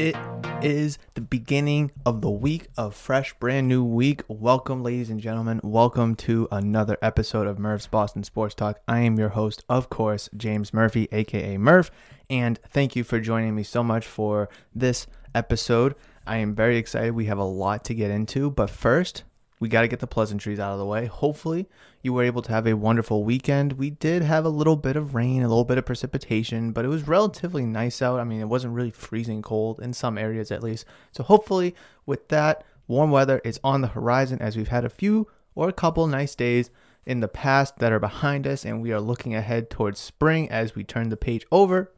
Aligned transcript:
It 0.00 0.16
is 0.62 0.96
the 1.12 1.20
beginning 1.20 1.90
of 2.06 2.22
the 2.22 2.30
week 2.30 2.68
of 2.74 2.94
fresh, 2.94 3.34
brand 3.34 3.68
new 3.68 3.84
week. 3.84 4.22
Welcome, 4.28 4.82
ladies 4.82 5.10
and 5.10 5.20
gentlemen. 5.20 5.60
Welcome 5.62 6.14
to 6.14 6.48
another 6.50 6.96
episode 7.02 7.46
of 7.46 7.58
Murph's 7.58 7.86
Boston 7.86 8.24
Sports 8.24 8.54
Talk. 8.54 8.80
I 8.88 9.00
am 9.00 9.18
your 9.18 9.28
host, 9.28 9.62
of 9.68 9.90
course, 9.90 10.30
James 10.34 10.72
Murphy, 10.72 11.06
aka 11.12 11.58
Murph, 11.58 11.90
and 12.30 12.58
thank 12.70 12.96
you 12.96 13.04
for 13.04 13.20
joining 13.20 13.54
me 13.54 13.62
so 13.62 13.82
much 13.82 14.06
for 14.06 14.48
this 14.74 15.06
episode. 15.34 15.94
I 16.26 16.38
am 16.38 16.54
very 16.54 16.78
excited. 16.78 17.14
We 17.14 17.26
have 17.26 17.36
a 17.36 17.44
lot 17.44 17.84
to 17.84 17.94
get 17.94 18.10
into, 18.10 18.50
but 18.50 18.70
first, 18.70 19.24
we 19.60 19.68
got 19.68 19.82
to 19.82 19.88
get 19.88 20.00
the 20.00 20.06
pleasantries 20.06 20.58
out 20.58 20.72
of 20.72 20.78
the 20.78 20.86
way. 20.86 21.04
Hopefully, 21.04 21.68
you 22.02 22.14
were 22.14 22.24
able 22.24 22.40
to 22.42 22.50
have 22.50 22.66
a 22.66 22.74
wonderful 22.74 23.22
weekend. 23.22 23.74
We 23.74 23.90
did 23.90 24.22
have 24.22 24.46
a 24.46 24.48
little 24.48 24.74
bit 24.74 24.96
of 24.96 25.14
rain, 25.14 25.42
a 25.42 25.48
little 25.48 25.66
bit 25.66 25.76
of 25.76 25.84
precipitation, 25.84 26.72
but 26.72 26.86
it 26.86 26.88
was 26.88 27.06
relatively 27.06 27.66
nice 27.66 28.00
out. 28.00 28.18
I 28.18 28.24
mean, 28.24 28.40
it 28.40 28.48
wasn't 28.48 28.74
really 28.74 28.90
freezing 28.90 29.42
cold 29.42 29.78
in 29.78 29.92
some 29.92 30.16
areas 30.16 30.50
at 30.50 30.62
least. 30.62 30.86
So, 31.12 31.22
hopefully, 31.22 31.74
with 32.06 32.28
that, 32.28 32.64
warm 32.88 33.10
weather 33.10 33.40
is 33.44 33.60
on 33.62 33.82
the 33.82 33.88
horizon 33.88 34.40
as 34.40 34.56
we've 34.56 34.68
had 34.68 34.84
a 34.84 34.90
few 34.90 35.28
or 35.54 35.68
a 35.68 35.74
couple 35.74 36.06
nice 36.06 36.34
days 36.34 36.70
in 37.04 37.20
the 37.20 37.28
past 37.28 37.78
that 37.78 37.92
are 37.92 38.00
behind 38.00 38.46
us, 38.46 38.64
and 38.64 38.80
we 38.80 38.92
are 38.92 39.00
looking 39.00 39.34
ahead 39.34 39.68
towards 39.68 40.00
spring 40.00 40.50
as 40.50 40.74
we 40.74 40.84
turn 40.84 41.10
the 41.10 41.16
page 41.16 41.46
over 41.52 41.92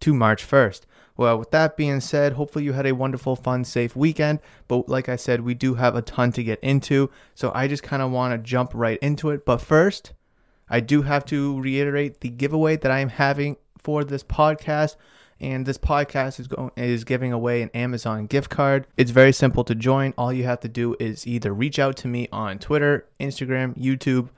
to 0.00 0.12
March 0.12 0.46
1st. 0.46 0.82
Well, 1.16 1.38
with 1.38 1.52
that 1.52 1.76
being 1.76 2.00
said, 2.00 2.32
hopefully 2.32 2.64
you 2.64 2.72
had 2.72 2.86
a 2.86 2.92
wonderful, 2.92 3.36
fun, 3.36 3.64
safe 3.64 3.94
weekend. 3.94 4.40
But 4.66 4.88
like 4.88 5.08
I 5.08 5.16
said, 5.16 5.42
we 5.42 5.54
do 5.54 5.74
have 5.74 5.94
a 5.94 6.02
ton 6.02 6.32
to 6.32 6.42
get 6.42 6.58
into. 6.60 7.10
So 7.34 7.52
I 7.54 7.68
just 7.68 7.82
kind 7.82 8.02
of 8.02 8.10
want 8.10 8.32
to 8.32 8.38
jump 8.38 8.72
right 8.74 8.98
into 9.00 9.30
it. 9.30 9.44
But 9.44 9.58
first, 9.58 10.12
I 10.68 10.80
do 10.80 11.02
have 11.02 11.24
to 11.26 11.60
reiterate 11.60 12.20
the 12.20 12.30
giveaway 12.30 12.76
that 12.76 12.90
I 12.90 12.98
am 12.98 13.10
having 13.10 13.56
for 13.78 14.02
this 14.02 14.24
podcast. 14.24 14.96
And 15.40 15.66
this 15.66 15.78
podcast 15.78 16.40
is 16.40 16.46
going 16.46 16.70
is 16.76 17.04
giving 17.04 17.32
away 17.32 17.60
an 17.60 17.70
Amazon 17.74 18.26
gift 18.26 18.50
card. 18.50 18.86
It's 18.96 19.10
very 19.10 19.32
simple 19.32 19.62
to 19.64 19.74
join. 19.74 20.14
All 20.16 20.32
you 20.32 20.44
have 20.44 20.60
to 20.60 20.68
do 20.68 20.96
is 20.98 21.26
either 21.26 21.52
reach 21.52 21.78
out 21.78 21.96
to 21.98 22.08
me 22.08 22.28
on 22.32 22.58
Twitter, 22.58 23.06
Instagram, 23.20 23.76
YouTube, 23.76 24.30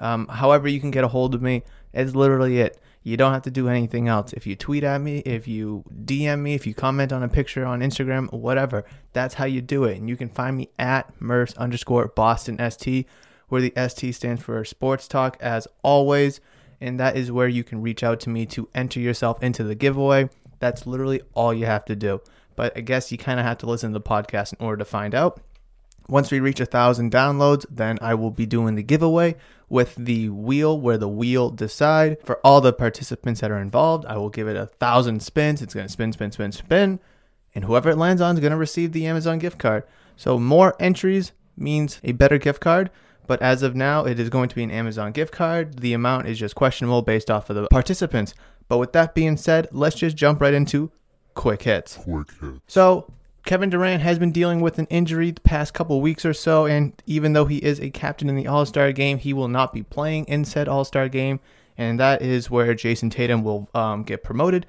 um, 0.00 0.28
however 0.28 0.68
you 0.68 0.80
can 0.80 0.90
get 0.90 1.04
a 1.04 1.08
hold 1.08 1.34
of 1.34 1.42
me. 1.42 1.64
It's 1.92 2.14
literally 2.14 2.60
it. 2.60 2.78
You 3.06 3.18
don't 3.18 3.34
have 3.34 3.42
to 3.42 3.50
do 3.50 3.68
anything 3.68 4.08
else. 4.08 4.32
If 4.32 4.46
you 4.46 4.56
tweet 4.56 4.82
at 4.82 4.98
me, 4.98 5.18
if 5.18 5.46
you 5.46 5.84
DM 5.94 6.40
me, 6.40 6.54
if 6.54 6.66
you 6.66 6.72
comment 6.72 7.12
on 7.12 7.22
a 7.22 7.28
picture 7.28 7.66
on 7.66 7.80
Instagram, 7.80 8.32
whatever, 8.32 8.86
that's 9.12 9.34
how 9.34 9.44
you 9.44 9.60
do 9.60 9.84
it. 9.84 9.98
And 9.98 10.08
you 10.08 10.16
can 10.16 10.30
find 10.30 10.56
me 10.56 10.70
at 10.78 11.12
Murphs 11.20 11.52
underscore 11.58 12.08
Boston 12.08 12.58
ST, 12.70 13.06
where 13.48 13.60
the 13.60 13.74
ST 13.76 14.14
stands 14.14 14.42
for 14.42 14.64
Sports 14.64 15.06
Talk, 15.06 15.36
as 15.40 15.68
always. 15.82 16.40
And 16.80 16.98
that 16.98 17.14
is 17.14 17.30
where 17.30 17.46
you 17.46 17.62
can 17.62 17.82
reach 17.82 18.02
out 18.02 18.20
to 18.20 18.30
me 18.30 18.46
to 18.46 18.70
enter 18.74 19.00
yourself 19.00 19.42
into 19.42 19.64
the 19.64 19.74
giveaway. 19.74 20.30
That's 20.58 20.86
literally 20.86 21.20
all 21.34 21.52
you 21.52 21.66
have 21.66 21.84
to 21.84 21.94
do. 21.94 22.22
But 22.56 22.74
I 22.74 22.80
guess 22.80 23.12
you 23.12 23.18
kind 23.18 23.38
of 23.38 23.44
have 23.44 23.58
to 23.58 23.66
listen 23.66 23.92
to 23.92 23.98
the 23.98 24.04
podcast 24.04 24.54
in 24.58 24.64
order 24.64 24.78
to 24.78 24.84
find 24.86 25.14
out. 25.14 25.42
Once 26.08 26.30
we 26.30 26.40
reach 26.40 26.60
a 26.60 26.66
thousand 26.66 27.12
downloads, 27.12 27.66
then 27.70 27.98
I 28.00 28.14
will 28.14 28.30
be 28.30 28.46
doing 28.46 28.76
the 28.76 28.82
giveaway 28.82 29.36
with 29.74 29.96
the 29.96 30.28
wheel 30.28 30.80
where 30.80 30.96
the 30.96 31.08
wheel 31.08 31.50
decide. 31.50 32.16
For 32.24 32.38
all 32.44 32.60
the 32.60 32.72
participants 32.72 33.40
that 33.40 33.50
are 33.50 33.58
involved, 33.58 34.06
I 34.06 34.16
will 34.16 34.30
give 34.30 34.46
it 34.46 34.56
a 34.56 34.66
thousand 34.66 35.20
spins. 35.20 35.60
It's 35.60 35.74
going 35.74 35.86
to 35.86 35.92
spin, 35.92 36.12
spin, 36.12 36.30
spin, 36.30 36.52
spin. 36.52 37.00
And 37.56 37.64
whoever 37.64 37.90
it 37.90 37.98
lands 37.98 38.22
on 38.22 38.36
is 38.36 38.40
going 38.40 38.52
to 38.52 38.56
receive 38.56 38.92
the 38.92 39.04
Amazon 39.04 39.40
gift 39.40 39.58
card. 39.58 39.82
So 40.14 40.38
more 40.38 40.76
entries 40.78 41.32
means 41.56 41.98
a 42.04 42.12
better 42.12 42.38
gift 42.38 42.60
card. 42.60 42.88
But 43.26 43.42
as 43.42 43.64
of 43.64 43.74
now, 43.74 44.04
it 44.04 44.20
is 44.20 44.30
going 44.30 44.48
to 44.48 44.54
be 44.54 44.62
an 44.62 44.70
Amazon 44.70 45.10
gift 45.10 45.32
card. 45.32 45.80
The 45.80 45.92
amount 45.92 46.28
is 46.28 46.38
just 46.38 46.54
questionable 46.54 47.02
based 47.02 47.28
off 47.28 47.50
of 47.50 47.56
the 47.56 47.66
participants. 47.66 48.32
But 48.68 48.78
with 48.78 48.92
that 48.92 49.12
being 49.12 49.36
said, 49.36 49.66
let's 49.72 49.96
just 49.96 50.16
jump 50.16 50.40
right 50.40 50.54
into 50.54 50.92
quick 51.34 51.62
hits. 51.62 51.96
Quick 51.96 52.28
hits. 52.40 52.60
So 52.68 53.12
Kevin 53.44 53.68
Durant 53.68 54.00
has 54.00 54.18
been 54.18 54.32
dealing 54.32 54.62
with 54.62 54.78
an 54.78 54.86
injury 54.86 55.30
the 55.30 55.40
past 55.42 55.74
couple 55.74 56.00
weeks 56.00 56.24
or 56.24 56.32
so, 56.32 56.64
and 56.64 56.94
even 57.04 57.34
though 57.34 57.44
he 57.44 57.58
is 57.58 57.78
a 57.78 57.90
captain 57.90 58.30
in 58.30 58.36
the 58.36 58.46
All 58.46 58.64
Star 58.64 58.90
game, 58.90 59.18
he 59.18 59.34
will 59.34 59.48
not 59.48 59.74
be 59.74 59.82
playing 59.82 60.24
in 60.24 60.46
said 60.46 60.66
All 60.66 60.84
Star 60.84 61.10
game, 61.10 61.40
and 61.76 62.00
that 62.00 62.22
is 62.22 62.50
where 62.50 62.74
Jayson 62.74 63.10
Tatum 63.10 63.44
will 63.44 63.68
um, 63.74 64.02
get 64.02 64.24
promoted 64.24 64.64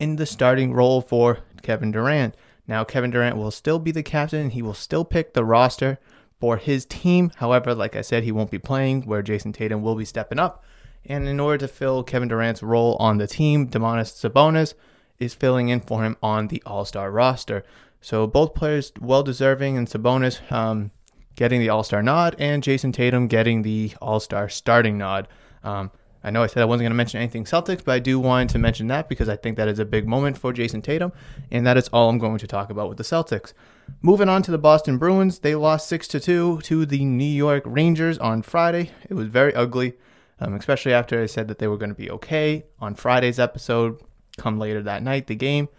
in 0.00 0.16
the 0.16 0.24
starting 0.24 0.72
role 0.72 1.02
for 1.02 1.40
Kevin 1.60 1.92
Durant. 1.92 2.34
Now, 2.66 2.82
Kevin 2.82 3.10
Durant 3.10 3.36
will 3.36 3.50
still 3.50 3.78
be 3.78 3.90
the 3.90 4.02
captain, 4.02 4.50
he 4.50 4.62
will 4.62 4.72
still 4.72 5.04
pick 5.04 5.34
the 5.34 5.44
roster 5.44 5.98
for 6.40 6.56
his 6.56 6.86
team. 6.86 7.30
However, 7.36 7.74
like 7.74 7.94
I 7.94 8.00
said, 8.00 8.24
he 8.24 8.32
won't 8.32 8.50
be 8.50 8.58
playing, 8.58 9.02
where 9.02 9.22
Jayson 9.22 9.52
Tatum 9.52 9.82
will 9.82 9.96
be 9.96 10.06
stepping 10.06 10.38
up. 10.38 10.64
And 11.04 11.28
in 11.28 11.40
order 11.40 11.58
to 11.58 11.68
fill 11.68 12.02
Kevin 12.02 12.28
Durant's 12.28 12.62
role 12.62 12.96
on 12.96 13.18
the 13.18 13.26
team, 13.26 13.68
Domantas 13.68 14.14
Sabonis 14.14 14.72
is 15.18 15.34
filling 15.34 15.68
in 15.68 15.80
for 15.80 16.02
him 16.02 16.16
on 16.22 16.48
the 16.48 16.62
All 16.64 16.86
Star 16.86 17.10
roster. 17.10 17.64
So 18.04 18.26
both 18.26 18.52
players 18.52 18.92
well 19.00 19.22
deserving, 19.22 19.78
and 19.78 19.88
Sabonis 19.88 20.52
um, 20.52 20.90
getting 21.36 21.58
the 21.58 21.70
All 21.70 21.82
Star 21.82 22.02
nod, 22.02 22.36
and 22.38 22.62
Jayson 22.62 22.92
Tatum 22.92 23.28
getting 23.28 23.62
the 23.62 23.94
All 24.02 24.20
Star 24.20 24.50
starting 24.50 24.98
nod. 24.98 25.26
Um, 25.62 25.90
I 26.22 26.30
know 26.30 26.42
I 26.42 26.48
said 26.48 26.60
I 26.60 26.66
wasn't 26.66 26.82
going 26.82 26.90
to 26.90 26.96
mention 26.96 27.20
anything 27.20 27.44
Celtics, 27.44 27.82
but 27.82 27.92
I 27.92 28.00
do 28.00 28.20
want 28.20 28.50
to 28.50 28.58
mention 28.58 28.88
that 28.88 29.08
because 29.08 29.30
I 29.30 29.36
think 29.36 29.56
that 29.56 29.68
is 29.68 29.78
a 29.78 29.86
big 29.86 30.06
moment 30.06 30.36
for 30.36 30.52
Jayson 30.52 30.82
Tatum, 30.82 31.12
and 31.50 31.66
that 31.66 31.78
is 31.78 31.88
all 31.94 32.10
I'm 32.10 32.18
going 32.18 32.36
to 32.36 32.46
talk 32.46 32.68
about 32.68 32.90
with 32.90 32.98
the 32.98 33.04
Celtics. 33.04 33.54
Moving 34.02 34.28
on 34.28 34.42
to 34.42 34.50
the 34.50 34.58
Boston 34.58 34.98
Bruins, 34.98 35.38
they 35.38 35.54
lost 35.54 35.88
six 35.88 36.06
to 36.08 36.20
two 36.20 36.60
to 36.64 36.84
the 36.84 37.06
New 37.06 37.24
York 37.24 37.62
Rangers 37.64 38.18
on 38.18 38.42
Friday. 38.42 38.90
It 39.08 39.14
was 39.14 39.28
very 39.28 39.54
ugly, 39.54 39.94
um, 40.40 40.52
especially 40.52 40.92
after 40.92 41.22
I 41.22 41.24
said 41.24 41.48
that 41.48 41.58
they 41.58 41.68
were 41.68 41.78
going 41.78 41.88
to 41.88 41.94
be 41.94 42.10
okay 42.10 42.66
on 42.80 42.96
Friday's 42.96 43.38
episode. 43.38 43.98
Come 44.36 44.58
later 44.58 44.82
that 44.82 45.02
night, 45.02 45.26
the 45.26 45.34
game 45.34 45.70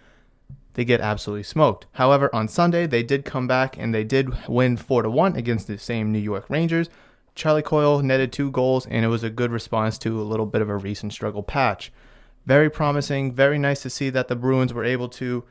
they 0.76 0.86
get 0.86 1.02
absolutely 1.02 1.44
smoked. 1.44 1.88
However, 1.94 2.34
on 2.34 2.48
Sunday 2.48 2.86
they 2.86 3.02
did 3.02 3.26
come 3.26 3.48
back 3.48 3.78
and 3.78 3.94
they 3.94 4.04
did 4.04 4.48
win 4.48 4.78
4 4.78 5.04
to 5.04 5.10
1 5.10 5.36
against 5.36 5.68
the 5.68 5.78
same 5.78 6.12
New 6.12 6.20
York 6.20 6.46
Rangers. 6.50 6.90
Charlie 7.34 7.62
Coyle 7.62 8.02
netted 8.02 8.32
two 8.32 8.52
goals 8.52 8.86
and 8.86 9.04
it 9.04 9.10
was 9.10 9.24
a 9.24 9.30
good 9.30 9.52
response 9.52 9.98
to 10.00 10.22
a 10.22 10.24
little 10.24 10.46
bit 10.46 10.62
of 10.62 10.70
a 10.70 10.78
recent 10.78 11.12
struggle 11.12 11.44
patch. 11.44 11.92
Very 12.46 12.70
promising, 12.70 13.34
very 13.34 13.58
nice 13.58 13.82
to 13.82 13.90
see 13.90 14.10
that 14.12 14.28
the 14.28 14.36
Bruins 14.36 14.74
were 14.74 14.86
able 14.86 15.10
to 15.10 15.44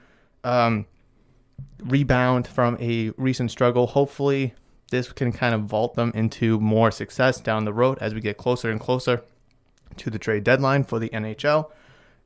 um, 0.44 0.87
rebound 1.82 2.47
from 2.47 2.77
a 2.81 3.11
recent 3.17 3.50
struggle. 3.50 3.88
Hopefully, 3.88 4.55
this 4.91 5.11
can 5.12 5.32
kind 5.32 5.55
of 5.55 5.62
vault 5.62 5.94
them 5.94 6.12
into 6.15 6.61
more 6.61 6.91
success 6.91 7.41
down 7.41 7.65
the 7.65 7.73
road 7.73 7.99
as 8.00 8.15
we 8.15 8.20
get 8.20 8.37
closer 8.37 8.70
and 8.70 8.79
closer 8.79 9.23
to 9.97 10.11
the 10.11 10.19
trade 10.19 10.44
deadline 10.44 10.85
for 10.85 10.99
the 10.99 11.09
NHL. 11.09 11.70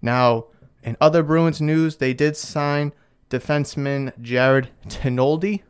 Now, 0.03 0.47
in 0.83 0.97
other 1.01 1.23
Bruins 1.23 1.61
news, 1.61 1.97
they 1.97 2.15
did 2.15 2.37
sign 2.37 2.93
defenseman 3.31 4.13
Jared 4.21 4.71
Tenoldi. 4.89 5.63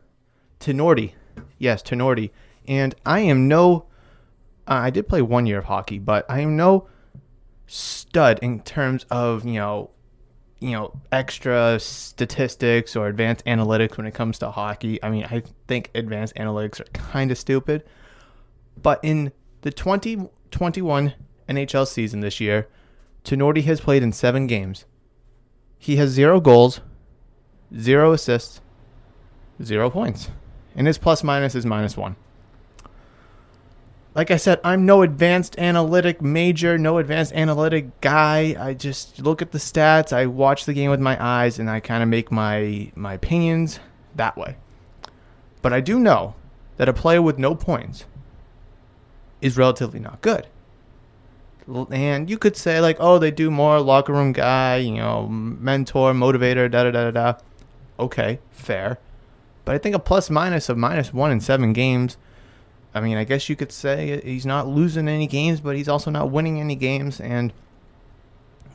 Tinordi. 0.60 1.12
Yes, 1.58 1.82
Tinordi. 1.82 2.30
And 2.66 2.94
I 3.06 3.20
am 3.20 3.48
no 3.48 3.86
uh, 4.68 4.74
I 4.74 4.90
did 4.90 5.08
play 5.08 5.22
one 5.22 5.46
year 5.46 5.58
of 5.58 5.64
hockey, 5.64 5.98
but 5.98 6.26
I 6.28 6.40
am 6.40 6.56
no 6.56 6.88
stud 7.66 8.38
in 8.42 8.60
terms 8.60 9.06
of, 9.10 9.44
you 9.46 9.54
know, 9.54 9.90
you 10.60 10.72
know, 10.72 11.00
extra 11.10 11.78
statistics 11.80 12.94
or 12.94 13.08
advanced 13.08 13.44
analytics 13.46 13.96
when 13.96 14.06
it 14.06 14.12
comes 14.12 14.38
to 14.40 14.50
hockey. 14.50 15.02
I 15.02 15.08
mean, 15.08 15.24
I 15.24 15.42
think 15.68 15.90
advanced 15.94 16.34
analytics 16.34 16.80
are 16.80 16.84
kind 16.92 17.30
of 17.30 17.38
stupid. 17.38 17.84
But 18.80 19.00
in 19.02 19.32
the 19.62 19.70
2021 19.70 21.14
NHL 21.48 21.86
season 21.86 22.20
this 22.20 22.40
year, 22.40 22.68
Tinordi 23.24 23.64
has 23.64 23.80
played 23.80 24.02
in 24.02 24.12
seven 24.12 24.46
games. 24.46 24.84
He 25.78 25.96
has 25.96 26.10
zero 26.10 26.40
goals, 26.40 26.80
zero 27.76 28.12
assists, 28.12 28.60
zero 29.62 29.90
points. 29.90 30.30
And 30.74 30.86
his 30.86 30.98
plus 30.98 31.24
minus 31.24 31.54
is 31.54 31.64
minus 31.66 31.96
one. 31.96 32.16
Like 34.14 34.30
I 34.30 34.36
said, 34.36 34.60
I'm 34.64 34.84
no 34.84 35.02
advanced 35.02 35.56
analytic 35.58 36.20
major, 36.20 36.76
no 36.76 36.98
advanced 36.98 37.32
analytic 37.34 38.00
guy. 38.00 38.56
I 38.58 38.74
just 38.74 39.20
look 39.20 39.40
at 39.42 39.52
the 39.52 39.58
stats, 39.58 40.12
I 40.12 40.26
watch 40.26 40.64
the 40.64 40.72
game 40.74 40.90
with 40.90 41.00
my 41.00 41.16
eyes, 41.24 41.58
and 41.58 41.70
I 41.70 41.78
kind 41.78 42.02
of 42.02 42.08
make 42.08 42.32
my, 42.32 42.90
my 42.96 43.14
opinions 43.14 43.78
that 44.16 44.36
way. 44.36 44.56
But 45.62 45.72
I 45.72 45.80
do 45.80 46.00
know 46.00 46.34
that 46.78 46.88
a 46.88 46.92
player 46.92 47.22
with 47.22 47.38
no 47.38 47.54
points 47.54 48.06
is 49.40 49.56
relatively 49.56 50.00
not 50.00 50.20
good. 50.20 50.48
And 51.90 52.30
you 52.30 52.38
could 52.38 52.56
say, 52.56 52.80
like, 52.80 52.96
oh, 52.98 53.18
they 53.18 53.30
do 53.30 53.50
more 53.50 53.80
locker 53.80 54.12
room 54.12 54.32
guy, 54.32 54.76
you 54.76 54.94
know, 54.94 55.28
mentor, 55.28 56.12
motivator, 56.12 56.70
da 56.70 56.84
da 56.84 56.90
da 56.90 57.10
da. 57.10 57.32
da. 57.32 57.38
Okay, 57.98 58.38
fair. 58.50 58.98
But 59.64 59.74
I 59.74 59.78
think 59.78 59.94
a 59.94 59.98
plus 59.98 60.30
minus 60.30 60.68
of 60.68 60.78
minus 60.78 61.12
one 61.12 61.30
in 61.30 61.40
seven 61.40 61.72
games 61.72 62.16
I 62.94 63.00
mean, 63.00 63.16
I 63.16 63.24
guess 63.24 63.48
you 63.48 63.56
could 63.56 63.72
say 63.72 64.20
he's 64.24 64.46
not 64.46 64.66
losing 64.66 65.08
any 65.08 65.26
games, 65.26 65.60
but 65.60 65.76
he's 65.76 65.88
also 65.88 66.10
not 66.10 66.30
winning 66.30 66.60
any 66.60 66.74
games. 66.74 67.20
And 67.20 67.52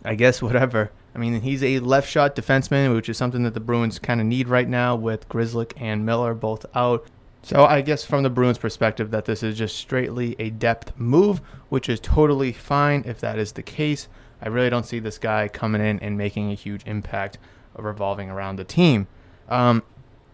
I 0.05 0.15
guess 0.15 0.41
whatever. 0.41 0.91
I 1.15 1.17
mean, 1.17 1.41
he's 1.41 1.63
a 1.63 1.79
left 1.79 2.09
shot 2.09 2.35
defenseman, 2.35 2.95
which 2.95 3.09
is 3.09 3.17
something 3.17 3.43
that 3.43 3.53
the 3.53 3.59
Bruins 3.59 3.99
kind 3.99 4.19
of 4.19 4.27
need 4.27 4.47
right 4.47 4.67
now 4.67 4.95
with 4.95 5.27
Grzelcyk 5.29 5.73
and 5.77 6.05
Miller 6.05 6.33
both 6.33 6.65
out. 6.75 7.07
So 7.43 7.65
I 7.65 7.81
guess 7.81 8.05
from 8.05 8.23
the 8.23 8.29
Bruins' 8.29 8.57
perspective, 8.57 9.11
that 9.11 9.25
this 9.25 9.43
is 9.43 9.57
just 9.57 9.75
straightly 9.75 10.35
a 10.39 10.49
depth 10.49 10.97
move, 10.97 11.39
which 11.67 11.89
is 11.89 11.99
totally 11.99 12.53
fine 12.53 13.03
if 13.05 13.19
that 13.19 13.37
is 13.37 13.51
the 13.51 13.61
case. 13.61 14.07
I 14.41 14.47
really 14.47 14.69
don't 14.69 14.85
see 14.85 14.99
this 14.99 15.17
guy 15.17 15.49
coming 15.49 15.81
in 15.81 15.99
and 15.99 16.17
making 16.17 16.51
a 16.51 16.55
huge 16.55 16.83
impact 16.85 17.37
revolving 17.77 18.29
around 18.29 18.55
the 18.55 18.63
team. 18.63 19.07
Um, 19.49 19.83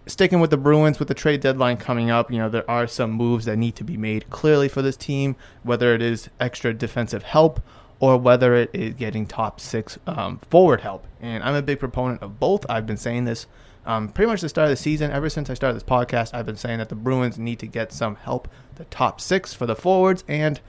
sticking 0.06 0.40
with 0.40 0.52
the 0.52 0.58
Bruins 0.58 1.00
with 1.00 1.08
the 1.08 1.16
trade 1.16 1.42
deadline 1.42 1.78
coming 1.78 2.12
up, 2.12 2.32
you 2.32 2.38
know, 2.38 2.48
there 2.48 2.70
are 2.70 2.86
some 2.86 3.12
moves 3.12 3.46
that 3.46 3.58
need 3.58 3.76
to 3.78 3.84
be 3.84 3.98
made 3.98 4.30
clearly 4.30 4.68
for 4.68 4.84
this 4.84 4.96
team, 4.96 5.36
whether 5.64 5.96
it 5.96 6.04
is 6.04 6.30
extra 6.40 6.76
defensive 6.76 7.24
help 7.24 7.60
or 8.00 8.18
whether 8.18 8.54
it 8.54 8.70
is 8.72 8.94
getting 8.94 9.26
top 9.26 9.60
six 9.60 9.98
um, 10.06 10.38
forward 10.50 10.82
help. 10.82 11.08
And 11.20 11.44
I'm 11.44 11.56
a 11.56 11.62
big 11.64 11.80
proponent 11.80 12.22
of 12.22 12.40
both. 12.40 12.66
I've 12.70 12.86
been 12.86 12.98
saying 12.98 13.26
this 13.26 13.48
um, 13.86 14.10
pretty 14.10 14.30
much 14.30 14.42
the 14.42 14.50
start 14.50 14.66
of 14.66 14.72
the 14.72 14.76
season. 14.76 15.12
Ever 15.12 15.30
since 15.30 15.50
I 15.50 15.54
started 15.54 15.76
this 15.76 15.84
podcast, 15.84 16.34
I've 16.34 16.46
been 16.46 16.58
saying 16.58 16.80
that 16.80 16.90
the 16.90 16.96
Bruins 16.96 17.38
need 17.38 17.60
to 17.60 17.68
get 17.68 17.92
some 17.92 18.16
help, 18.16 18.48
the 18.76 18.86
top 18.86 19.20
six 19.22 19.54
for 19.54 19.66
the 19.66 19.76
forwards, 19.76 20.24
and, 20.28 20.60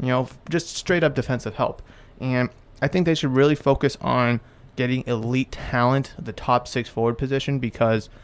you 0.00 0.08
know, 0.08 0.28
just 0.50 0.76
straight 0.76 1.04
up 1.04 1.14
defensive 1.14 1.54
help. 1.54 1.82
And 2.20 2.50
I 2.82 2.88
think 2.88 3.06
they 3.06 3.14
should 3.14 3.34
really 3.34 3.54
focus 3.54 3.96
on 4.00 4.40
getting 4.76 5.04
elite 5.06 5.52
talent, 5.52 6.14
the 6.18 6.32
top 6.32 6.68
six 6.68 6.88
forward 6.88 7.18
position, 7.18 7.58
because– 7.58 8.08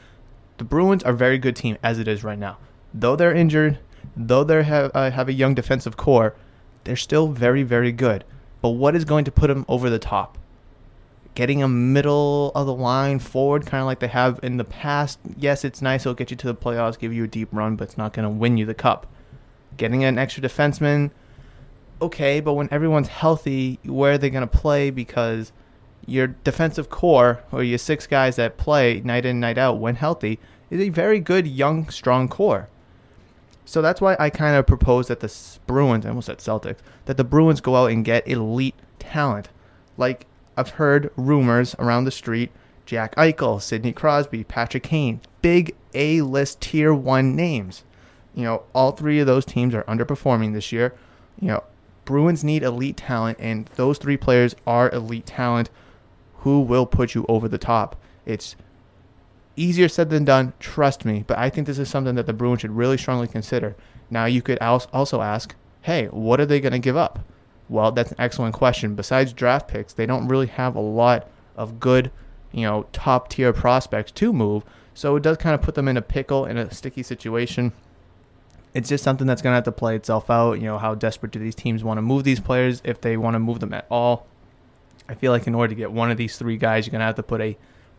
the 0.58 0.68
Bruins 0.68 1.02
are 1.02 1.12
a 1.12 1.16
very 1.16 1.38
good 1.38 1.56
team 1.56 1.76
as 1.82 1.98
it 1.98 2.06
is 2.06 2.22
right 2.22 2.38
now. 2.38 2.56
Though 2.94 3.16
they're 3.16 3.34
injured, 3.34 3.78
though 4.16 4.44
they 4.44 4.62
have 4.62 4.90
uh, 4.94 5.10
have 5.10 5.28
a 5.28 5.32
young 5.32 5.54
defensive 5.54 5.96
core, 5.96 6.36
they're 6.84 6.94
still 6.94 7.28
very 7.28 7.64
very 7.64 7.90
good. 7.90 8.24
But 8.60 8.70
what 8.70 8.94
is 8.94 9.04
going 9.04 9.24
to 9.24 9.32
put 9.32 9.48
them 9.48 9.64
over 9.68 9.90
the 9.90 9.98
top? 9.98 10.38
Getting 11.34 11.62
a 11.62 11.69
middle 11.69 12.52
of 12.55 12.67
the 12.67 12.75
line 12.75 13.19
forward, 13.19 13.64
kind 13.64 13.81
of 13.81 13.87
like 13.87 14.00
they 14.00 14.08
have 14.08 14.38
in 14.43 14.58
the 14.58 14.64
past. 14.64 15.19
Yes, 15.37 15.64
it's 15.64 15.81
nice. 15.81 16.02
It'll 16.02 16.14
get 16.14 16.31
you 16.31 16.37
to 16.37 16.46
the 16.46 16.55
playoffs, 16.55 16.99
give 16.99 17.12
you 17.12 17.25
a 17.25 17.29
deep 17.29 17.49
run, 17.52 17.76
but 17.76 17.84
it's 17.84 17.96
not 17.96 18.12
going 18.12 18.25
to 18.25 18.31
win 18.31 18.58
you 18.58 18.67
the 18.67 18.75
cup. 18.75 19.06
Getting 19.79 20.05
an 20.05 20.19
extra 20.19 20.43
defenseman, 20.43 21.11
okay, 22.02 22.40
but 22.40 22.52
when 22.52 22.69
everyone's 22.70 23.08
healthy, 23.08 23.79
where 23.84 24.12
are 24.12 24.19
they 24.19 24.29
going 24.29 24.46
to 24.46 24.58
play? 24.58 24.90
Because 24.90 25.52
your 26.06 26.26
defensive 26.26 26.90
core 26.90 27.43
or 27.50 27.62
your 27.62 27.78
six 27.78 28.06
guys 28.06 28.37
that 28.37 28.56
play 28.56 29.00
night 29.00 29.25
in 29.25 29.40
night 29.40 29.56
out 29.56 29.78
when 29.78 29.94
healthy 29.94 30.38
is 30.69 30.81
a 30.81 30.88
very 30.88 31.20
good 31.20 31.46
young 31.46 31.88
strong 31.88 32.28
core. 32.28 32.69
So 33.64 33.81
that's 33.81 34.00
why 34.00 34.17
I 34.19 34.28
kind 34.28 34.56
of 34.56 34.67
propose 34.67 35.08
that 35.08 35.20
the 35.20 35.32
Bruins, 35.67 36.05
I 36.05 36.08
almost 36.08 36.26
said 36.26 36.38
Celtics, 36.38 36.78
that 37.05 37.17
the 37.17 37.25
Bruins 37.25 37.61
go 37.61 37.76
out 37.76 37.90
and 37.90 38.05
get 38.05 38.26
elite 38.26 38.75
talent. 38.99 39.49
Like 39.96 40.26
I've 40.56 40.70
heard 40.70 41.10
rumors 41.16 41.75
around 41.78 42.04
the 42.04 42.10
street, 42.10 42.50
Jack 42.84 43.14
Eichel, 43.16 43.60
Sidney 43.60 43.93
Crosby, 43.93 44.44
Patrick 44.44 44.82
Kane, 44.82 45.20
big 45.40 45.75
A-list 45.94 46.60
tier 46.60 46.93
1 46.93 47.34
names. 47.34 47.84
You 48.34 48.44
know, 48.44 48.62
all 48.75 48.93
three 48.93 49.20
of 49.20 49.26
those 49.26 49.44
teams 49.44 49.75
are 49.75 49.84
underperforming 49.84 50.52
this 50.52 50.72
year. 50.72 50.94
You 51.40 51.49
know, 51.49 51.64
Bruins 52.04 52.43
need 52.43 52.62
elite 52.62 52.96
talent 52.96 53.38
and 53.40 53.66
those 53.76 53.99
three 53.99 54.16
players 54.16 54.54
are 54.66 54.90
elite 54.90 55.26
talent 55.26 55.70
who 56.38 56.60
will 56.60 56.87
put 56.87 57.14
you 57.14 57.25
over 57.28 57.49
the 57.49 57.58
top. 57.58 57.96
It's 58.26 58.56
easier 59.54 59.88
said 59.88 60.10
than 60.10 60.25
done, 60.25 60.54
trust 60.58 61.04
me, 61.04 61.25
but 61.26 61.38
I 61.38 61.50
think 61.50 61.66
this 61.66 61.78
is 61.78 61.88
something 61.88 62.14
that 62.16 62.26
the 62.26 62.32
Bruins 62.32 62.62
should 62.62 62.72
really 62.72 62.99
strongly 62.99 63.28
consider. 63.28 63.76
Now, 64.10 64.25
you 64.25 64.43
could 64.43 64.58
also 64.60 65.20
ask, 65.20 65.54
hey, 65.82 66.06
what 66.06 66.40
are 66.40 66.46
they 66.46 66.60
going 66.60 66.72
to 66.72 66.78
give 66.78 66.96
up? 66.96 67.20
Well, 67.69 67.93
that's 67.93 68.11
an 68.11 68.17
excellent 68.19 68.55
question. 68.55 68.94
Besides 68.94 69.32
draft 69.32 69.69
picks, 69.69 69.93
they 69.93 70.06
don't 70.06 70.29
really 70.29 70.47
have 70.47 70.75
a 70.75 70.81
lot 70.81 71.29
of 71.56 71.81
good, 71.81 72.11
you 72.53 72.62
know, 72.62 72.87
top 72.93 73.29
tier 73.29 73.53
prospects 73.53 74.12
to 74.12 74.32
move. 74.32 74.64
So 74.94 75.17
it 75.17 75.23
does 75.23 75.38
kind 75.38 75.55
of 75.55 75.62
put 75.62 75.75
them 75.75 75.88
in 75.88 75.97
a 75.97 76.03
pickle 76.03 76.44
in 76.44 76.59
a 76.59 76.73
sticky 76.73 77.03
situation. 77.03 77.73
It's 78.75 78.88
just 78.88 79.05
something 79.05 79.26
that's 79.26 79.43
going 79.43 79.53
to 79.53 79.56
have 79.56 79.64
to 79.64 79.73
play 79.73 79.97
itself 79.97 80.31
out. 80.31 80.55
You 80.55 80.67
know, 80.67 80.79
how 80.79 80.94
desperate 80.94 81.32
do 81.32 81.38
these 81.38 81.55
teams 81.55 81.85
want 81.85 81.99
to 81.99 82.03
move 82.03 82.25
these 82.25 82.41
players 82.41 82.81
if 82.85 83.00
they 83.00 83.17
want 83.17 83.35
to 83.35 83.38
move 83.38 83.61
them 83.61 83.73
at 83.73 83.87
all? 83.91 84.26
I 85.09 85.14
feel 85.14 85.32
like 85.32 85.47
in 85.47 85.55
order 85.55 85.69
to 85.69 85.75
get 85.75 85.93
one 85.93 86.11
of 86.11 86.17
these 86.17 86.37
three 86.37 86.56
guys, 86.56 86.87
you're 86.87 86.93
going 86.93 87.00
to 87.00 87.06
have 87.06 87.17
to 87.17 87.23
put 87.23 87.41
a 87.41 87.56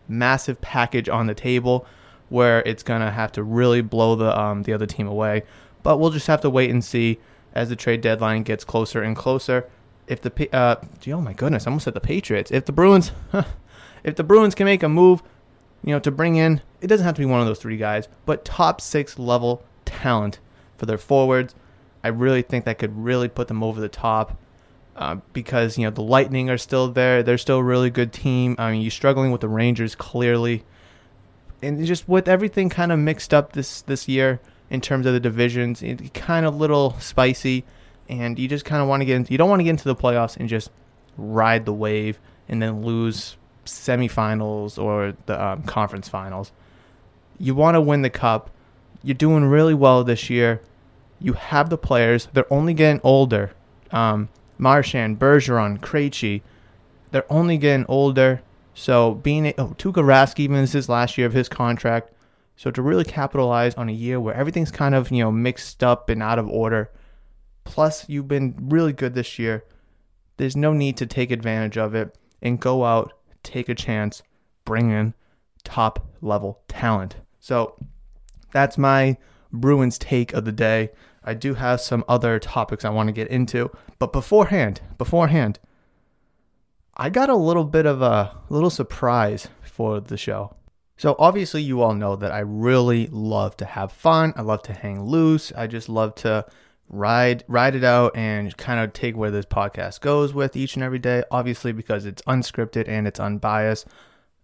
massive 0.08 0.60
package 0.60 1.08
on 1.08 1.26
the 1.26 1.34
table 1.34 1.86
where 2.28 2.60
it's 2.62 2.82
going 2.82 3.00
to 3.00 3.10
have 3.10 3.32
to 3.32 3.42
really 3.42 3.82
blow 3.82 4.16
the 4.16 4.38
um, 4.38 4.62
the 4.62 4.72
other 4.72 4.86
team 4.86 5.06
away. 5.06 5.42
But 5.82 5.98
we'll 5.98 6.10
just 6.10 6.26
have 6.26 6.40
to 6.40 6.50
wait 6.50 6.70
and 6.70 6.84
see 6.84 7.18
as 7.54 7.68
the 7.68 7.76
trade 7.76 8.00
deadline 8.00 8.42
gets 8.42 8.64
closer 8.64 9.02
and 9.02 9.16
closer. 9.16 9.68
If 10.06 10.20
the 10.20 10.50
uh, 10.52 10.76
oh 11.08 11.20
my 11.20 11.32
goodness, 11.32 11.66
I 11.66 11.70
almost 11.70 11.84
said 11.84 11.94
the 11.94 12.00
Patriots. 12.00 12.50
If 12.50 12.66
the 12.66 12.72
Bruins, 12.72 13.12
if 14.04 14.16
the 14.16 14.24
Bruins 14.24 14.54
can 14.54 14.66
make 14.66 14.82
a 14.82 14.88
move, 14.88 15.22
you 15.82 15.92
know, 15.92 16.00
to 16.00 16.10
bring 16.10 16.36
in, 16.36 16.60
it 16.82 16.88
doesn't 16.88 17.06
have 17.06 17.14
to 17.14 17.22
be 17.22 17.26
one 17.26 17.40
of 17.40 17.46
those 17.46 17.60
three 17.60 17.78
guys, 17.78 18.08
but 18.26 18.44
top 18.44 18.80
six 18.80 19.18
level 19.18 19.62
talent 19.86 20.40
for 20.76 20.84
their 20.84 20.98
forwards. 20.98 21.54
I 22.02 22.08
really 22.08 22.42
think 22.42 22.66
that 22.66 22.78
could 22.78 22.98
really 22.98 23.28
put 23.28 23.48
them 23.48 23.62
over 23.62 23.80
the 23.80 23.88
top 23.88 24.36
uh, 24.96 25.16
because 25.32 25.78
you 25.78 25.84
know 25.84 25.90
the 25.90 26.02
Lightning 26.02 26.50
are 26.50 26.58
still 26.58 26.88
there. 26.88 27.22
They're 27.22 27.38
still 27.38 27.58
a 27.58 27.64
really 27.64 27.88
good 27.88 28.12
team. 28.12 28.56
I 28.58 28.72
mean, 28.72 28.82
you're 28.82 28.90
struggling 28.90 29.30
with 29.30 29.40
the 29.40 29.48
Rangers 29.48 29.94
clearly, 29.94 30.64
and 31.62 31.82
just 31.86 32.06
with 32.06 32.28
everything 32.28 32.68
kind 32.68 32.92
of 32.92 32.98
mixed 32.98 33.32
up 33.32 33.52
this 33.52 33.80
this 33.80 34.06
year 34.06 34.40
in 34.74 34.80
terms 34.80 35.06
of 35.06 35.14
the 35.14 35.20
divisions, 35.20 35.82
It's 35.82 36.10
kind 36.10 36.44
of 36.44 36.56
little 36.56 36.96
spicy, 36.98 37.64
and 38.08 38.38
you 38.38 38.48
just 38.48 38.64
kind 38.64 38.82
of 38.82 38.88
want 38.88 39.00
to 39.00 39.04
get 39.06 39.16
into. 39.16 39.32
You 39.32 39.38
don't 39.38 39.48
want 39.48 39.60
to 39.60 39.64
get 39.64 39.70
into 39.70 39.84
the 39.84 39.96
playoffs 39.96 40.36
and 40.36 40.48
just 40.48 40.70
ride 41.16 41.64
the 41.64 41.72
wave 41.72 42.18
and 42.48 42.60
then 42.60 42.82
lose 42.82 43.36
semifinals 43.64 44.82
or 44.82 45.16
the 45.26 45.42
um, 45.42 45.62
conference 45.62 46.08
finals. 46.08 46.52
You 47.38 47.54
want 47.54 47.74
to 47.76 47.80
win 47.80 48.02
the 48.02 48.10
cup. 48.10 48.50
You're 49.02 49.14
doing 49.14 49.44
really 49.44 49.74
well 49.74 50.04
this 50.04 50.28
year. 50.28 50.60
You 51.20 51.34
have 51.34 51.70
the 51.70 51.78
players. 51.78 52.28
They're 52.32 52.52
only 52.52 52.74
getting 52.74 53.00
older. 53.02 53.52
Um, 53.90 54.28
Marchand, 54.58 55.18
Bergeron, 55.18 55.78
Krejci, 55.78 56.42
they're 57.10 57.30
only 57.32 57.58
getting 57.58 57.86
older. 57.88 58.42
So 58.74 59.14
being 59.14 59.46
a, 59.46 59.54
oh, 59.56 59.74
Tuukka 59.78 60.02
Rask 60.02 60.38
even 60.38 60.56
this 60.56 60.74
is 60.74 60.88
last 60.88 61.16
year 61.16 61.26
of 61.26 61.32
his 61.32 61.48
contract. 61.48 62.10
So 62.56 62.70
to 62.70 62.82
really 62.82 63.04
capitalize 63.04 63.74
on 63.74 63.88
a 63.88 63.92
year 63.92 64.20
where 64.20 64.34
everything's 64.34 64.70
kind 64.70 64.94
of 64.94 65.10
you 65.10 65.24
know 65.24 65.32
mixed 65.32 65.82
up 65.82 66.08
and 66.08 66.22
out 66.22 66.38
of 66.38 66.48
order, 66.48 66.90
plus 67.64 68.08
you've 68.08 68.28
been 68.28 68.54
really 68.58 68.92
good 68.92 69.14
this 69.14 69.38
year. 69.38 69.64
There's 70.36 70.56
no 70.56 70.72
need 70.72 70.96
to 70.98 71.06
take 71.06 71.30
advantage 71.30 71.76
of 71.76 71.94
it 71.94 72.16
and 72.42 72.60
go 72.60 72.84
out, 72.84 73.12
take 73.42 73.68
a 73.68 73.74
chance, 73.74 74.22
bring 74.64 74.90
in 74.90 75.14
top 75.62 76.06
level 76.20 76.60
talent. 76.68 77.16
So 77.40 77.76
that's 78.52 78.78
my 78.78 79.16
Bruins 79.52 79.98
take 79.98 80.32
of 80.32 80.44
the 80.44 80.52
day. 80.52 80.90
I 81.22 81.34
do 81.34 81.54
have 81.54 81.80
some 81.80 82.04
other 82.08 82.38
topics 82.38 82.84
I 82.84 82.90
want 82.90 83.08
to 83.08 83.12
get 83.12 83.28
into, 83.28 83.70
but 83.98 84.12
beforehand, 84.12 84.82
beforehand, 84.98 85.58
I 86.96 87.10
got 87.10 87.30
a 87.30 87.36
little 87.36 87.64
bit 87.64 87.86
of 87.86 88.02
a 88.02 88.36
little 88.50 88.70
surprise 88.70 89.48
for 89.62 90.00
the 90.00 90.16
show. 90.16 90.54
So, 90.96 91.16
obviously, 91.18 91.62
you 91.62 91.82
all 91.82 91.94
know 91.94 92.14
that 92.16 92.30
I 92.30 92.40
really 92.40 93.08
love 93.08 93.56
to 93.58 93.64
have 93.64 93.90
fun. 93.90 94.32
I 94.36 94.42
love 94.42 94.62
to 94.64 94.72
hang 94.72 95.02
loose. 95.02 95.52
I 95.56 95.66
just 95.66 95.88
love 95.88 96.14
to 96.16 96.46
ride 96.88 97.44
ride 97.48 97.74
it 97.74 97.84
out 97.84 98.14
and 98.16 98.56
kind 98.56 98.78
of 98.78 98.92
take 98.92 99.16
where 99.16 99.30
this 99.30 99.46
podcast 99.46 100.00
goes 100.00 100.34
with 100.34 100.54
each 100.54 100.74
and 100.74 100.82
every 100.82 100.98
day 100.98 101.22
obviously 101.30 101.72
because 101.72 102.04
it's 102.04 102.22
unscripted 102.22 102.86
and 102.86 103.06
it's 103.08 103.18
unbiased 103.18 103.86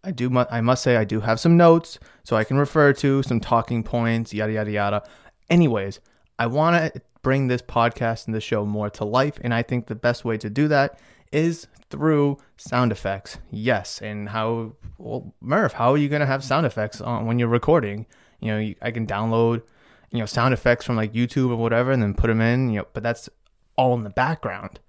i 0.03 0.11
do 0.11 0.35
i 0.51 0.61
must 0.61 0.83
say 0.83 0.97
i 0.97 1.05
do 1.05 1.21
have 1.21 1.39
some 1.39 1.57
notes 1.57 1.99
so 2.25 2.37
i 2.37 2.45
can 2.45 2.57
refer 2.57 2.93
to 2.93 3.23
some 3.23 3.41
talking 3.41 3.83
points 3.83 4.33
yada 4.33 4.53
yada 4.53 4.71
yada 4.71 5.03
anyways 5.51 6.01
i 6.39 6.47
want 6.47 6.95
to 6.95 7.03
bring 7.23 7.49
this 7.49 7.63
podcast 7.63 8.27
and 8.27 8.35
the 8.35 8.41
show 8.41 8.65
more 8.65 8.89
to 8.89 9.05
life 9.05 9.39
and 9.43 9.53
i 9.53 9.63
think 9.63 9.87
the 9.87 9.95
best 9.95 10.25
way 10.25 10.39
to 10.39 10.49
do 10.49 10.67
that 10.67 10.99
is 11.33 11.67
through 11.91 12.39
sound 12.57 12.93
effects 12.93 13.39
yes 13.51 14.01
and 14.01 14.29
how 14.29 14.73
well 14.99 15.35
murph 15.41 15.73
how 15.73 15.93
are 15.93 15.99
you 15.99 16.09
to 16.09 16.27
have 16.27 16.45
sound 16.45 16.67
effects 16.67 17.01
on 17.01 17.27
when 17.27 17.39
you're 17.39 17.49
recording 17.49 18.07
you 18.41 18.51
know 18.51 18.75
i 18.83 18.91
can 18.91 19.07
download 19.07 19.63
you 20.11 20.19
know 20.19 20.27
sound 20.27 20.53
effects 20.53 20.85
from 20.85 20.97
like 20.97 21.13
YouTube 21.13 21.51
or 21.51 21.57
whatever, 21.57 21.91
and 21.91 22.03
then 22.03 22.15
put 22.15 22.27
them 22.29 22.41
in. 22.41 22.71
You 22.71 22.81
know, 22.81 22.87
but 22.93 23.03
that's 23.03 23.29
all 23.77 23.95
in 23.95 24.05
the 24.05 24.11
background. 24.11 24.81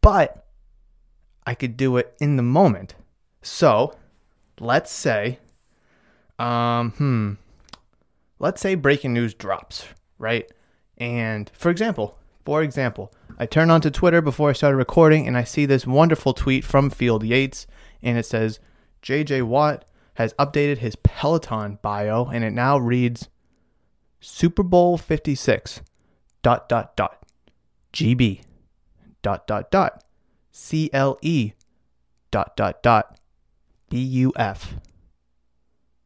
But 0.00 0.46
I 1.46 1.54
could 1.54 1.76
do 1.76 1.96
it 1.96 2.14
in 2.20 2.36
the 2.36 2.42
moment. 2.42 2.94
So 3.42 3.96
let's 4.58 4.90
say, 4.90 5.38
um, 6.38 6.92
hmm, 6.92 7.32
let's 8.38 8.60
say 8.60 8.74
breaking 8.74 9.12
news 9.12 9.34
drops, 9.34 9.86
right? 10.18 10.50
And 10.96 11.50
for 11.54 11.70
example, 11.70 12.18
for 12.44 12.62
example, 12.62 13.12
I 13.38 13.46
turn 13.46 13.70
onto 13.70 13.90
Twitter 13.90 14.20
before 14.20 14.50
I 14.50 14.52
started 14.52 14.76
recording 14.76 15.26
and 15.26 15.36
I 15.36 15.44
see 15.44 15.66
this 15.66 15.86
wonderful 15.86 16.34
tweet 16.34 16.64
from 16.64 16.90
Field 16.90 17.24
Yates 17.24 17.66
and 18.02 18.16
it 18.16 18.26
says 18.26 18.60
JJ 19.02 19.42
Watt 19.42 19.84
has 20.14 20.34
updated 20.34 20.78
his 20.78 20.96
Peloton 20.96 21.78
bio 21.82 22.26
and 22.26 22.44
it 22.44 22.52
now 22.52 22.78
reads 22.78 23.28
Super 24.20 24.62
Bowl 24.62 24.96
56 24.96 25.80
dot 26.42 26.68
dot 26.68 26.96
dot 26.96 27.24
GB 27.92 28.42
dot 29.22 29.46
dot 29.46 29.70
dot 29.70 30.04
CLE 30.52 31.52
dot 32.30 32.56
dot 32.56 32.82
dot 32.82 33.18
BUF. 33.90 34.74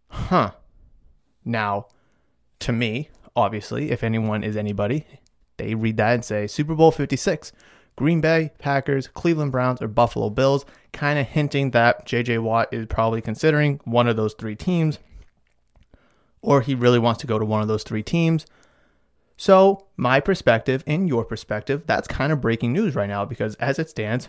Huh. 0.09 0.53
Now, 1.45 1.87
to 2.61 2.73
me, 2.73 3.11
obviously, 3.37 3.91
if 3.91 4.03
anyone 4.03 4.43
is 4.43 4.57
anybody, 4.57 5.07
they 5.59 5.75
read 5.75 5.97
that 5.99 6.15
and 6.15 6.25
say 6.25 6.47
Super 6.47 6.75
Bowl 6.75 6.91
56, 6.91 7.53
Green 7.97 8.21
Bay, 8.21 8.53
Packers, 8.59 9.09
Cleveland 9.09 9.53
Browns, 9.53 9.83
or 9.83 9.89
Buffalo 9.89 10.31
Bills, 10.31 10.65
kind 10.93 11.19
of 11.19 11.27
hinting 11.27 11.73
that 11.73 12.07
JJ 12.07 12.43
Watt 12.43 12.73
is 12.73 12.87
probably 12.87 13.21
considering 13.21 13.81
one 13.85 14.09
of 14.09 14.17
those 14.17 14.35
three 14.35 14.57
teams 14.57 14.99
or 16.43 16.61
he 16.61 16.75
really 16.75 16.99
wants 16.99 17.21
to 17.21 17.27
go 17.27 17.39
to 17.39 17.45
one 17.45 17.63
of 17.63 17.69
those 17.69 17.83
three 17.83 18.03
teams. 18.03 18.47
So, 19.37 19.87
my 19.97 20.21
perspective 20.21 20.83
and 20.87 21.09
your 21.09 21.25
perspective, 21.25 21.85
that's 21.87 22.09
kind 22.09 22.33
of 22.33 22.41
breaking 22.41 22.73
news 22.73 22.95
right 22.95 23.09
now 23.09 23.25
because 23.25 23.55
as 23.57 23.79
it 23.79 23.89
stands, 23.89 24.29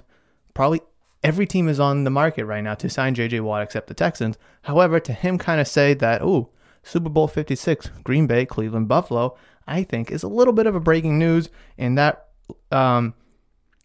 probably 0.53 0.81
every 1.23 1.47
team 1.47 1.67
is 1.67 1.79
on 1.79 2.03
the 2.03 2.09
market 2.09 2.45
right 2.45 2.63
now 2.63 2.75
to 2.75 2.89
sign 2.89 3.15
JJ 3.15 3.41
Watt 3.41 3.63
except 3.63 3.87
the 3.87 3.93
Texans. 3.93 4.37
However, 4.63 4.99
to 4.99 5.13
him 5.13 5.37
kind 5.37 5.59
of 5.59 5.67
say 5.67 5.93
that, 5.95 6.21
oh, 6.21 6.49
Super 6.83 7.09
Bowl 7.09 7.27
56, 7.27 7.89
Green 8.03 8.27
Bay, 8.27 8.45
Cleveland, 8.45 8.87
Buffalo, 8.87 9.35
I 9.69 9.83
think 9.83 10.11
is 10.11 10.23
a 10.23 10.27
little 10.27 10.53
bit 10.53 10.67
of 10.67 10.75
a 10.75 10.79
breaking 10.79 11.19
news, 11.19 11.49
and 11.77 11.97
that 11.97 12.27
um, 12.71 13.13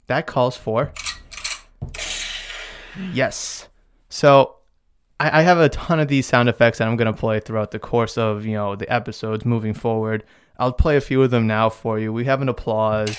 that 0.08 0.26
calls 0.26 0.56
for 0.56 0.92
yes. 3.12 3.68
So 4.08 4.56
I, 5.18 5.40
I 5.40 5.42
have 5.42 5.58
a 5.58 5.68
ton 5.68 6.00
of 6.00 6.08
these 6.08 6.26
sound 6.26 6.48
effects 6.48 6.78
that 6.78 6.88
I'm 6.88 6.96
to 6.96 7.12
play 7.12 7.40
throughout 7.40 7.70
the 7.70 7.78
course 7.78 8.16
of, 8.16 8.46
you 8.46 8.54
know, 8.54 8.76
the 8.76 8.90
episodes 8.92 9.44
moving 9.44 9.74
forward. 9.74 10.24
I'll 10.58 10.72
play 10.72 10.96
a 10.96 11.00
few 11.00 11.22
of 11.22 11.30
them 11.30 11.46
now 11.46 11.68
for 11.68 11.98
you. 11.98 12.12
We 12.12 12.24
have 12.26 12.40
an 12.40 12.48
applause. 12.48 13.16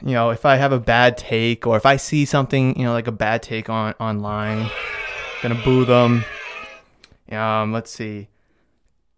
You 0.00 0.12
know, 0.12 0.30
if 0.30 0.44
I 0.44 0.56
have 0.56 0.72
a 0.72 0.78
bad 0.78 1.16
take 1.18 1.66
or 1.66 1.76
if 1.76 1.84
I 1.84 1.96
see 1.96 2.24
something, 2.24 2.78
you 2.78 2.84
know, 2.84 2.92
like 2.92 3.08
a 3.08 3.12
bad 3.12 3.42
take 3.42 3.68
on 3.68 3.94
online, 4.00 4.70
gonna 5.42 5.60
boo 5.64 5.84
them. 5.84 6.24
Um, 7.30 7.72
let's 7.72 7.90
see. 7.90 8.28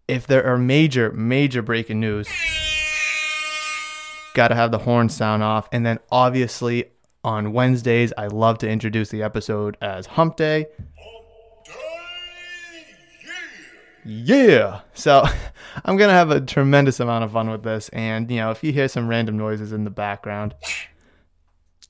If 0.07 0.27
there 0.27 0.45
are 0.45 0.57
major, 0.57 1.11
major 1.11 1.61
breaking 1.61 1.99
news, 1.99 2.27
gotta 4.33 4.55
have 4.55 4.71
the 4.71 4.79
horn 4.79 5.09
sound 5.09 5.43
off, 5.43 5.69
and 5.71 5.85
then 5.85 5.99
obviously 6.11 6.85
on 7.23 7.53
Wednesdays, 7.53 8.13
I 8.17 8.27
love 8.27 8.57
to 8.59 8.69
introduce 8.69 9.09
the 9.09 9.23
episode 9.23 9.77
as 9.81 10.07
Hump 10.07 10.37
Day. 10.37 10.65
Yeah. 14.05 14.81
So 14.93 15.23
I'm 15.85 15.97
going 15.97 16.09
to 16.09 16.15
have 16.15 16.31
a 16.31 16.41
tremendous 16.41 16.99
amount 16.99 17.23
of 17.23 17.31
fun 17.31 17.49
with 17.49 17.63
this. 17.63 17.89
And, 17.89 18.29
you 18.29 18.37
know, 18.37 18.51
if 18.51 18.63
you 18.63 18.71
hear 18.71 18.87
some 18.87 19.07
random 19.07 19.37
noises 19.37 19.71
in 19.71 19.83
the 19.83 19.89
background, 19.89 20.55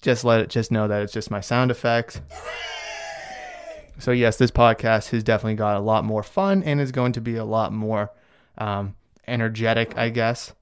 just 0.01 0.23
let 0.23 0.41
it, 0.41 0.49
just 0.49 0.71
know 0.71 0.87
that 0.87 1.01
it's 1.03 1.13
just 1.13 1.31
my 1.31 1.41
sound 1.41 1.71
effects. 1.71 2.21
So, 4.01 4.11
yes, 4.11 4.37
this 4.37 4.49
podcast 4.49 5.11
has 5.11 5.23
definitely 5.23 5.53
got 5.53 5.77
a 5.77 5.79
lot 5.79 6.03
more 6.03 6.23
fun 6.23 6.63
and 6.63 6.81
is 6.81 6.91
going 6.91 7.11
to 7.11 7.21
be 7.21 7.35
a 7.35 7.45
lot 7.45 7.71
more 7.71 8.11
um, 8.57 8.95
energetic, 9.27 9.95
I 9.95 10.09
guess. 10.09 10.53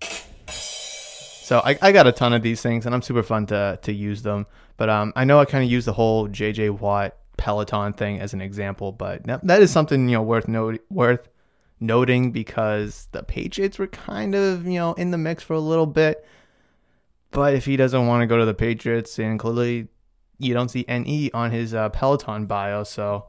So 0.00 1.60
I, 1.62 1.76
I 1.82 1.92
got 1.92 2.06
a 2.06 2.12
ton 2.12 2.32
of 2.32 2.40
these 2.40 2.62
things, 2.62 2.86
and 2.86 2.94
I'm 2.94 3.02
super 3.02 3.22
fun 3.22 3.44
to 3.48 3.78
to 3.82 3.92
use 3.92 4.22
them. 4.22 4.46
But 4.78 4.88
um, 4.88 5.12
I 5.14 5.24
know 5.24 5.38
I 5.38 5.44
kind 5.44 5.62
of 5.62 5.70
use 5.70 5.84
the 5.84 5.92
whole 5.92 6.26
JJ 6.26 6.80
Watt 6.80 7.14
Peloton 7.36 7.92
thing 7.92 8.20
as 8.20 8.32
an 8.32 8.40
example, 8.40 8.90
but 8.90 9.24
that 9.24 9.60
is 9.60 9.70
something 9.70 10.08
you 10.08 10.16
know 10.16 10.22
worth 10.22 10.48
note 10.48 10.80
worth 10.88 11.28
noting 11.78 12.32
because 12.32 13.08
the 13.12 13.22
Patriots 13.22 13.78
were 13.78 13.86
kind 13.86 14.34
of 14.34 14.64
you 14.64 14.78
know 14.78 14.94
in 14.94 15.10
the 15.10 15.18
mix 15.18 15.42
for 15.42 15.52
a 15.52 15.60
little 15.60 15.84
bit. 15.84 16.24
But 17.34 17.54
if 17.54 17.64
he 17.64 17.76
doesn't 17.76 18.06
want 18.06 18.22
to 18.22 18.28
go 18.28 18.38
to 18.38 18.44
the 18.44 18.54
Patriots, 18.54 19.18
and 19.18 19.40
clearly 19.40 19.88
you 20.38 20.54
don't 20.54 20.68
see 20.68 20.84
NE 20.86 21.32
on 21.34 21.50
his 21.50 21.74
uh, 21.74 21.88
Peloton 21.88 22.46
bio, 22.46 22.84
so 22.84 23.26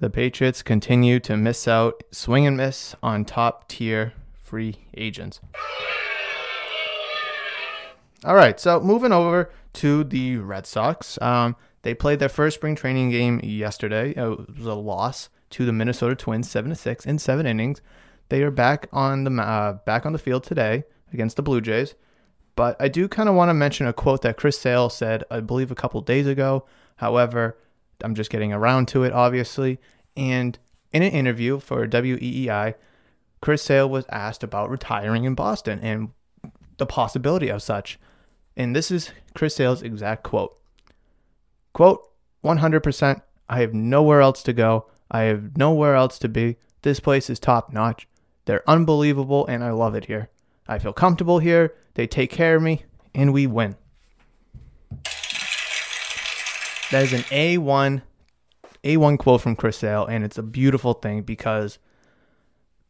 the 0.00 0.10
Patriots 0.10 0.62
continue 0.62 1.18
to 1.20 1.34
miss 1.38 1.66
out, 1.66 2.02
swing 2.12 2.46
and 2.46 2.58
miss 2.58 2.94
on 3.02 3.24
top 3.24 3.68
tier 3.68 4.12
free 4.38 4.76
agents. 4.98 5.40
All 8.22 8.34
right, 8.34 8.60
so 8.60 8.78
moving 8.80 9.12
over 9.12 9.50
to 9.74 10.04
the 10.04 10.36
Red 10.36 10.66
Sox. 10.66 11.18
Um, 11.22 11.56
they 11.82 11.94
played 11.94 12.18
their 12.18 12.28
first 12.28 12.56
spring 12.56 12.76
training 12.76 13.08
game 13.08 13.40
yesterday. 13.42 14.10
It 14.10 14.58
was 14.58 14.66
a 14.66 14.74
loss 14.74 15.30
to 15.50 15.64
the 15.64 15.72
Minnesota 15.72 16.16
Twins, 16.16 16.50
seven 16.50 16.68
to 16.68 16.76
six 16.76 17.06
in 17.06 17.18
seven 17.18 17.46
innings. 17.46 17.80
They 18.28 18.42
are 18.42 18.50
back 18.50 18.88
on 18.92 19.24
the 19.24 19.42
uh, 19.42 19.72
back 19.86 20.04
on 20.04 20.12
the 20.12 20.18
field 20.18 20.44
today 20.44 20.84
against 21.12 21.36
the 21.36 21.42
Blue 21.42 21.60
Jays. 21.60 21.94
But 22.56 22.76
I 22.80 22.88
do 22.88 23.08
kind 23.08 23.28
of 23.28 23.34
want 23.34 23.48
to 23.48 23.54
mention 23.54 23.86
a 23.86 23.92
quote 23.92 24.22
that 24.22 24.36
Chris 24.36 24.58
Sale 24.58 24.90
said, 24.90 25.24
I 25.30 25.40
believe, 25.40 25.70
a 25.70 25.76
couple 25.76 26.00
days 26.00 26.26
ago. 26.26 26.64
However, 26.96 27.58
I'm 28.02 28.14
just 28.14 28.30
getting 28.30 28.52
around 28.52 28.86
to 28.88 29.02
it, 29.02 29.12
obviously. 29.12 29.78
And 30.16 30.58
in 30.92 31.02
an 31.02 31.12
interview 31.12 31.58
for 31.58 31.86
WEEI, 31.86 32.74
Chris 33.40 33.62
Sale 33.62 33.90
was 33.90 34.06
asked 34.08 34.42
about 34.42 34.70
retiring 34.70 35.24
in 35.24 35.34
Boston 35.34 35.80
and 35.82 36.10
the 36.78 36.86
possibility 36.86 37.48
of 37.48 37.62
such. 37.62 37.98
And 38.56 38.74
this 38.74 38.90
is 38.90 39.10
Chris 39.34 39.56
Sale's 39.56 39.82
exact 39.82 40.22
quote. 40.22 40.56
Quote, 41.72 42.08
100%, 42.44 43.22
I 43.48 43.60
have 43.60 43.74
nowhere 43.74 44.20
else 44.20 44.42
to 44.44 44.52
go. 44.52 44.86
I 45.10 45.22
have 45.22 45.56
nowhere 45.56 45.94
else 45.94 46.18
to 46.20 46.28
be. 46.28 46.56
This 46.82 47.00
place 47.00 47.28
is 47.28 47.40
top 47.40 47.72
notch. 47.72 48.06
They're 48.44 48.68
unbelievable 48.68 49.46
and 49.46 49.64
I 49.64 49.70
love 49.70 49.94
it 49.94 50.06
here. 50.06 50.30
I 50.66 50.78
feel 50.78 50.92
comfortable 50.92 51.38
here. 51.38 51.74
They 51.94 52.06
take 52.06 52.30
care 52.30 52.56
of 52.56 52.62
me 52.62 52.84
and 53.14 53.32
we 53.32 53.46
win. 53.46 53.76
That 56.90 57.02
is 57.02 57.12
an 57.12 57.22
A1 57.22 58.02
A1 58.84 59.18
quote 59.18 59.40
from 59.40 59.56
Chris 59.56 59.78
Sale 59.78 60.06
and 60.06 60.22
it's 60.24 60.38
a 60.38 60.42
beautiful 60.42 60.92
thing 60.92 61.22
because 61.22 61.78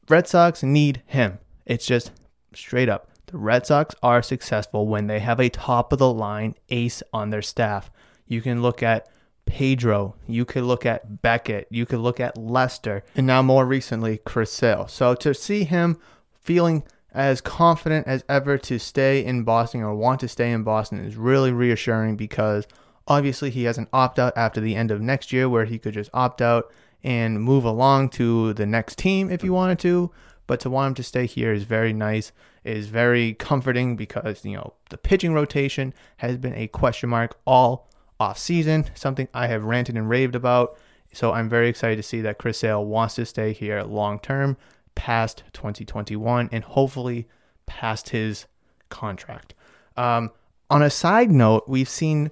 Red 0.08 0.26
Sox 0.26 0.62
need 0.62 1.02
him. 1.06 1.38
It's 1.64 1.86
just 1.86 2.10
straight 2.52 2.88
up. 2.88 3.10
The 3.26 3.38
Red 3.38 3.66
Sox 3.66 3.94
are 4.02 4.22
successful 4.22 4.86
when 4.86 5.06
they 5.06 5.20
have 5.20 5.40
a 5.40 5.48
top 5.48 5.92
of 5.92 5.98
the 5.98 6.12
line 6.12 6.54
ace 6.68 7.02
on 7.12 7.30
their 7.30 7.42
staff. 7.42 7.90
You 8.26 8.42
can 8.42 8.60
look 8.60 8.82
at 8.82 9.08
Pedro, 9.46 10.16
you 10.26 10.44
could 10.44 10.64
look 10.64 10.86
at 10.86 11.22
Beckett, 11.22 11.68
you 11.70 11.86
could 11.86 11.98
look 11.98 12.18
at 12.18 12.38
Lester, 12.38 13.04
and 13.14 13.26
now 13.26 13.42
more 13.42 13.66
recently, 13.66 14.18
Chris 14.18 14.50
Sale. 14.50 14.88
So 14.88 15.14
to 15.16 15.34
see 15.34 15.64
him 15.64 15.98
feeling 16.40 16.84
as 17.14 17.40
confident 17.40 18.06
as 18.09 18.25
ever 18.28 18.59
to 18.59 18.78
stay 18.78 19.25
in 19.25 19.44
Boston 19.44 19.83
or 19.83 19.94
want 19.94 20.21
to 20.21 20.28
stay 20.28 20.50
in 20.50 20.64
Boston 20.64 20.99
is 20.99 21.16
really 21.16 21.52
reassuring 21.52 22.16
because 22.16 22.66
obviously 23.06 23.50
he 23.50 23.64
has 23.64 23.78
an 23.78 23.87
opt 23.92 24.18
out 24.18 24.37
after 24.37 24.61
the 24.61 24.75
end 24.75 24.90
of 24.90 25.00
next 25.00 25.33
year 25.33 25.49
where 25.49 25.64
he 25.64 25.78
could 25.78 25.94
just 25.94 26.11
opt 26.12 26.42
out 26.42 26.73
and 27.04 27.40
move 27.40 27.64
along 27.64 28.09
to 28.09 28.52
the 28.54 28.66
next 28.66 28.99
team 28.99 29.30
if 29.30 29.42
he 29.42 29.50
wanted 29.50 29.78
to. 29.78 30.11
but 30.47 30.61
to 30.61 30.68
want 30.68 30.88
him 30.88 30.94
to 30.94 31.02
stay 31.02 31.25
here 31.25 31.54
is 31.54 31.64
very 31.64 31.92
nice, 31.92 32.30
is 32.64 32.88
very 32.88 33.33
comforting 33.33 33.97
because, 33.97 34.44
you 34.44 34.54
know, 34.54 34.75
the 34.90 34.99
pitching 34.99 35.33
rotation 35.33 35.94
has 36.18 36.37
been 36.37 36.54
a 36.54 36.66
question 36.68 37.09
mark 37.09 37.38
all 37.47 37.88
off 38.21 38.37
season, 38.37 38.85
something 38.94 39.26
I 39.33 39.47
have 39.47 39.64
ranted 39.64 39.97
and 39.97 40.09
raved 40.09 40.35
about. 40.35 40.76
So 41.12 41.33
I'm 41.33 41.49
very 41.49 41.68
excited 41.68 41.97
to 41.97 42.02
see 42.02 42.21
that 42.23 42.38
Chris 42.38 42.59
Sale 42.59 42.85
wants 42.85 43.14
to 43.14 43.25
stay 43.25 43.52
here 43.52 43.83
long 43.85 44.18
term 44.18 44.56
past 44.94 45.44
2021 45.52 46.48
and 46.52 46.64
hopefully 46.64 47.28
past 47.66 48.10
his 48.10 48.46
contract. 48.88 49.54
Um, 49.96 50.30
on 50.70 50.82
a 50.82 50.90
side 50.90 51.30
note, 51.30 51.64
we've 51.68 51.88
seen 51.88 52.30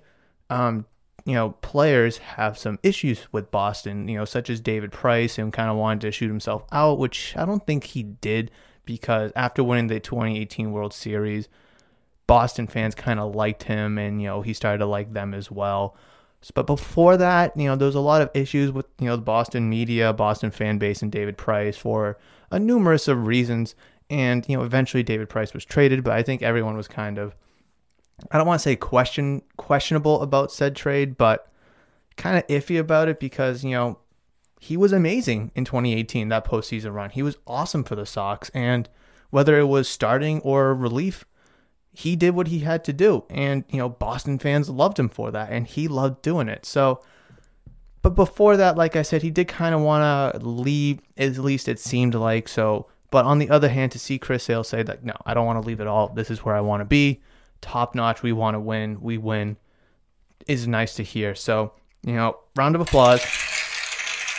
um, 0.50 0.86
you 1.24 1.34
know, 1.34 1.50
players 1.62 2.18
have 2.18 2.58
some 2.58 2.78
issues 2.82 3.32
with 3.32 3.50
Boston, 3.50 4.08
you 4.08 4.18
know, 4.18 4.24
such 4.24 4.50
as 4.50 4.60
David 4.60 4.92
Price, 4.92 5.36
who 5.36 5.50
kind 5.50 5.70
of 5.70 5.76
wanted 5.76 6.00
to 6.02 6.12
shoot 6.12 6.28
himself 6.28 6.64
out, 6.72 6.98
which 6.98 7.34
I 7.36 7.44
don't 7.44 7.64
think 7.66 7.84
he 7.84 8.02
did 8.02 8.50
because 8.84 9.30
after 9.36 9.62
winning 9.62 9.86
the 9.86 10.00
2018 10.00 10.72
World 10.72 10.92
Series, 10.92 11.48
Boston 12.26 12.66
fans 12.66 12.94
kind 12.94 13.20
of 13.20 13.34
liked 13.34 13.64
him 13.64 13.98
and, 13.98 14.20
you 14.20 14.28
know, 14.28 14.42
he 14.42 14.52
started 14.52 14.78
to 14.78 14.86
like 14.86 15.12
them 15.12 15.32
as 15.32 15.50
well. 15.50 15.96
But 16.54 16.66
before 16.66 17.16
that, 17.16 17.56
you 17.56 17.66
know, 17.66 17.76
there 17.76 17.86
was 17.86 17.94
a 17.94 18.00
lot 18.00 18.20
of 18.20 18.30
issues 18.34 18.72
with, 18.72 18.86
you 18.98 19.06
know, 19.06 19.14
the 19.14 19.22
Boston 19.22 19.70
media, 19.70 20.12
Boston 20.12 20.50
fan 20.50 20.78
base, 20.78 21.00
and 21.00 21.12
David 21.12 21.36
Price 21.36 21.76
for 21.76 22.18
a 22.52 22.60
numerous 22.60 23.08
of 23.08 23.26
reasons. 23.26 23.74
And, 24.08 24.48
you 24.48 24.56
know, 24.56 24.62
eventually 24.62 25.02
David 25.02 25.28
Price 25.28 25.52
was 25.52 25.64
traded, 25.64 26.04
but 26.04 26.12
I 26.12 26.22
think 26.22 26.42
everyone 26.42 26.76
was 26.76 26.86
kind 26.86 27.18
of 27.18 27.34
I 28.30 28.38
don't 28.38 28.46
want 28.46 28.60
to 28.60 28.62
say 28.62 28.76
question 28.76 29.42
questionable 29.56 30.22
about 30.22 30.52
said 30.52 30.76
trade, 30.76 31.16
but 31.16 31.50
kind 32.16 32.36
of 32.36 32.46
iffy 32.46 32.78
about 32.78 33.08
it 33.08 33.18
because 33.18 33.64
you 33.64 33.70
know 33.70 33.98
he 34.60 34.76
was 34.76 34.92
amazing 34.92 35.50
in 35.54 35.64
2018 35.64 36.28
that 36.28 36.44
postseason 36.44 36.94
run. 36.94 37.10
He 37.10 37.22
was 37.22 37.38
awesome 37.46 37.84
for 37.84 37.96
the 37.96 38.06
Sox, 38.06 38.50
and 38.50 38.88
whether 39.30 39.58
it 39.58 39.64
was 39.64 39.88
starting 39.88 40.40
or 40.40 40.74
relief, 40.74 41.24
he 41.92 42.14
did 42.14 42.34
what 42.34 42.48
he 42.48 42.60
had 42.60 42.84
to 42.84 42.92
do, 42.92 43.24
and 43.28 43.64
you 43.68 43.78
know 43.78 43.88
Boston 43.88 44.38
fans 44.38 44.68
loved 44.68 44.98
him 44.98 45.08
for 45.08 45.30
that, 45.30 45.50
and 45.50 45.66
he 45.66 45.88
loved 45.88 46.22
doing 46.22 46.48
it. 46.48 46.64
So. 46.66 47.02
But 48.02 48.10
before 48.10 48.56
that, 48.56 48.76
like 48.76 48.96
I 48.96 49.02
said, 49.02 49.22
he 49.22 49.30
did 49.30 49.48
kind 49.48 49.74
of 49.74 49.80
want 49.80 50.34
to 50.34 50.46
leave, 50.46 51.00
at 51.16 51.38
least 51.38 51.68
it 51.68 51.78
seemed 51.78 52.14
like. 52.14 52.48
So, 52.48 52.88
but 53.10 53.24
on 53.24 53.38
the 53.38 53.48
other 53.48 53.68
hand, 53.68 53.92
to 53.92 53.98
see 53.98 54.18
Chris 54.18 54.44
Sale 54.44 54.64
say 54.64 54.82
that, 54.82 55.04
no, 55.04 55.14
I 55.24 55.34
don't 55.34 55.46
want 55.46 55.62
to 55.62 55.66
leave 55.66 55.80
at 55.80 55.86
all. 55.86 56.08
This 56.08 56.30
is 56.30 56.44
where 56.44 56.56
I 56.56 56.60
want 56.60 56.80
to 56.80 56.84
be 56.84 57.22
top 57.60 57.94
notch. 57.94 58.22
We 58.22 58.32
want 58.32 58.56
to 58.56 58.60
win. 58.60 59.00
We 59.00 59.16
win 59.18 59.56
is 60.46 60.66
nice 60.66 60.94
to 60.96 61.02
hear. 61.02 61.34
So, 61.34 61.72
you 62.04 62.14
know, 62.14 62.38
round 62.56 62.74
of 62.74 62.80
applause. 62.80 63.24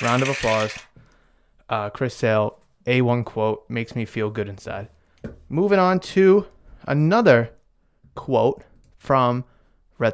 Round 0.01 0.21
of 0.21 0.29
applause. 0.29 0.77
Uh, 1.69 1.89
Chris 1.89 2.15
Sale, 2.15 2.59
A1 2.85 3.25
quote, 3.25 3.63
makes 3.69 3.95
me 3.95 4.05
feel 4.05 4.29
good 4.29 4.49
inside. 4.49 4.89
Moving 5.49 5.79
on 5.79 5.99
to 6.01 6.47
another 6.85 7.51
quote 8.15 8.63
from 8.97 9.45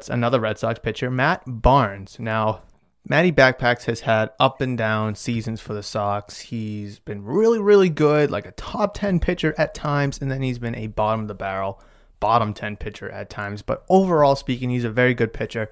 another 0.08 0.38
Red 0.38 0.56
Sox 0.56 0.78
pitcher, 0.78 1.10
Matt 1.10 1.42
Barnes. 1.46 2.18
Now, 2.20 2.62
Matty 3.08 3.32
Backpacks 3.32 3.84
has 3.84 4.00
had 4.00 4.30
up 4.38 4.60
and 4.60 4.76
down 4.76 5.14
seasons 5.14 5.60
for 5.60 5.74
the 5.74 5.82
Sox. 5.82 6.40
He's 6.40 6.98
been 6.98 7.24
really, 7.24 7.58
really 7.58 7.88
good, 7.88 8.30
like 8.30 8.46
a 8.46 8.52
top 8.52 8.94
10 8.94 9.20
pitcher 9.20 9.54
at 9.58 9.74
times, 9.74 10.20
and 10.20 10.30
then 10.30 10.42
he's 10.42 10.58
been 10.58 10.76
a 10.76 10.86
bottom 10.86 11.22
of 11.22 11.28
the 11.28 11.34
barrel 11.34 11.82
bottom 12.20 12.52
10 12.52 12.76
pitcher 12.76 13.10
at 13.10 13.30
times, 13.30 13.62
but 13.62 13.84
overall 13.88 14.36
speaking, 14.36 14.70
he's 14.70 14.84
a 14.84 14.90
very 14.90 15.14
good 15.14 15.32
pitcher. 15.32 15.70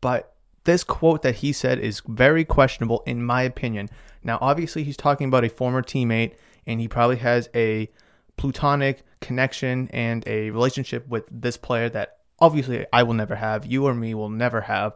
But 0.00 0.34
this 0.64 0.84
quote 0.84 1.22
that 1.22 1.36
he 1.36 1.52
said 1.52 1.78
is 1.78 2.02
very 2.06 2.44
questionable, 2.44 3.02
in 3.06 3.24
my 3.24 3.42
opinion. 3.42 3.88
Now, 4.22 4.38
obviously, 4.40 4.84
he's 4.84 4.96
talking 4.96 5.28
about 5.28 5.44
a 5.44 5.48
former 5.48 5.82
teammate, 5.82 6.34
and 6.66 6.80
he 6.80 6.88
probably 6.88 7.16
has 7.16 7.48
a 7.54 7.88
plutonic 8.36 9.02
connection 9.20 9.88
and 9.92 10.26
a 10.26 10.50
relationship 10.50 11.06
with 11.08 11.24
this 11.30 11.56
player 11.56 11.88
that 11.90 12.18
obviously 12.40 12.84
I 12.92 13.04
will 13.04 13.14
never 13.14 13.36
have, 13.36 13.64
you 13.64 13.86
or 13.86 13.94
me 13.94 14.12
will 14.14 14.28
never 14.28 14.62
have, 14.62 14.94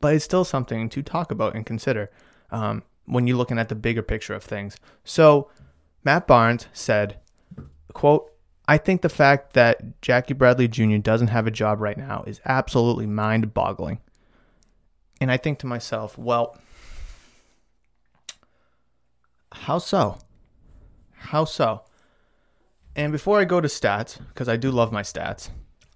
but 0.00 0.14
it's 0.14 0.24
still 0.24 0.44
something 0.44 0.88
to 0.88 1.02
talk 1.02 1.30
about 1.30 1.54
and 1.54 1.64
consider 1.66 2.10
um, 2.50 2.82
when 3.06 3.26
you're 3.26 3.36
looking 3.36 3.58
at 3.58 3.68
the 3.68 3.74
bigger 3.74 4.02
picture 4.02 4.34
of 4.34 4.44
things. 4.44 4.76
So, 5.04 5.50
Matt 6.04 6.26
Barnes 6.26 6.66
said, 6.72 7.18
quote, 7.92 8.32
I 8.68 8.78
think 8.78 9.02
the 9.02 9.08
fact 9.08 9.52
that 9.52 10.00
Jackie 10.02 10.34
Bradley 10.34 10.68
Jr. 10.68 10.96
doesn't 10.96 11.28
have 11.28 11.46
a 11.46 11.52
job 11.52 11.80
right 11.80 11.96
now 11.96 12.24
is 12.26 12.40
absolutely 12.44 13.06
mind 13.06 13.54
boggling. 13.54 14.00
And 15.20 15.30
I 15.30 15.36
think 15.36 15.58
to 15.60 15.66
myself, 15.66 16.18
well, 16.18 16.58
how 19.52 19.78
so? 19.78 20.18
How 21.14 21.44
so? 21.44 21.82
And 22.94 23.12
before 23.12 23.38
I 23.38 23.44
go 23.44 23.60
to 23.60 23.68
stats, 23.68 24.18
because 24.28 24.48
I 24.48 24.56
do 24.56 24.70
love 24.70 24.92
my 24.92 25.02
stats, 25.02 25.50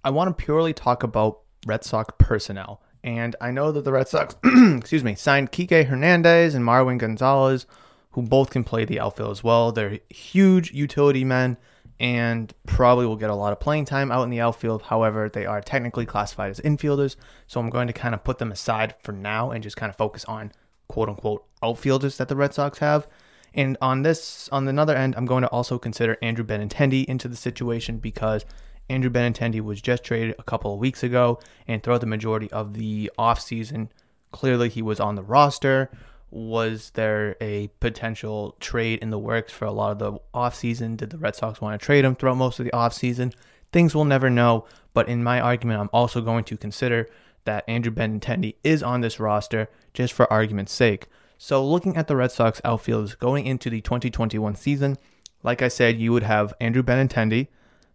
I 0.04 0.10
want 0.10 0.36
to 0.36 0.44
purely 0.44 0.72
talk 0.72 1.02
about 1.02 1.40
Red 1.66 1.84
Sox 1.84 2.14
personnel. 2.18 2.82
And 3.02 3.34
I 3.40 3.50
know 3.50 3.72
that 3.72 3.84
the 3.84 3.92
Red 3.92 4.08
Sox, 4.08 4.36
excuse 4.44 5.04
me, 5.04 5.14
signed 5.14 5.52
Kike 5.52 5.86
Hernandez 5.86 6.54
and 6.54 6.64
Marwin 6.64 6.98
Gonzalez, 6.98 7.66
who 8.12 8.22
both 8.22 8.50
can 8.50 8.64
play 8.64 8.84
the 8.84 9.00
outfield 9.00 9.30
as 9.30 9.44
well. 9.44 9.72
They're 9.72 10.00
huge 10.10 10.72
utility 10.72 11.24
men 11.24 11.56
and 11.98 12.52
probably 12.66 13.06
will 13.06 13.16
get 13.16 13.30
a 13.30 13.34
lot 13.34 13.52
of 13.52 13.60
playing 13.60 13.84
time 13.84 14.10
out 14.10 14.24
in 14.24 14.30
the 14.30 14.40
outfield. 14.40 14.82
However, 14.82 15.28
they 15.28 15.44
are 15.44 15.60
technically 15.60 16.06
classified 16.06 16.50
as 16.50 16.60
infielders, 16.60 17.16
so 17.46 17.60
I'm 17.60 17.70
going 17.70 17.86
to 17.86 17.92
kind 17.92 18.14
of 18.14 18.24
put 18.24 18.38
them 18.38 18.50
aside 18.50 18.94
for 19.00 19.12
now 19.12 19.50
and 19.50 19.62
just 19.62 19.76
kind 19.76 19.90
of 19.90 19.96
focus 19.96 20.24
on 20.24 20.52
quote 20.88 21.10
unquote 21.10 21.44
outfielders 21.62 22.16
that 22.16 22.28
the 22.28 22.36
Red 22.36 22.54
Sox 22.54 22.78
have. 22.78 23.06
And 23.52 23.76
on 23.82 24.02
this, 24.02 24.48
on 24.50 24.66
another 24.66 24.96
end, 24.96 25.14
I'm 25.16 25.26
going 25.26 25.42
to 25.42 25.48
also 25.48 25.78
consider 25.78 26.16
Andrew 26.22 26.44
Benintendi 26.44 27.04
into 27.04 27.28
the 27.28 27.36
situation 27.36 27.98
because 27.98 28.44
Andrew 28.90 29.10
Benintendi 29.10 29.60
was 29.60 29.80
just 29.80 30.04
traded 30.04 30.34
a 30.38 30.42
couple 30.42 30.74
of 30.74 30.80
weeks 30.80 31.02
ago, 31.02 31.38
and 31.66 31.82
throughout 31.82 32.00
the 32.02 32.06
majority 32.06 32.50
of 32.50 32.74
the 32.74 33.10
offseason, 33.18 33.88
clearly 34.32 34.68
he 34.68 34.82
was 34.82 35.00
on 35.00 35.14
the 35.14 35.22
roster 35.22 35.90
was 36.30 36.90
there 36.90 37.36
a 37.40 37.68
potential 37.80 38.56
trade 38.60 39.00
in 39.00 39.10
the 39.10 39.18
works 39.18 39.52
for 39.52 39.64
a 39.64 39.72
lot 39.72 39.90
of 39.92 39.98
the 39.98 40.18
offseason? 40.32 40.96
Did 40.96 41.10
the 41.10 41.18
Red 41.18 41.34
Sox 41.34 41.60
want 41.60 41.78
to 41.78 41.84
trade 41.84 42.04
him 42.04 42.14
throughout 42.14 42.36
most 42.36 42.58
of 42.58 42.64
the 42.64 42.70
offseason? 42.70 43.34
Things 43.72 43.94
we'll 43.94 44.04
never 44.04 44.30
know, 44.30 44.64
but 44.94 45.08
in 45.08 45.24
my 45.24 45.40
argument, 45.40 45.80
I'm 45.80 45.90
also 45.92 46.20
going 46.20 46.44
to 46.44 46.56
consider 46.56 47.08
that 47.44 47.64
Andrew 47.68 47.92
Benintendi 47.92 48.56
is 48.62 48.82
on 48.82 49.00
this 49.00 49.18
roster 49.18 49.68
just 49.92 50.12
for 50.12 50.32
argument's 50.32 50.72
sake. 50.72 51.06
So, 51.38 51.66
looking 51.66 51.96
at 51.96 52.06
the 52.06 52.16
Red 52.16 52.32
Sox 52.32 52.60
outfielders 52.64 53.14
going 53.14 53.46
into 53.46 53.70
the 53.70 53.80
2021 53.80 54.56
season, 54.56 54.98
like 55.42 55.62
I 55.62 55.68
said, 55.68 55.98
you 55.98 56.12
would 56.12 56.22
have 56.22 56.52
Andrew 56.60 56.82
Benintendi, 56.82 57.48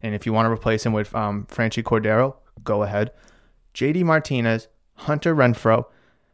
and 0.05 0.13
if 0.13 0.25
you 0.25 0.33
want 0.33 0.45
to 0.45 0.51
replace 0.51 0.85
him 0.85 0.93
with 0.93 1.13
um, 1.15 1.47
Franchy 1.49 1.81
Cordero, 1.81 2.35
go 2.63 2.83
ahead. 2.83 3.11
JD 3.73 4.03
Martinez, 4.03 4.67
Hunter 4.93 5.35
Renfroe, 5.35 5.85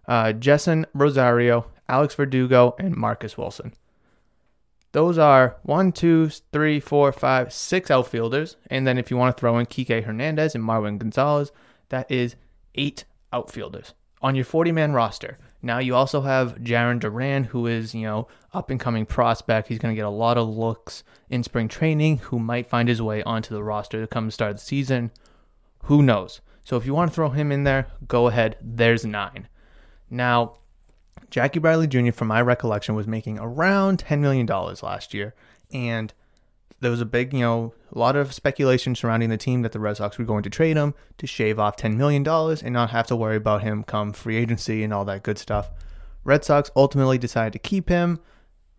uh, 0.10 0.34
Jeisson 0.34 0.86
Rosario, 0.94 1.68
Alex 1.88 2.14
Verdugo, 2.16 2.76
and 2.78 2.96
Marcus 2.96 3.38
Wilson. 3.38 3.74
Those 4.92 5.18
are 5.18 5.56
one, 5.64 5.94
two, 5.94 6.30
three, 6.52 6.82
four, 6.82 7.14
five, 7.14 7.54
six 7.54 7.90
outfielders. 7.90 8.58
And 8.70 8.86
then 8.86 8.98
if 8.98 9.10
you 9.10 9.16
want 9.16 9.36
to 9.36 9.40
throw 9.40 9.58
in 9.58 9.66
Kike 9.68 10.04
Hernandez 10.04 10.54
and 10.54 10.66
Marwin 10.66 10.98
Gonzalez, 10.98 11.54
that 11.90 12.12
is 12.12 12.36
eight 12.76 13.06
outfielders 13.32 13.94
on 14.22 14.36
your 14.36 14.44
40 14.44 14.74
man 14.74 14.92
roster. 14.92 15.38
Now 15.62 15.80
you 15.80 15.96
also 15.96 16.22
have 16.22 16.56
Jarren 16.60 17.00
Duran, 17.00 17.46
who 17.46 17.68
is, 17.68 17.94
you 17.94 18.04
know, 18.04 18.28
up 18.54 18.70
and 18.70 18.80
coming 18.80 19.06
prospect. 19.06 19.68
He's 19.68 19.80
going 19.80 19.94
to 19.94 20.00
get 20.00 20.06
a 20.06 20.10
lot 20.10 20.38
of 20.38 20.50
looks 20.50 21.04
in 21.30 21.44
spring 21.44 21.68
training, 21.68 22.18
who 22.18 22.40
might 22.40 22.68
find 22.68 22.90
his 22.90 23.02
way 23.02 23.22
onto 23.24 23.54
the 23.54 23.64
roster 23.64 24.02
to 24.02 24.08
come 24.08 24.32
start 24.32 24.56
the 24.56 24.62
season. 24.62 25.12
Who 25.84 26.02
knows? 26.02 26.42
So 26.64 26.78
if 26.78 26.86
you 26.86 26.94
want 26.94 27.12
to 27.12 27.16
throw 27.16 27.30
him 27.30 27.52
in 27.52 27.64
there, 27.64 27.88
go 28.08 28.28
ahead. 28.28 28.58
There's 28.62 29.06
nine. 29.06 29.48
Now, 30.10 30.56
Jackie 31.30 31.60
Bradley 31.60 31.88
Jr., 31.88 32.12
from 32.12 32.28
my 32.28 32.42
recollection, 32.42 32.96
was 32.96 33.08
making 33.08 33.40
around 33.40 34.04
$10 34.04 34.20
million 34.20 34.46
last 34.46 35.14
year. 35.14 35.34
And 35.72 36.14
there 36.80 36.92
was 36.92 37.02
a 37.02 37.06
big, 37.06 37.34
you 37.34 37.42
know, 37.42 37.74
a 37.92 38.00
lot 38.00 38.16
of 38.16 38.34
speculation 38.34 38.96
surrounding 38.96 39.30
the 39.30 39.38
team 39.38 39.62
that 39.62 39.72
the 39.72 39.80
Red 39.80 39.98
Sox 39.98 40.18
were 40.18 40.26
going 40.26 40.44
to 40.44 40.50
trade 40.50 40.78
him 40.78 40.94
to 41.18 41.28
shave 41.28 41.60
off 41.60 41.78
$10 41.78 41.96
million 41.96 42.28
and 42.28 42.74
not 42.74 42.92
have 42.92 43.08
to 43.08 43.16
worry 43.16 43.36
about 43.36 43.62
him 43.62 43.84
come 43.84 44.14
free 44.14 44.38
agency 44.38 44.84
and 44.84 44.94
all 44.94 45.06
that 45.06 45.24
good 45.24 45.38
stuff. 45.38 45.70
Red 46.24 46.46
Sox 46.46 46.72
ultimately 46.76 47.18
decided 47.18 47.54
to 47.54 47.60
keep 47.60 47.90
him, 47.90 48.20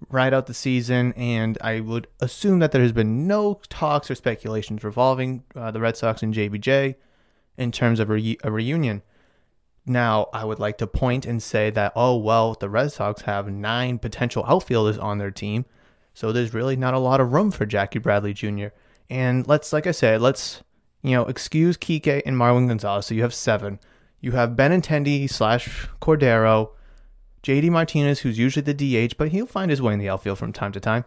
ride 0.09 0.33
out 0.33 0.46
the 0.46 0.55
season, 0.55 1.12
and 1.14 1.59
I 1.61 1.81
would 1.81 2.07
assume 2.20 2.61
that 2.61 2.72
there 2.72 2.83
has 2.83 2.92
been 2.92 3.26
no 3.26 3.61
talks 3.68 4.11
or 4.11 4.14
speculations 4.14 4.85
revolving 4.85 5.44
uh, 5.55 5.70
the 5.70 5.81
Red 5.81 5.96
Sox 5.96 6.22
and 6.22 6.35
JBJ 6.35 6.94
in 7.57 7.72
terms 7.72 8.00
of 8.00 8.09
re- 8.09 8.38
a 8.42 8.50
reunion. 8.50 9.02
Now, 9.85 10.28
I 10.33 10.44
would 10.44 10.61
like 10.61 10.78
to 10.78 10.87
point 10.87 11.26
and 11.26 11.42
say 11.42 11.70
that, 11.70 11.92
oh, 11.96 12.16
well, 12.16 12.55
the 12.55 12.68
Red 12.68 12.92
Sox 12.92 13.22
have 13.22 13.48
nine 13.48 13.98
potential 13.98 14.44
outfielders 14.46 14.96
on 14.96 15.18
their 15.18 15.33
team. 15.33 15.64
So 16.14 16.33
there's 16.33 16.55
really 16.55 16.77
not 16.77 16.94
a 16.94 16.98
lot 16.98 17.20
of 17.20 17.33
room 17.33 17.51
for 17.51 17.66
Jackie 17.66 17.98
Bradley 17.98 18.35
Jr. 18.35 18.68
And 19.09 19.46
let's, 19.46 19.72
like 19.72 19.87
I 19.87 19.92
said, 19.92 20.20
let's, 20.20 20.62
you 21.03 21.12
know, 21.12 21.25
excuse 21.25 21.77
Kike 21.77 22.22
and 22.25 22.37
Marwin 22.37 22.68
Gonzalez. 22.68 23.07
So 23.07 23.14
you 23.14 23.22
have 23.22 23.35
seven. 23.35 23.79
You 24.20 24.33
have 24.33 24.51
Benintendi 24.51 25.29
slash 25.29 25.88
Cordero, 26.01 26.70
JD 27.42 27.70
Martinez, 27.70 28.20
who's 28.20 28.38
usually 28.38 28.62
the 28.62 29.09
DH, 29.09 29.16
but 29.18 29.31
he'll 29.31 29.46
find 29.46 29.70
his 29.70 29.83
way 29.83 29.92
in 29.92 29.98
the 29.98 30.09
outfield 30.09 30.38
from 30.38 30.53
time 30.53 30.72
to 30.72 30.81
time. 30.81 31.05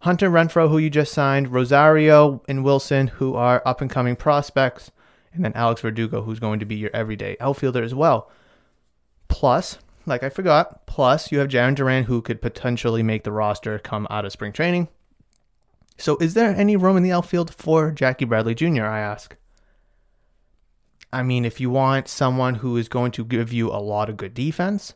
Hunter 0.00 0.30
Renfroe, 0.30 0.68
who 0.68 0.78
you 0.78 0.90
just 0.90 1.12
signed, 1.12 1.52
Rosario 1.52 2.42
and 2.48 2.64
Wilson, 2.64 3.08
who 3.08 3.34
are 3.34 3.62
up 3.64 3.80
and 3.80 3.90
coming 3.90 4.16
prospects, 4.16 4.90
and 5.32 5.44
then 5.44 5.52
Alex 5.54 5.80
Verdugo, 5.80 6.22
who's 6.22 6.40
going 6.40 6.60
to 6.60 6.66
be 6.66 6.76
your 6.76 6.90
everyday 6.92 7.36
outfielder 7.40 7.82
as 7.82 7.94
well. 7.94 8.30
Plus, 9.28 9.78
like 10.08 10.22
I 10.22 10.28
forgot, 10.28 10.86
plus 10.86 11.30
you 11.30 11.38
have 11.38 11.48
Jarren 11.48 11.74
Duran, 11.74 12.04
who 12.04 12.22
could 12.22 12.42
potentially 12.42 13.02
make 13.02 13.24
the 13.24 13.32
roster 13.32 13.78
come 13.78 14.06
out 14.10 14.24
of 14.24 14.32
spring 14.32 14.52
training. 14.52 14.88
So, 15.96 16.16
is 16.18 16.34
there 16.34 16.54
any 16.54 16.76
room 16.76 16.96
in 16.96 17.02
the 17.02 17.12
outfield 17.12 17.52
for 17.52 17.90
Jackie 17.90 18.24
Bradley 18.24 18.54
Jr., 18.54 18.84
I 18.84 19.00
ask? 19.00 19.36
I 21.12 21.22
mean, 21.22 21.44
if 21.44 21.60
you 21.60 21.70
want 21.70 22.08
someone 22.08 22.56
who 22.56 22.76
is 22.76 22.88
going 22.88 23.12
to 23.12 23.24
give 23.24 23.52
you 23.52 23.68
a 23.70 23.80
lot 23.80 24.08
of 24.08 24.16
good 24.16 24.34
defense 24.34 24.94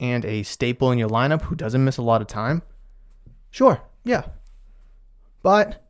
and 0.00 0.24
a 0.24 0.42
staple 0.42 0.90
in 0.90 0.98
your 0.98 1.08
lineup 1.08 1.42
who 1.42 1.54
doesn't 1.54 1.84
miss 1.84 1.96
a 1.96 2.02
lot 2.02 2.20
of 2.20 2.26
time, 2.26 2.62
sure, 3.50 3.82
yeah. 4.04 4.24
But 5.42 5.86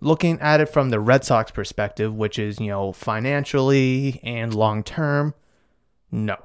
looking 0.00 0.40
at 0.40 0.60
it 0.60 0.68
from 0.68 0.90
the 0.90 1.00
Red 1.00 1.24
Sox 1.24 1.50
perspective, 1.50 2.14
which 2.14 2.38
is, 2.38 2.60
you 2.60 2.68
know, 2.68 2.92
financially 2.92 4.20
and 4.22 4.54
long 4.54 4.82
term, 4.82 5.34
no, 6.12 6.36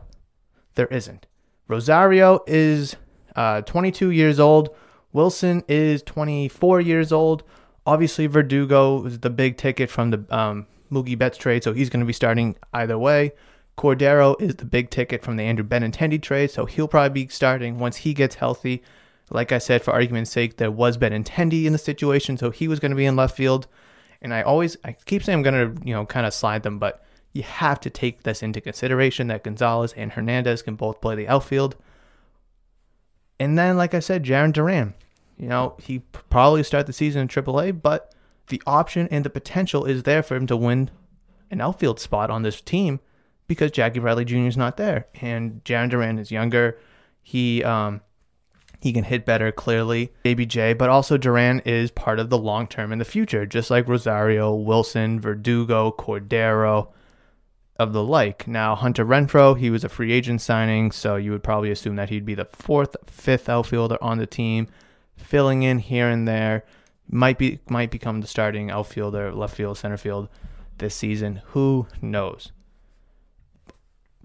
there 0.76 0.88
isn't. 0.88 1.28
Rosario 1.70 2.44
is 2.48 2.98
uh, 3.36 3.62
22 3.62 4.10
years 4.10 4.40
old. 4.40 4.70
Wilson 5.14 5.64
is 5.68 6.04
24 6.04 6.82
years 6.82 7.12
old. 7.12 7.44
Obviously, 7.86 8.28
Verdugo 8.28 9.06
is 9.06 9.20
the 9.20 9.30
big 9.30 9.56
ticket 9.56 9.90
from 9.90 10.10
the 10.10 10.26
um, 10.36 10.66
Mookie 10.92 11.18
Betts 11.18 11.38
trade, 11.38 11.64
so 11.64 11.72
he's 11.72 11.90
going 11.90 12.02
to 12.02 12.06
be 12.06 12.14
starting 12.14 12.56
either 12.74 12.98
way. 12.98 13.32
Cordero 13.78 14.40
is 14.42 14.56
the 14.56 14.66
big 14.66 14.90
ticket 14.90 15.24
from 15.24 15.38
the 15.38 15.44
Andrew 15.44 15.64
Benintendi 15.64 16.22
trade, 16.22 16.52
so 16.52 16.66
he'll 16.66 16.88
probably 16.88 17.24
be 17.24 17.30
starting 17.30 17.80
once 17.80 17.98
he 17.98 18.14
gets 18.14 18.36
healthy. 18.36 18.84
Like 19.30 19.52
I 19.52 19.60
said, 19.60 19.84
for 19.84 19.92
argument's 19.92 20.32
sake, 20.32 20.58
there 20.58 20.72
was 20.72 20.98
Benintendi 20.98 21.66
in 21.66 21.72
the 21.72 21.80
situation, 21.80 22.36
so 22.36 22.50
he 22.50 22.68
was 22.68 22.80
going 22.80 22.92
to 22.92 22.96
be 22.96 23.06
in 23.06 23.16
left 23.16 23.38
field. 23.38 23.68
And 24.22 24.34
I 24.34 24.42
always, 24.42 24.76
I 24.84 24.94
keep 25.06 25.24
saying 25.24 25.38
I'm 25.38 25.44
going 25.44 25.76
to, 25.76 25.88
you 25.88 25.94
know, 25.94 26.06
kind 26.06 26.26
of 26.26 26.34
slide 26.34 26.64
them, 26.64 26.80
but 26.80 27.06
you 27.32 27.44
have 27.44 27.80
to 27.82 27.90
take 27.90 28.24
this 28.24 28.42
into 28.42 28.62
consideration 28.62 29.28
that 29.28 29.44
Gonzalez 29.44 29.94
and 29.94 30.14
Hernandez 30.14 30.62
can 30.62 30.76
both 30.76 31.02
play 31.02 31.16
the 31.16 31.28
outfield. 31.28 31.76
And 33.40 33.58
then, 33.58 33.78
like 33.78 33.94
I 33.94 34.00
said, 34.00 34.24
Jarren 34.24 34.52
Duran, 34.52 34.96
you 35.38 35.48
know, 35.48 35.76
he 35.80 36.00
probably 36.30 36.64
start 36.64 36.88
the 36.88 36.94
season 36.94 37.22
in 37.22 37.28
AAA, 37.28 37.82
but 37.82 38.14
the 38.48 38.62
option 38.66 39.08
and 39.12 39.24
the 39.24 39.30
potential 39.30 39.86
is 39.86 40.04
there 40.04 40.24
for 40.24 40.36
him 40.36 40.48
to 40.48 40.58
win 40.58 40.90
an 41.52 41.62
outfield 41.62 42.00
spot 42.00 42.30
on 42.30 42.42
this 42.42 42.62
team 42.62 43.00
because 43.48 43.72
Jackie 43.72 44.00
Bradley 44.00 44.26
Jr. 44.26 44.38
is 44.40 44.58
not 44.58 44.78
there, 44.78 45.08
and 45.22 45.64
Jarren 45.64 45.90
Duran 45.90 46.20
is 46.20 46.32
younger. 46.32 46.78
He 47.22 47.64
um, 47.64 48.02
he 48.82 48.94
can 48.94 49.04
hit 49.04 49.26
better, 49.26 49.52
clearly, 49.52 50.14
ABJ, 50.26 50.78
but 50.78 50.90
also 50.90 51.18
Duran 51.18 51.60
is 51.62 51.92
part 51.92 52.20
of 52.20 52.30
the 52.30 52.38
long 52.38 52.68
term 52.68 52.92
in 52.92 53.00
the 53.00 53.06
future, 53.06 53.46
just 53.46 53.70
like 53.70 53.88
Rosario, 53.88 54.54
Wilson, 54.54 55.20
Verdugo, 55.20 55.92
Cordero, 55.92 56.90
of 57.80 57.94
the 57.94 58.04
like. 58.04 58.46
Now, 58.46 58.76
Hunter 58.76 59.06
Renfroe, 59.06 59.58
he 59.58 59.70
was 59.70 59.86
a 59.86 59.90
free 59.90 60.12
agent 60.12 60.42
signing, 60.42 60.92
so 60.92 61.16
you 61.16 61.32
would 61.32 61.44
probably 61.44 61.72
assume 61.72 61.96
that 61.96 62.10
he'd 62.10 62.26
be 62.26 62.36
the 62.36 62.46
fourth, 62.46 62.98
fifth 63.06 63.48
outfielder 63.48 63.98
on 64.02 64.18
the 64.18 64.28
team, 64.28 64.68
filling 65.16 65.64
in 65.64 65.80
here 65.80 66.10
and 66.10 66.28
there. 66.28 66.66
Might 67.12 67.40
be 67.40 67.60
might 67.68 67.90
become 67.90 68.22
the 68.22 68.28
starting 68.28 68.70
outfielder, 68.70 69.34
left 69.34 69.56
field, 69.56 69.80
center 69.80 69.98
field 69.98 70.30
this 70.78 70.94
season. 70.94 71.42
Who 71.48 71.88
knows? 72.02 72.52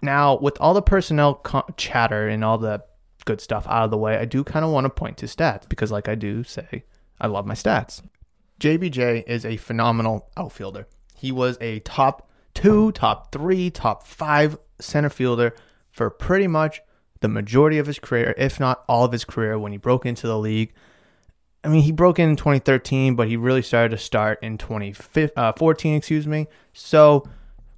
Now, 0.02 0.36
with 0.36 0.60
all 0.60 0.74
the 0.74 0.82
personnel 0.82 1.36
co- 1.36 1.64
chatter 1.78 2.28
and 2.28 2.44
all 2.44 2.58
the 2.58 2.84
good 3.24 3.40
stuff 3.40 3.66
out 3.68 3.84
of 3.84 3.90
the 3.90 3.96
way, 3.96 4.18
I 4.18 4.26
do 4.26 4.44
kind 4.44 4.66
of 4.66 4.70
want 4.70 4.84
to 4.84 4.90
point 4.90 5.16
to 5.18 5.26
stats 5.26 5.66
because, 5.66 5.90
like 5.90 6.08
I 6.08 6.14
do 6.14 6.44
say, 6.44 6.84
I 7.18 7.28
love 7.28 7.46
my 7.46 7.54
stats. 7.54 8.02
JBJ 8.60 9.24
is 9.26 9.46
a 9.46 9.56
phenomenal 9.56 10.28
outfielder. 10.36 10.86
He 11.16 11.32
was 11.32 11.56
a 11.62 11.78
top 11.80 12.28
two, 12.54 12.92
top 12.92 13.32
three, 13.32 13.70
top 13.70 14.06
five 14.06 14.58
center 14.80 15.10
fielder 15.10 15.54
for 15.90 16.10
pretty 16.10 16.46
much 16.46 16.80
the 17.20 17.28
majority 17.28 17.78
of 17.78 17.86
his 17.86 17.98
career, 17.98 18.34
if 18.36 18.58
not 18.58 18.84
all 18.88 19.04
of 19.04 19.12
his 19.12 19.24
career, 19.24 19.58
when 19.58 19.72
he 19.72 19.78
broke 19.78 20.04
into 20.04 20.26
the 20.26 20.38
league. 20.38 20.72
I 21.62 21.68
mean, 21.68 21.82
he 21.82 21.92
broke 21.92 22.18
in 22.18 22.28
in 22.28 22.36
2013, 22.36 23.16
but 23.16 23.28
he 23.28 23.36
really 23.36 23.62
started 23.62 23.90
to 23.90 23.98
start 23.98 24.38
in 24.42 24.58
2014, 24.58 25.94
uh, 25.94 25.96
excuse 25.96 26.26
me. 26.26 26.46
So 26.74 27.26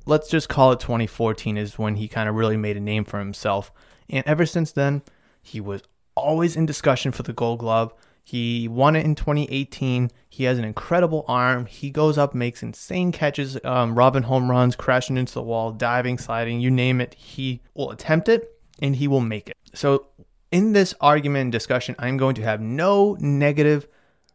let's 0.06 0.28
just 0.28 0.48
call 0.48 0.72
it 0.72 0.80
2014 0.80 1.56
is 1.56 1.78
when 1.78 1.96
he 1.96 2.08
kind 2.08 2.28
of 2.28 2.34
really 2.34 2.56
made 2.56 2.76
a 2.76 2.80
name 2.80 3.04
for 3.04 3.18
himself. 3.18 3.70
And 4.08 4.26
ever 4.26 4.46
since 4.46 4.72
then, 4.72 5.02
he 5.42 5.60
was 5.60 5.82
always 6.16 6.56
in 6.56 6.66
discussion 6.66 7.12
for 7.12 7.22
the 7.22 7.32
Gold 7.32 7.60
Glove. 7.60 7.94
He 8.28 8.66
won 8.66 8.96
it 8.96 9.04
in 9.04 9.14
2018. 9.14 10.10
He 10.28 10.44
has 10.44 10.58
an 10.58 10.64
incredible 10.64 11.24
arm. 11.28 11.66
He 11.66 11.90
goes 11.90 12.18
up, 12.18 12.34
makes 12.34 12.60
insane 12.60 13.12
catches, 13.12 13.56
um, 13.64 13.96
robbing 13.96 14.24
home 14.24 14.50
runs, 14.50 14.74
crashing 14.74 15.16
into 15.16 15.32
the 15.32 15.44
wall, 15.44 15.70
diving, 15.70 16.18
sliding, 16.18 16.58
you 16.58 16.68
name 16.68 17.00
it. 17.00 17.14
He 17.14 17.60
will 17.72 17.92
attempt 17.92 18.28
it 18.28 18.52
and 18.82 18.96
he 18.96 19.06
will 19.06 19.20
make 19.20 19.48
it. 19.48 19.56
So, 19.74 20.08
in 20.50 20.72
this 20.72 20.92
argument 21.00 21.42
and 21.42 21.52
discussion, 21.52 21.94
I'm 22.00 22.16
going 22.16 22.34
to 22.34 22.42
have 22.42 22.60
no 22.60 23.16
negative 23.20 23.86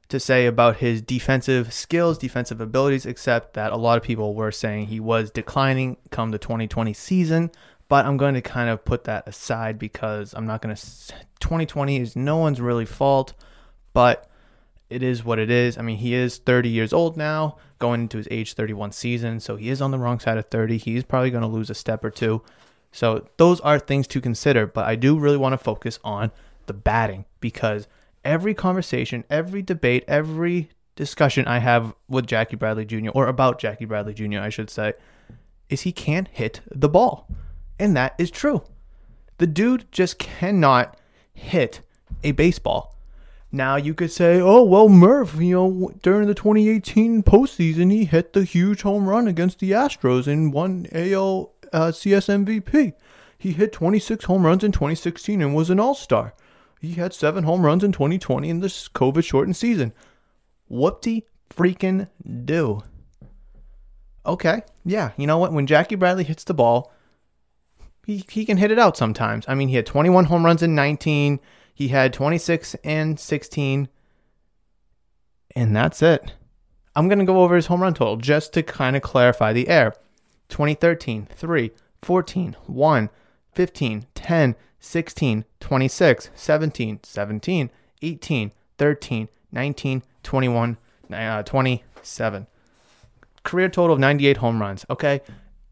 to 0.07 0.21
say 0.21 0.45
about 0.45 0.77
his 0.77 1.01
defensive 1.01 1.73
skills, 1.73 2.17
defensive 2.17 2.61
abilities, 2.61 3.05
except 3.05 3.55
that 3.55 3.73
a 3.73 3.77
lot 3.77 3.97
of 3.97 4.03
people 4.03 4.35
were 4.35 4.53
saying 4.53 4.85
he 4.85 5.01
was 5.01 5.31
declining 5.31 5.97
come 6.11 6.31
the 6.31 6.37
2020 6.37 6.93
season. 6.93 7.51
But 7.89 8.05
I'm 8.05 8.15
going 8.15 8.35
to 8.35 8.41
kind 8.41 8.69
of 8.69 8.85
put 8.85 9.03
that 9.03 9.27
aside 9.27 9.77
because 9.77 10.33
I'm 10.33 10.47
not 10.47 10.61
going 10.61 10.73
to. 10.73 10.81
2020 11.41 11.97
is 11.97 12.15
no 12.15 12.37
one's 12.37 12.61
really 12.61 12.85
fault, 12.85 13.33
but 13.93 14.29
it 14.89 15.01
is 15.01 15.23
what 15.23 15.39
it 15.39 15.49
is. 15.49 15.77
I 15.77 15.81
mean, 15.81 15.97
he 15.97 16.13
is 16.13 16.37
30 16.37 16.69
years 16.69 16.91
old 16.91 17.15
now, 17.15 17.57
going 17.79 18.01
into 18.01 18.17
his 18.17 18.27
age 18.29 18.53
31 18.53 18.91
season, 18.91 19.39
so 19.39 19.55
he 19.55 19.69
is 19.69 19.81
on 19.81 19.91
the 19.91 19.97
wrong 19.97 20.19
side 20.19 20.37
of 20.37 20.45
30. 20.49 20.77
He's 20.77 21.03
probably 21.03 21.31
going 21.31 21.41
to 21.41 21.47
lose 21.47 21.69
a 21.69 21.73
step 21.73 22.03
or 22.03 22.11
two. 22.11 22.41
So 22.91 23.25
those 23.37 23.61
are 23.61 23.79
things 23.79 24.05
to 24.07 24.21
consider, 24.21 24.67
but 24.67 24.85
I 24.85 24.95
do 24.95 25.17
really 25.17 25.37
want 25.37 25.53
to 25.53 25.57
focus 25.57 25.97
on 26.03 26.31
the 26.65 26.73
batting 26.73 27.25
because 27.39 27.87
every 28.23 28.53
conversation, 28.53 29.23
every 29.29 29.61
debate, 29.61 30.03
every 30.07 30.69
discussion 30.95 31.47
I 31.47 31.59
have 31.59 31.95
with 32.09 32.27
Jackie 32.27 32.57
Bradley 32.57 32.85
Jr. 32.85 33.09
or 33.13 33.27
about 33.27 33.59
Jackie 33.59 33.85
Bradley 33.85 34.13
Jr., 34.13 34.39
I 34.39 34.49
should 34.49 34.69
say, 34.69 34.93
is 35.69 35.81
he 35.81 35.91
can't 35.93 36.27
hit 36.27 36.61
the 36.69 36.89
ball. 36.89 37.27
And 37.79 37.95
that 37.95 38.13
is 38.17 38.29
true. 38.29 38.63
The 39.37 39.47
dude 39.47 39.91
just 39.91 40.19
cannot 40.19 40.97
hit 41.33 41.81
a 42.23 42.33
baseball. 42.33 42.90
Now 43.51 43.75
you 43.75 43.93
could 43.93 44.11
say, 44.11 44.39
oh, 44.39 44.63
well, 44.63 44.87
Murph, 44.87 45.35
you 45.35 45.55
know, 45.55 45.91
during 46.01 46.27
the 46.27 46.33
2018 46.33 47.23
postseason, 47.23 47.91
he 47.91 48.05
hit 48.05 48.31
the 48.31 48.45
huge 48.45 48.83
home 48.83 49.07
run 49.07 49.27
against 49.27 49.59
the 49.59 49.71
Astros 49.71 50.25
and 50.25 50.53
won 50.53 50.87
AL 50.93 51.53
uh, 51.73 51.91
CS 51.91 52.27
MVP. 52.27 52.93
He 53.37 53.51
hit 53.51 53.73
26 53.73 54.25
home 54.25 54.45
runs 54.45 54.63
in 54.63 54.71
2016 54.71 55.41
and 55.41 55.53
was 55.53 55.69
an 55.69 55.79
all 55.79 55.95
star. 55.95 56.33
He 56.79 56.93
had 56.93 57.13
seven 57.13 57.43
home 57.43 57.65
runs 57.65 57.83
in 57.83 57.91
2020 57.91 58.49
in 58.49 58.59
this 58.59 58.87
COVID 58.87 59.23
shortened 59.23 59.57
season. 59.57 59.93
Whoopty 60.71 61.23
freaking 61.49 62.07
do. 62.45 62.83
Okay, 64.25 64.61
yeah, 64.85 65.11
you 65.17 65.27
know 65.27 65.37
what? 65.37 65.51
When 65.51 65.67
Jackie 65.67 65.95
Bradley 65.95 66.23
hits 66.23 66.43
the 66.43 66.53
ball, 66.53 66.93
he, 68.05 68.23
he 68.29 68.45
can 68.45 68.57
hit 68.57 68.71
it 68.71 68.79
out 68.79 68.95
sometimes. 68.95 69.45
I 69.47 69.55
mean, 69.55 69.69
he 69.69 69.75
had 69.75 69.85
21 69.85 70.25
home 70.25 70.45
runs 70.45 70.63
in 70.63 70.75
19, 70.75 71.39
he 71.81 71.87
had 71.89 72.13
26 72.13 72.75
and 72.83 73.19
16, 73.19 73.87
and 75.55 75.75
that's 75.75 76.01
it. 76.01 76.33
I'm 76.95 77.07
going 77.07 77.19
to 77.19 77.25
go 77.25 77.41
over 77.41 77.55
his 77.55 77.67
home 77.67 77.81
run 77.81 77.93
total 77.93 78.17
just 78.17 78.53
to 78.53 78.63
kind 78.63 78.95
of 78.95 79.01
clarify 79.01 79.53
the 79.53 79.67
air 79.67 79.93
2013, 80.49 81.27
3, 81.31 81.71
14, 82.01 82.55
1, 82.67 83.09
15, 83.53 84.05
10, 84.13 84.55
16, 84.79 85.45
26, 85.59 86.29
17, 86.35 86.99
17, 87.03 87.69
18, 88.01 88.51
13, 88.77 89.29
19, 89.51 90.03
21, 90.23 90.77
uh, 91.13 91.43
27. 91.43 92.47
Career 93.43 93.69
total 93.69 93.93
of 93.93 93.99
98 93.99 94.37
home 94.37 94.61
runs. 94.61 94.85
Okay 94.89 95.21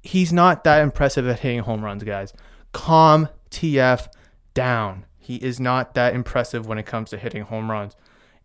he's 0.02 0.32
not 0.32 0.64
that 0.64 0.82
impressive 0.82 1.28
at 1.28 1.40
hitting 1.40 1.60
home 1.60 1.84
runs, 1.84 2.04
guys. 2.04 2.34
Calm 2.72 3.30
TF 3.52 4.08
down. 4.54 5.06
He 5.30 5.36
is 5.36 5.60
not 5.60 5.94
that 5.94 6.16
impressive 6.16 6.66
when 6.66 6.80
it 6.80 6.88
comes 6.88 7.12
to 7.12 7.18
hitting 7.20 7.44
home 7.44 7.70
runs. 7.70 7.96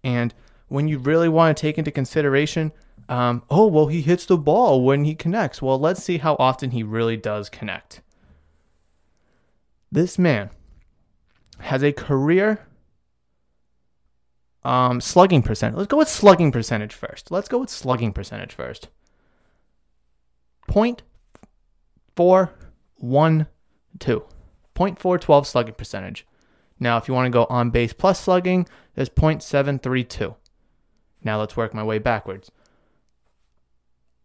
And 0.02 0.34
when 0.68 0.86
you 0.86 0.98
really 0.98 1.30
want 1.30 1.56
to 1.56 1.58
take 1.58 1.78
into 1.78 1.90
consideration, 1.90 2.72
um, 3.08 3.42
oh, 3.48 3.66
well, 3.68 3.86
he 3.86 4.02
hits 4.02 4.26
the 4.26 4.36
ball 4.36 4.84
when 4.84 5.06
he 5.06 5.14
connects. 5.14 5.62
Well, 5.62 5.80
let's 5.80 6.02
see 6.02 6.18
how 6.18 6.36
often 6.38 6.72
he 6.72 6.82
really 6.82 7.16
does 7.16 7.48
connect. 7.48 8.02
This 9.90 10.18
man 10.18 10.50
has 11.60 11.82
a 11.82 11.90
career 11.90 12.66
um, 14.62 15.00
slugging 15.00 15.40
percentage. 15.40 15.78
Let's 15.78 15.88
go 15.88 15.96
with 15.96 16.10
slugging 16.10 16.52
percentage 16.52 16.92
first. 16.92 17.30
Let's 17.30 17.48
go 17.48 17.60
with 17.60 17.70
slugging 17.70 18.12
percentage 18.12 18.52
first. 18.52 18.88
Point 20.68 21.02
four 22.14 22.52
one 22.96 23.46
two. 23.98 24.26
0.412 24.76 25.46
slugging 25.46 25.74
percentage. 25.74 26.26
Now, 26.84 26.98
if 26.98 27.08
you 27.08 27.14
want 27.14 27.24
to 27.24 27.30
go 27.30 27.46
on 27.48 27.70
base 27.70 27.94
plus 27.94 28.20
slugging, 28.20 28.68
there's 28.94 29.08
0.732. 29.08 30.36
Now 31.22 31.40
let's 31.40 31.56
work 31.56 31.72
my 31.72 31.82
way 31.82 31.98
backwards. 31.98 32.50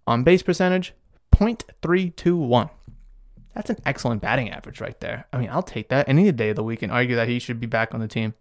On 0.06 0.24
base 0.26 0.43
percentage, 0.43 0.93
0.321. 1.34 2.69
That's 3.56 3.69
an 3.69 3.78
excellent 3.86 4.22
batting 4.22 4.50
average 4.50 4.82
right 4.82 5.00
there. 5.00 5.26
I 5.32 5.38
mean, 5.38 5.50
I'll 5.50 5.63
take 5.63 5.88
that 5.88 6.10
any 6.10 6.30
day 6.34 6.50
of 6.50 6.58
the 6.58 6.63
week 6.63 6.82
and 6.82 6.91
argue 6.91 7.15
that 7.15 7.30
he 7.30 7.39
should 7.39 7.62
be 7.62 7.65
back 7.65 7.93
on 7.93 8.02
the 8.02 8.10
team. 8.10 8.34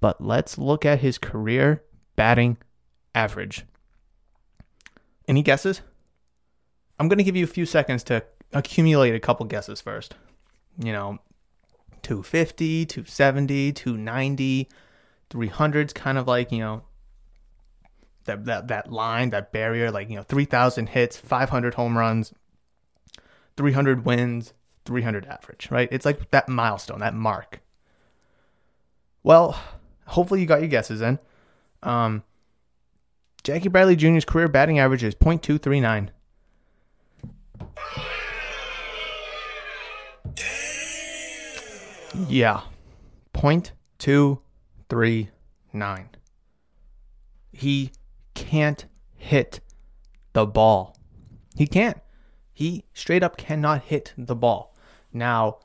But 0.00 0.20
let's 0.20 0.58
look 0.58 0.84
at 0.84 0.98
his 0.98 1.18
career 1.18 1.84
batting 2.16 2.56
average. 3.14 3.64
Any 5.28 5.42
guesses? 5.42 5.82
I'm 6.98 7.06
going 7.06 7.18
to 7.18 7.24
give 7.24 7.36
you 7.36 7.44
a 7.44 7.46
few 7.46 7.64
seconds 7.64 8.02
to 8.04 8.24
accumulate 8.52 9.14
a 9.14 9.20
couple 9.20 9.46
guesses 9.46 9.80
first. 9.80 10.16
You 10.82 10.92
know, 10.92 11.20
250, 12.04 12.86
270, 12.86 13.72
290, 13.72 14.68
300's 15.30 15.92
kind 15.92 16.18
of 16.18 16.28
like, 16.28 16.52
you 16.52 16.58
know, 16.58 16.82
that, 18.24 18.44
that, 18.44 18.68
that 18.68 18.92
line, 18.92 19.30
that 19.30 19.52
barrier, 19.52 19.90
like, 19.90 20.08
you 20.08 20.16
know, 20.16 20.22
3,000 20.22 20.90
hits, 20.90 21.16
500 21.16 21.74
home 21.74 21.98
runs, 21.98 22.32
300 23.56 24.04
wins, 24.04 24.52
300 24.84 25.26
average, 25.26 25.70
right? 25.70 25.88
It's 25.90 26.04
like 26.04 26.30
that 26.30 26.48
milestone, 26.48 27.00
that 27.00 27.14
mark. 27.14 27.60
Well, 29.22 29.58
hopefully 30.06 30.40
you 30.40 30.46
got 30.46 30.60
your 30.60 30.68
guesses 30.68 31.00
in. 31.00 31.18
Um, 31.82 32.22
Jackie 33.42 33.68
Bradley 33.68 33.96
Jr.'s 33.96 34.24
career 34.24 34.48
batting 34.48 34.78
average 34.78 35.02
is 35.02 35.14
.239. 35.14 36.10
Yeah. 42.28 42.60
0.239. 43.34 46.06
He 47.52 47.90
can't 48.34 48.86
hit 49.16 49.60
the 50.32 50.46
ball. 50.46 50.96
He 51.56 51.66
can't. 51.66 51.98
He 52.52 52.84
straight 52.92 53.22
up 53.22 53.36
cannot 53.36 53.82
hit 53.82 54.12
the 54.16 54.36
ball. 54.36 54.74
Now, 55.12 55.58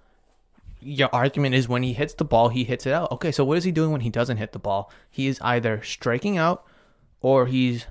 your 0.82 1.10
argument 1.14 1.56
is 1.56 1.68
when 1.68 1.84
he 1.84 1.94
hits 1.94 2.14
the 2.14 2.26
ball, 2.26 2.50
he 2.50 2.64
hits 2.64 2.86
it 2.86 2.94
out. 2.94 3.12
Okay, 3.12 3.32
so 3.32 3.44
what 3.44 3.58
is 3.58 3.64
he 3.64 3.72
doing 3.72 3.92
when 3.92 4.02
he 4.02 4.10
doesn't 4.10 4.38
hit 4.38 4.54
the 4.54 4.60
ball? 4.60 4.92
He 5.10 5.28
is 5.28 5.40
either 5.42 5.82
striking 5.84 6.38
out 6.38 6.64
or 7.22 7.48
he's 7.48 7.86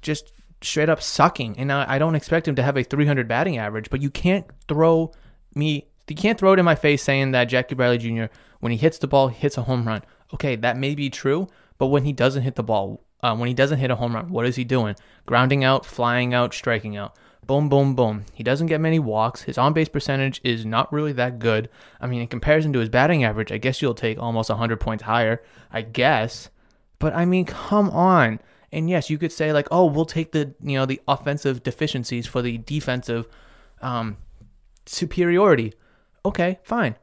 just 0.00 0.32
straight 0.60 0.88
up 0.88 1.02
sucking. 1.02 1.58
And 1.58 1.72
I, 1.72 1.94
I 1.94 1.98
don't 1.98 2.14
expect 2.14 2.48
him 2.48 2.54
to 2.56 2.62
have 2.62 2.76
a 2.76 2.82
300 2.82 3.28
batting 3.28 3.58
average, 3.58 3.90
but 3.90 4.02
you 4.02 4.10
can't 4.10 4.46
throw 4.68 5.12
me, 5.54 5.88
you 6.08 6.16
can't 6.16 6.38
throw 6.38 6.52
it 6.52 6.58
in 6.58 6.64
my 6.64 6.74
face 6.74 7.02
saying 7.02 7.32
that 7.32 7.44
Jackie 7.44 7.74
Bradley 7.74 7.98
Jr., 7.98 8.32
when 8.60 8.72
he 8.72 8.78
hits 8.78 8.98
the 8.98 9.08
ball, 9.08 9.28
hits 9.28 9.58
a 9.58 9.62
home 9.62 9.86
run. 9.86 10.02
Okay, 10.34 10.56
that 10.56 10.76
may 10.76 10.94
be 10.94 11.10
true, 11.10 11.48
but 11.78 11.86
when 11.86 12.04
he 12.04 12.12
doesn't 12.12 12.42
hit 12.42 12.54
the 12.54 12.62
ball, 12.62 13.04
uh, 13.22 13.36
when 13.36 13.48
he 13.48 13.54
doesn't 13.54 13.78
hit 13.78 13.90
a 13.90 13.96
home 13.96 14.14
run, 14.14 14.30
what 14.30 14.46
is 14.46 14.56
he 14.56 14.64
doing? 14.64 14.96
Grounding 15.26 15.62
out, 15.64 15.86
flying 15.86 16.34
out, 16.34 16.54
striking 16.54 16.96
out. 16.96 17.16
Boom, 17.46 17.68
boom, 17.68 17.94
boom. 17.94 18.24
He 18.32 18.44
doesn't 18.44 18.68
get 18.68 18.80
many 18.80 19.00
walks. 19.00 19.42
His 19.42 19.58
on 19.58 19.72
base 19.72 19.88
percentage 19.88 20.40
is 20.44 20.64
not 20.64 20.92
really 20.92 21.12
that 21.14 21.40
good. 21.40 21.68
I 22.00 22.06
mean, 22.06 22.20
in 22.20 22.28
comparison 22.28 22.72
to 22.72 22.78
his 22.78 22.88
batting 22.88 23.24
average, 23.24 23.50
I 23.50 23.58
guess 23.58 23.82
you'll 23.82 23.94
take 23.94 24.18
almost 24.18 24.48
100 24.48 24.78
points 24.78 25.02
higher. 25.04 25.42
I 25.72 25.82
guess. 25.82 26.50
But 27.00 27.14
I 27.14 27.24
mean, 27.24 27.44
come 27.44 27.90
on. 27.90 28.38
And 28.70 28.88
yes, 28.88 29.10
you 29.10 29.18
could 29.18 29.32
say 29.32 29.52
like, 29.52 29.66
oh, 29.70 29.86
we'll 29.86 30.06
take 30.06 30.32
the 30.32 30.54
you 30.62 30.78
know 30.78 30.86
the 30.86 31.00
offensive 31.08 31.62
deficiencies 31.62 32.26
for 32.26 32.42
the 32.42 32.58
defensive 32.58 33.26
um, 33.80 34.18
superiority. 34.86 35.74
Okay, 36.24 36.58
fine, 36.62 36.96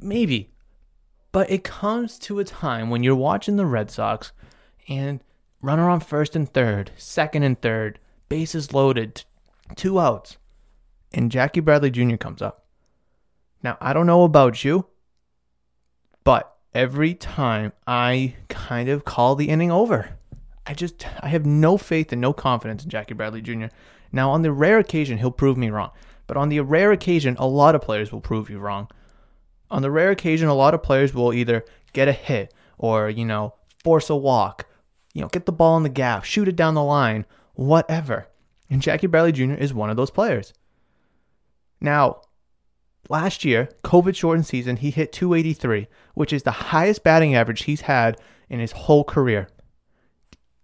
maybe. 0.00 0.50
But 1.30 1.50
it 1.50 1.64
comes 1.64 2.18
to 2.20 2.38
a 2.38 2.44
time 2.44 2.90
when 2.90 3.02
you're 3.02 3.14
watching 3.14 3.56
the 3.56 3.66
Red 3.66 3.90
Sox 3.90 4.32
and 4.88 5.22
runner 5.60 5.88
on 5.88 6.00
first 6.00 6.36
and 6.36 6.52
third, 6.52 6.90
second 6.96 7.42
and 7.44 7.60
third, 7.60 7.98
bases 8.28 8.74
loaded, 8.74 9.24
two 9.76 9.98
outs, 9.98 10.38
and 11.12 11.30
Jackie 11.30 11.60
Bradley 11.60 11.90
Jr. 11.90 12.16
comes 12.16 12.42
up. 12.42 12.66
Now, 13.62 13.78
I 13.80 13.92
don't 13.92 14.06
know 14.06 14.24
about 14.24 14.64
you, 14.64 14.86
but 16.24 16.56
every 16.74 17.14
time 17.14 17.72
I 17.86 18.34
kind 18.48 18.88
of 18.88 19.04
call 19.04 19.34
the 19.34 19.48
inning 19.48 19.70
over. 19.70 20.18
I 20.66 20.74
just 20.74 21.06
I 21.20 21.28
have 21.28 21.44
no 21.44 21.76
faith 21.76 22.12
and 22.12 22.20
no 22.20 22.32
confidence 22.32 22.84
in 22.84 22.90
Jackie 22.90 23.14
Bradley 23.14 23.42
Jr. 23.42 23.66
Now, 24.12 24.30
on 24.30 24.42
the 24.42 24.52
rare 24.52 24.78
occasion, 24.78 25.18
he'll 25.18 25.30
prove 25.30 25.56
me 25.56 25.70
wrong. 25.70 25.90
But 26.32 26.40
on 26.40 26.48
the 26.48 26.60
rare 26.60 26.92
occasion, 26.92 27.36
a 27.38 27.46
lot 27.46 27.74
of 27.74 27.82
players 27.82 28.10
will 28.10 28.22
prove 28.22 28.48
you 28.48 28.58
wrong. 28.58 28.88
On 29.70 29.82
the 29.82 29.90
rare 29.90 30.10
occasion, 30.10 30.48
a 30.48 30.54
lot 30.54 30.72
of 30.72 30.82
players 30.82 31.12
will 31.12 31.34
either 31.34 31.62
get 31.92 32.08
a 32.08 32.12
hit 32.12 32.54
or, 32.78 33.10
you 33.10 33.26
know, 33.26 33.52
force 33.84 34.08
a 34.08 34.16
walk, 34.16 34.66
you 35.12 35.20
know, 35.20 35.28
get 35.28 35.44
the 35.44 35.52
ball 35.52 35.76
in 35.76 35.82
the 35.82 35.90
gap, 35.90 36.24
shoot 36.24 36.48
it 36.48 36.56
down 36.56 36.72
the 36.72 36.82
line, 36.82 37.26
whatever. 37.52 38.28
And 38.70 38.80
Jackie 38.80 39.08
Bradley 39.08 39.32
Jr. 39.32 39.52
is 39.52 39.74
one 39.74 39.90
of 39.90 39.98
those 39.98 40.10
players. 40.10 40.54
Now, 41.82 42.22
last 43.10 43.44
year, 43.44 43.68
COVID 43.84 44.16
shortened 44.16 44.46
season, 44.46 44.76
he 44.76 44.90
hit 44.90 45.12
283, 45.12 45.86
which 46.14 46.32
is 46.32 46.44
the 46.44 46.50
highest 46.50 47.04
batting 47.04 47.34
average 47.34 47.64
he's 47.64 47.82
had 47.82 48.18
in 48.48 48.58
his 48.58 48.72
whole 48.72 49.04
career. 49.04 49.50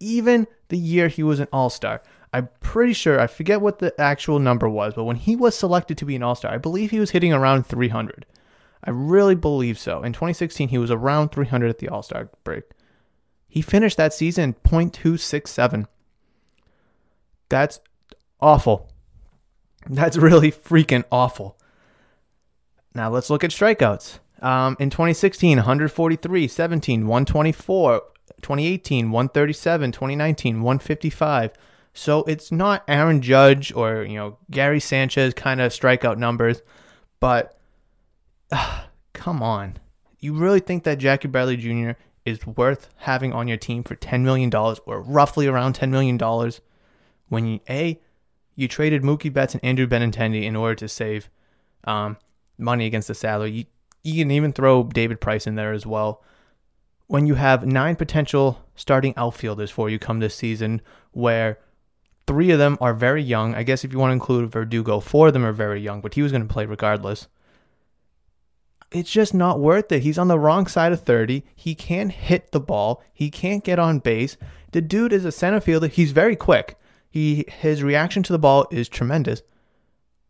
Even 0.00 0.46
the 0.68 0.78
year 0.78 1.08
he 1.08 1.22
was 1.22 1.40
an 1.40 1.48
All 1.52 1.68
Star, 1.68 2.00
I'm 2.32 2.48
pretty 2.60 2.92
sure, 2.92 3.18
I 3.18 3.26
forget 3.26 3.60
what 3.60 3.78
the 3.78 3.98
actual 3.98 4.38
number 4.38 4.68
was, 4.68 4.94
but 4.94 5.04
when 5.04 5.16
he 5.16 5.34
was 5.34 5.54
selected 5.54 5.96
to 5.98 6.04
be 6.04 6.16
an 6.16 6.22
All 6.22 6.34
Star, 6.34 6.52
I 6.52 6.58
believe 6.58 6.90
he 6.90 7.00
was 7.00 7.10
hitting 7.10 7.32
around 7.32 7.66
300. 7.66 8.26
I 8.84 8.90
really 8.90 9.34
believe 9.34 9.78
so. 9.78 10.02
In 10.02 10.12
2016, 10.12 10.68
he 10.68 10.78
was 10.78 10.90
around 10.90 11.30
300 11.30 11.68
at 11.68 11.78
the 11.78 11.88
All 11.88 12.02
Star 12.02 12.30
break. 12.44 12.64
He 13.48 13.62
finished 13.62 13.96
that 13.96 14.12
season 14.12 14.54
.267. 14.64 15.86
That's 17.48 17.80
awful. 18.40 18.90
That's 19.88 20.16
really 20.18 20.52
freaking 20.52 21.04
awful. 21.10 21.56
Now 22.94 23.10
let's 23.10 23.30
look 23.30 23.42
at 23.42 23.50
strikeouts. 23.50 24.18
Um, 24.40 24.76
in 24.78 24.90
2016, 24.90 25.56
143, 25.56 26.46
17, 26.46 27.06
124, 27.06 28.02
2018, 28.42 29.10
137, 29.10 29.92
2019, 29.92 30.62
155. 30.62 31.52
So 31.92 32.22
it's 32.24 32.52
not 32.52 32.84
Aaron 32.86 33.20
Judge 33.20 33.72
or 33.72 34.02
you 34.02 34.16
know 34.16 34.38
Gary 34.50 34.80
Sanchez 34.80 35.34
kind 35.34 35.60
of 35.60 35.72
strikeout 35.72 36.18
numbers, 36.18 36.62
but 37.20 37.58
uh, 38.52 38.84
come 39.12 39.42
on, 39.42 39.78
you 40.20 40.34
really 40.34 40.60
think 40.60 40.84
that 40.84 40.98
Jackie 40.98 41.28
Bradley 41.28 41.56
Jr. 41.56 41.92
is 42.24 42.46
worth 42.46 42.88
having 42.98 43.32
on 43.32 43.48
your 43.48 43.56
team 43.56 43.82
for 43.82 43.96
$10 43.96 44.22
million 44.22 44.54
or 44.54 45.02
roughly 45.02 45.46
around 45.46 45.78
$10 45.78 45.90
million 45.90 46.18
when 47.28 47.46
you 47.46 47.60
a 47.68 48.00
you 48.54 48.66
traded 48.66 49.02
Mookie 49.02 49.32
Betts 49.32 49.54
and 49.54 49.64
Andrew 49.64 49.86
Benintendi 49.86 50.42
in 50.42 50.56
order 50.56 50.74
to 50.74 50.88
save 50.88 51.30
um, 51.84 52.16
money 52.58 52.86
against 52.86 53.06
the 53.06 53.14
salary. 53.14 53.50
You, 53.50 53.64
you 54.02 54.24
can 54.24 54.32
even 54.32 54.52
throw 54.52 54.82
David 54.82 55.20
Price 55.20 55.46
in 55.46 55.54
there 55.54 55.72
as 55.72 55.86
well. 55.86 56.24
When 57.06 57.26
you 57.26 57.36
have 57.36 57.64
nine 57.64 57.94
potential 57.94 58.64
starting 58.74 59.14
outfielders 59.16 59.70
for 59.70 59.88
you 59.88 60.00
come 60.00 60.18
this 60.18 60.34
season, 60.34 60.82
where 61.12 61.60
three 62.28 62.50
of 62.50 62.58
them 62.58 62.76
are 62.78 62.92
very 62.92 63.22
young. 63.22 63.54
I 63.54 63.62
guess 63.62 63.84
if 63.84 63.92
you 63.92 63.98
want 63.98 64.10
to 64.10 64.12
include 64.12 64.52
Verdugo, 64.52 65.00
four 65.00 65.28
of 65.28 65.32
them 65.32 65.46
are 65.46 65.52
very 65.52 65.80
young, 65.80 66.02
but 66.02 66.12
he 66.14 66.22
was 66.22 66.30
going 66.30 66.46
to 66.46 66.52
play 66.52 66.66
regardless. 66.66 67.26
It's 68.92 69.10
just 69.10 69.32
not 69.32 69.60
worth 69.60 69.90
it. 69.90 70.02
He's 70.02 70.18
on 70.18 70.28
the 70.28 70.38
wrong 70.38 70.66
side 70.66 70.92
of 70.92 71.02
30. 71.02 71.42
He 71.56 71.74
can't 71.74 72.12
hit 72.12 72.52
the 72.52 72.60
ball. 72.60 73.02
He 73.14 73.30
can't 73.30 73.64
get 73.64 73.78
on 73.78 73.98
base. 73.98 74.36
The 74.72 74.82
dude 74.82 75.14
is 75.14 75.24
a 75.24 75.32
center 75.32 75.60
fielder. 75.60 75.88
He's 75.88 76.12
very 76.12 76.36
quick. 76.36 76.78
He 77.10 77.46
his 77.48 77.82
reaction 77.82 78.22
to 78.24 78.32
the 78.32 78.38
ball 78.38 78.66
is 78.70 78.88
tremendous, 78.88 79.42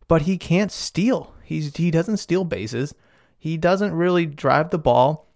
but 0.07 0.21
he 0.21 0.37
can't 0.37 0.71
steal. 0.71 1.33
He's 1.43 1.75
he 1.75 1.91
doesn't 1.91 2.17
steal 2.17 2.45
bases. 2.45 2.95
He 3.37 3.57
doesn't 3.57 3.93
really 3.93 4.25
drive 4.25 4.69
the 4.69 4.79
ball. 4.79 5.27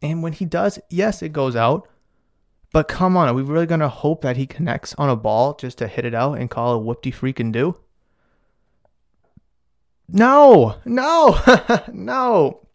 And 0.00 0.22
when 0.22 0.32
he 0.32 0.44
does, 0.44 0.78
yes, 0.88 1.22
it 1.22 1.32
goes 1.32 1.56
out. 1.56 1.88
But 2.72 2.88
come 2.88 3.16
on, 3.16 3.28
are 3.28 3.34
we 3.34 3.42
really 3.42 3.66
gonna 3.66 3.88
hope 3.88 4.22
that 4.22 4.36
he 4.36 4.46
connects 4.46 4.94
on 4.96 5.10
a 5.10 5.16
ball 5.16 5.54
just 5.54 5.78
to 5.78 5.88
hit 5.88 6.06
it 6.06 6.14
out 6.14 6.38
and 6.38 6.50
call 6.50 6.74
it 6.74 6.82
whoop 6.82 7.02
de 7.02 7.12
freaking 7.12 7.52
do? 7.52 7.76
No, 10.08 10.76
no, 10.84 11.38
no. 11.92 12.66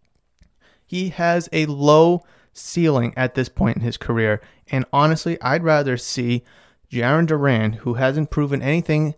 He 0.86 1.10
has 1.10 1.49
a 1.51 1.65
low 1.65 2.23
ceiling 2.53 3.13
at 3.15 3.36
this 3.36 3.49
point 3.49 3.77
in 3.77 3.83
his 3.83 3.97
career. 3.97 4.41
And 4.71 4.86
honestly, 4.91 5.39
I'd 5.41 5.63
rather 5.63 5.97
see 5.97 6.43
Jarren 6.91 7.27
Duran, 7.27 7.73
who 7.73 7.95
hasn't 7.95 8.31
proven 8.31 8.62
anything 8.62 9.15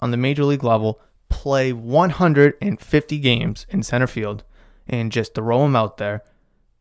on 0.00 0.10
the 0.10 0.16
major 0.16 0.44
league 0.44 0.64
level, 0.64 1.00
play 1.28 1.72
150 1.72 3.18
games 3.18 3.66
in 3.70 3.82
center 3.82 4.06
field 4.06 4.44
and 4.86 5.12
just 5.12 5.34
throw 5.34 5.64
him 5.64 5.76
out 5.76 5.98
there 5.98 6.22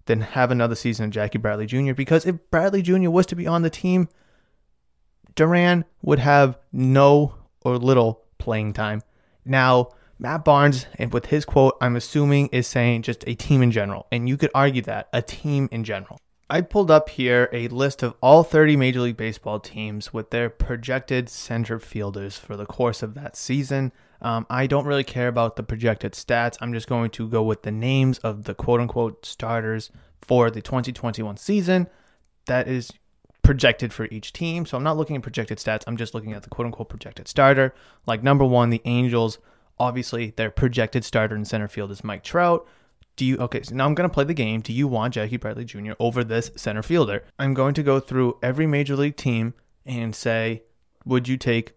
than 0.07 0.21
have 0.21 0.51
another 0.51 0.75
season 0.75 1.05
of 1.05 1.11
Jackie 1.11 1.37
Bradley 1.37 1.65
Jr. 1.65 1.93
Because 1.93 2.25
if 2.25 2.35
Bradley 2.49 2.81
Jr. 2.81 3.09
was 3.09 3.25
to 3.27 3.35
be 3.35 3.47
on 3.47 3.61
the 3.61 3.69
team, 3.69 4.09
Duran 5.35 5.85
would 6.01 6.19
have 6.19 6.57
no 6.71 7.35
or 7.63 7.77
little 7.77 8.23
playing 8.37 8.73
time. 8.73 9.01
Now, 9.45 9.89
Matt 10.19 10.43
Barnes, 10.43 10.87
and 10.95 11.13
with 11.13 11.27
his 11.27 11.45
quote, 11.45 11.77
I'm 11.79 11.95
assuming 11.95 12.47
is 12.47 12.65
saying 12.65 13.03
just 13.03 13.23
a 13.27 13.35
team 13.35 13.61
in 13.61 13.71
general. 13.71 14.07
And 14.11 14.27
you 14.27 14.35
could 14.35 14.51
argue 14.55 14.81
that, 14.83 15.09
a 15.13 15.21
team 15.21 15.69
in 15.71 15.83
general. 15.83 16.19
I 16.49 16.61
pulled 16.61 16.89
up 16.89 17.09
here 17.09 17.49
a 17.51 17.67
list 17.67 18.01
of 18.03 18.15
all 18.21 18.43
30 18.43 18.77
Major 18.77 19.01
League 19.01 19.17
Baseball 19.17 19.59
teams 19.59 20.13
with 20.13 20.31
their 20.31 20.49
projected 20.49 21.29
center 21.29 21.77
fielders 21.77 22.37
for 22.37 22.55
the 22.55 22.65
course 22.65 23.03
of 23.03 23.13
that 23.15 23.35
season. 23.35 23.91
Um, 24.21 24.45
I 24.49 24.67
don't 24.67 24.85
really 24.85 25.03
care 25.03 25.27
about 25.27 25.55
the 25.55 25.63
projected 25.63 26.13
stats. 26.13 26.57
I'm 26.59 26.73
just 26.73 26.87
going 26.87 27.11
to 27.11 27.27
go 27.27 27.43
with 27.43 27.63
the 27.63 27.71
names 27.71 28.17
of 28.19 28.45
the 28.45 28.53
quote 28.53 28.79
unquote 28.79 29.25
starters 29.25 29.91
for 30.21 30.49
the 30.49 30.61
2021 30.61 31.37
season. 31.37 31.87
That 32.45 32.67
is 32.67 32.91
projected 33.41 33.93
for 33.93 34.05
each 34.11 34.33
team. 34.33 34.65
So 34.65 34.75
I'm 34.75 34.83
not 34.83 34.97
looking 34.97 35.15
at 35.15 35.21
projected 35.21 35.57
stats. 35.57 35.83
I'm 35.87 35.97
just 35.97 36.13
looking 36.13 36.33
at 36.33 36.43
the 36.43 36.49
quote 36.49 36.65
unquote 36.65 36.89
projected 36.89 37.27
starter. 37.27 37.73
Like 38.05 38.23
number 38.23 38.45
one, 38.45 38.69
the 38.69 38.81
Angels. 38.85 39.39
Obviously, 39.79 40.31
their 40.35 40.49
projected 40.49 41.05
starter 41.05 41.35
in 41.35 41.45
center 41.45 41.67
field 41.67 41.91
is 41.91 42.03
Mike 42.03 42.23
Trout. 42.23 42.67
Do 43.15 43.25
you 43.25 43.37
okay? 43.37 43.61
So 43.63 43.75
now 43.75 43.85
I'm 43.85 43.95
going 43.95 44.09
to 44.09 44.13
play 44.13 44.23
the 44.23 44.33
game. 44.33 44.61
Do 44.61 44.73
you 44.73 44.87
want 44.87 45.13
Jackie 45.13 45.37
Bradley 45.37 45.65
Jr. 45.65 45.93
over 45.99 46.23
this 46.23 46.51
center 46.55 46.81
fielder? 46.81 47.23
I'm 47.39 47.53
going 47.53 47.73
to 47.75 47.83
go 47.83 47.99
through 47.99 48.37
every 48.41 48.67
major 48.67 48.95
league 48.95 49.15
team 49.15 49.53
and 49.85 50.15
say, 50.15 50.63
would 51.05 51.27
you 51.27 51.37
take 51.37 51.73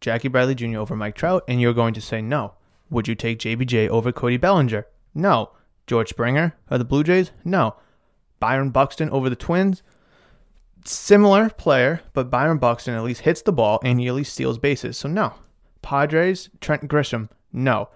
Jackie 0.00 0.28
Bradley 0.28 0.54
Jr. 0.54 0.78
over 0.78 0.96
Mike 0.96 1.14
Trout? 1.14 1.44
And 1.46 1.60
you're 1.60 1.74
going 1.74 1.94
to 1.94 2.00
say 2.00 2.22
no. 2.22 2.54
Would 2.90 3.06
you 3.08 3.14
take 3.14 3.38
JBJ 3.38 3.88
over 3.88 4.12
Cody 4.12 4.36
Bellinger? 4.36 4.86
No. 5.14 5.50
George 5.86 6.08
Springer 6.10 6.54
of 6.68 6.78
the 6.78 6.84
Blue 6.84 7.04
Jays? 7.04 7.32
No. 7.44 7.76
Byron 8.38 8.70
Buxton 8.70 9.10
over 9.10 9.28
the 9.28 9.36
Twins? 9.36 9.82
Similar 10.84 11.50
player, 11.50 12.00
but 12.14 12.30
Byron 12.30 12.58
Buxton 12.58 12.94
at 12.94 13.02
least 13.02 13.22
hits 13.22 13.42
the 13.42 13.52
ball 13.52 13.80
and 13.84 14.00
he 14.00 14.08
at 14.08 14.14
least 14.14 14.32
steals 14.32 14.58
bases. 14.58 14.96
So 14.96 15.08
no. 15.08 15.34
Padres, 15.82 16.48
Trent 16.60 16.88
Grisham? 16.88 17.28
No. 17.52 17.88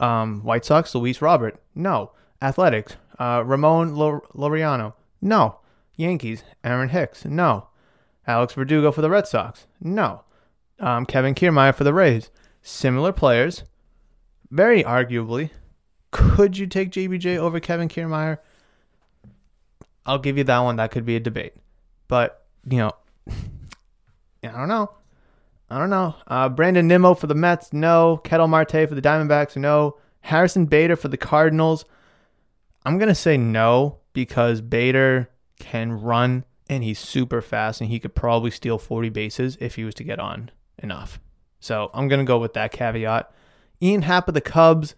Um, 0.00 0.42
White 0.42 0.64
Sox, 0.64 0.94
Luis 0.94 1.22
Robert? 1.22 1.60
No. 1.74 2.12
Athletics, 2.40 2.96
uh, 3.18 3.42
Ramon 3.46 3.92
Laureano. 3.92 4.94
No. 5.20 5.58
Yankees, 5.96 6.42
Aaron 6.64 6.88
Hicks. 6.88 7.24
No. 7.24 7.68
Alex 8.26 8.54
Verdugo 8.54 8.90
for 8.90 9.02
the 9.02 9.10
Red 9.10 9.28
Sox. 9.28 9.66
No. 9.80 10.24
Um, 10.82 11.06
Kevin 11.06 11.34
Kiermaier 11.34 11.74
for 11.74 11.84
the 11.84 11.94
Rays. 11.94 12.30
Similar 12.60 13.12
players. 13.12 13.62
Very 14.50 14.82
arguably. 14.82 15.50
Could 16.10 16.58
you 16.58 16.66
take 16.66 16.90
JBJ 16.90 17.38
over 17.38 17.60
Kevin 17.60 17.88
Kiermaier? 17.88 18.38
I'll 20.04 20.18
give 20.18 20.36
you 20.36 20.44
that 20.44 20.58
one. 20.58 20.76
That 20.76 20.90
could 20.90 21.06
be 21.06 21.14
a 21.14 21.20
debate. 21.20 21.54
But, 22.08 22.44
you 22.68 22.78
know, 22.78 22.90
I 24.42 24.48
don't 24.48 24.68
know. 24.68 24.90
I 25.70 25.78
don't 25.78 25.88
know. 25.88 26.16
Uh, 26.26 26.48
Brandon 26.48 26.88
Nimmo 26.88 27.14
for 27.14 27.28
the 27.28 27.34
Mets. 27.34 27.72
No. 27.72 28.16
Ketel 28.24 28.48
Marte 28.48 28.88
for 28.88 28.94
the 28.94 29.00
Diamondbacks. 29.00 29.56
No. 29.56 29.96
Harrison 30.22 30.66
Bader 30.66 30.96
for 30.96 31.08
the 31.08 31.16
Cardinals. 31.16 31.84
I'm 32.84 32.98
going 32.98 33.08
to 33.08 33.14
say 33.14 33.36
no 33.36 34.00
because 34.12 34.60
Bader 34.60 35.30
can 35.60 35.92
run 35.92 36.44
and 36.68 36.82
he's 36.82 36.98
super 36.98 37.40
fast 37.40 37.80
and 37.80 37.88
he 37.88 38.00
could 38.00 38.16
probably 38.16 38.50
steal 38.50 38.78
40 38.78 39.10
bases 39.10 39.56
if 39.60 39.76
he 39.76 39.84
was 39.84 39.94
to 39.94 40.04
get 40.04 40.18
on 40.18 40.50
enough. 40.78 41.20
So 41.60 41.90
I'm 41.94 42.08
going 42.08 42.20
to 42.20 42.24
go 42.24 42.38
with 42.38 42.54
that 42.54 42.72
caveat. 42.72 43.32
Ian 43.80 44.02
Happ 44.02 44.28
of 44.28 44.34
the 44.34 44.40
Cubs. 44.40 44.94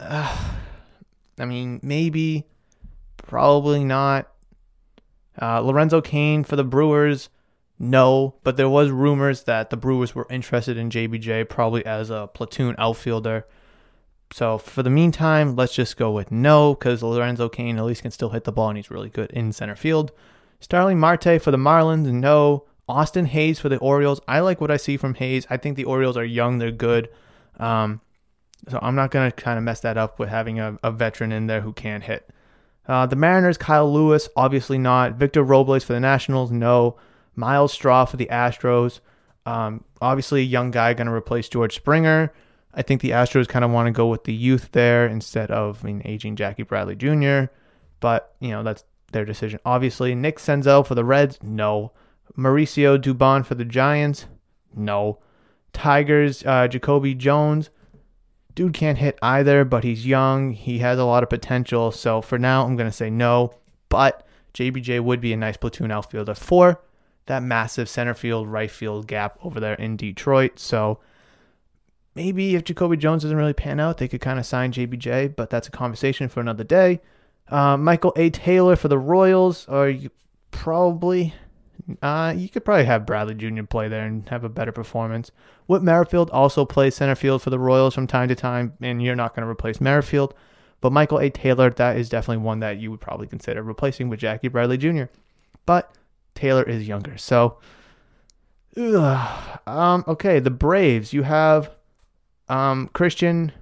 Uh, 0.00 0.54
I 1.38 1.44
mean, 1.46 1.80
maybe, 1.82 2.46
probably 3.16 3.82
not. 3.84 4.30
Uh, 5.40 5.60
Lorenzo 5.60 6.00
Cain 6.00 6.44
for 6.44 6.56
the 6.56 6.64
Brewers. 6.64 7.28
No, 7.78 8.36
but 8.44 8.56
there 8.56 8.68
was 8.68 8.90
rumors 8.90 9.44
that 9.44 9.70
the 9.70 9.76
Brewers 9.76 10.14
were 10.14 10.28
interested 10.30 10.76
in 10.76 10.90
JBJ 10.90 11.48
probably 11.48 11.84
as 11.84 12.08
a 12.08 12.30
platoon 12.32 12.76
outfielder. 12.78 13.46
So 14.32 14.58
for 14.58 14.82
the 14.82 14.90
meantime, 14.90 15.56
let's 15.56 15.74
just 15.74 15.96
go 15.96 16.12
with 16.12 16.30
no 16.30 16.74
because 16.74 17.02
Lorenzo 17.02 17.48
Cain 17.48 17.76
at 17.78 17.84
least 17.84 18.02
can 18.02 18.10
still 18.10 18.30
hit 18.30 18.44
the 18.44 18.52
ball 18.52 18.68
and 18.68 18.78
he's 18.78 18.90
really 18.90 19.10
good 19.10 19.30
in 19.32 19.52
center 19.52 19.76
field. 19.76 20.12
Starling 20.60 20.98
Marte 20.98 21.42
for 21.42 21.50
the 21.50 21.56
Marlins, 21.56 22.06
no. 22.06 22.64
Austin 22.88 23.26
Hays 23.26 23.58
for 23.58 23.68
the 23.68 23.78
Orioles. 23.78 24.20
I 24.28 24.40
like 24.40 24.60
what 24.60 24.70
I 24.70 24.76
see 24.76 24.96
from 24.96 25.14
Hays. 25.14 25.46
I 25.48 25.56
think 25.56 25.76
the 25.76 25.84
Orioles 25.84 26.16
are 26.16 26.24
young, 26.24 26.58
they're 26.58 26.70
good. 26.70 27.08
Um, 27.58 28.00
so 28.68 28.78
I'm 28.82 28.94
not 28.94 29.10
going 29.10 29.30
to 29.30 29.36
kind 29.36 29.58
of 29.58 29.64
mess 29.64 29.80
that 29.80 29.96
up 29.96 30.18
with 30.18 30.28
having 30.28 30.58
a, 30.60 30.78
a 30.82 30.90
veteran 30.90 31.32
in 31.32 31.46
there 31.46 31.60
who 31.60 31.72
can't 31.72 32.04
hit. 32.04 32.28
Uh, 32.86 33.06
the 33.06 33.16
Mariners, 33.16 33.56
Kyle 33.56 33.90
Lewis, 33.90 34.28
obviously 34.36 34.78
not. 34.78 35.14
Victor 35.14 35.42
Robles 35.42 35.84
for 35.84 35.94
the 35.94 36.00
Nationals, 36.00 36.50
no. 36.50 36.96
Myles 37.34 37.72
Straw 37.72 38.04
for 38.04 38.16
the 38.16 38.26
Astros. 38.26 39.00
Um, 39.46 39.84
obviously, 40.00 40.40
a 40.40 40.44
young 40.44 40.70
guy 40.70 40.94
going 40.94 41.06
to 41.06 41.12
replace 41.12 41.48
George 41.48 41.74
Springer. 41.74 42.32
I 42.72 42.82
think 42.82 43.00
the 43.00 43.10
Astros 43.10 43.48
kind 43.48 43.64
of 43.64 43.70
want 43.70 43.86
to 43.86 43.92
go 43.92 44.08
with 44.08 44.24
the 44.24 44.34
youth 44.34 44.70
there 44.72 45.06
instead 45.06 45.50
of 45.50 45.84
I 45.84 45.86
mean, 45.86 46.02
aging 46.04 46.36
Jackie 46.36 46.62
Bradley 46.62 46.96
Jr. 46.96 47.50
But, 48.00 48.34
you 48.40 48.50
know, 48.50 48.62
that's 48.62 48.84
their 49.12 49.24
decision. 49.24 49.60
Obviously, 49.64 50.14
Nick 50.14 50.38
Senzel 50.38 50.86
for 50.86 50.94
the 50.94 51.04
Reds, 51.04 51.38
no. 51.42 51.92
Mauricio 52.36 52.98
Dubon 52.98 53.44
for 53.44 53.54
the 53.54 53.64
Giants, 53.64 54.26
no. 54.74 55.18
Tigers, 55.72 56.44
uh, 56.46 56.68
Jacoby 56.68 57.14
Jones, 57.14 57.70
dude 58.54 58.74
can't 58.74 58.98
hit 58.98 59.18
either, 59.22 59.64
but 59.64 59.84
he's 59.84 60.06
young. 60.06 60.52
He 60.52 60.78
has 60.78 60.98
a 60.98 61.04
lot 61.04 61.22
of 61.22 61.30
potential. 61.30 61.90
So 61.90 62.20
for 62.20 62.38
now, 62.38 62.64
I'm 62.64 62.76
going 62.76 62.88
to 62.88 62.96
say 62.96 63.10
no. 63.10 63.54
But 63.88 64.26
JBJ 64.54 65.00
would 65.02 65.20
be 65.20 65.32
a 65.32 65.36
nice 65.36 65.56
platoon 65.56 65.90
outfielder 65.90 66.34
for 66.34 66.80
that 67.26 67.42
massive 67.42 67.88
center 67.88 68.14
field, 68.14 68.48
right 68.48 68.70
field 68.70 69.06
gap 69.06 69.38
over 69.42 69.58
there 69.58 69.74
in 69.74 69.96
Detroit. 69.96 70.58
So 70.58 71.00
maybe 72.14 72.54
if 72.54 72.64
Jacoby 72.64 72.96
Jones 72.96 73.22
doesn't 73.22 73.36
really 73.36 73.52
pan 73.52 73.80
out, 73.80 73.98
they 73.98 74.08
could 74.08 74.20
kind 74.20 74.38
of 74.38 74.46
sign 74.46 74.72
JBJ, 74.72 75.34
but 75.36 75.50
that's 75.50 75.68
a 75.68 75.72
conversation 75.72 76.28
for 76.28 76.40
another 76.40 76.64
day. 76.64 77.00
Uh, 77.48 77.76
Michael 77.76 78.12
A. 78.16 78.30
Taylor 78.30 78.76
for 78.76 78.88
the 78.88 78.98
Royals, 78.98 79.66
or 79.68 79.88
you 79.88 80.10
probably, 80.50 81.34
uh, 82.02 82.34
you 82.36 82.48
could 82.48 82.64
probably 82.64 82.84
have 82.84 83.06
Bradley 83.06 83.34
Jr. 83.34 83.62
play 83.64 83.88
there 83.88 84.06
and 84.06 84.28
have 84.28 84.44
a 84.44 84.48
better 84.48 84.72
performance. 84.72 85.30
Whit 85.66 85.82
Merrifield 85.82 86.30
also 86.30 86.64
plays 86.64 86.94
center 86.94 87.14
field 87.14 87.42
for 87.42 87.50
the 87.50 87.58
Royals 87.58 87.94
from 87.94 88.06
time 88.06 88.28
to 88.28 88.34
time, 88.34 88.74
and 88.80 89.02
you're 89.02 89.16
not 89.16 89.34
going 89.34 89.44
to 89.44 89.50
replace 89.50 89.80
Merrifield. 89.80 90.34
But 90.80 90.92
Michael 90.92 91.18
A. 91.18 91.30
Taylor, 91.30 91.70
that 91.70 91.96
is 91.96 92.08
definitely 92.08 92.44
one 92.44 92.60
that 92.60 92.78
you 92.78 92.90
would 92.90 93.00
probably 93.00 93.26
consider 93.26 93.62
replacing 93.62 94.08
with 94.08 94.20
Jackie 94.20 94.48
Bradley 94.48 94.76
Jr. 94.76 95.04
But 95.66 95.94
Taylor 96.34 96.62
is 96.62 96.86
younger, 96.86 97.16
so. 97.16 97.58
Ugh. 98.76 99.60
Um, 99.66 100.04
okay, 100.06 100.40
the 100.40 100.50
Braves. 100.50 101.12
You 101.12 101.22
have 101.22 101.70
um, 102.48 102.90
Cristian 102.94 103.52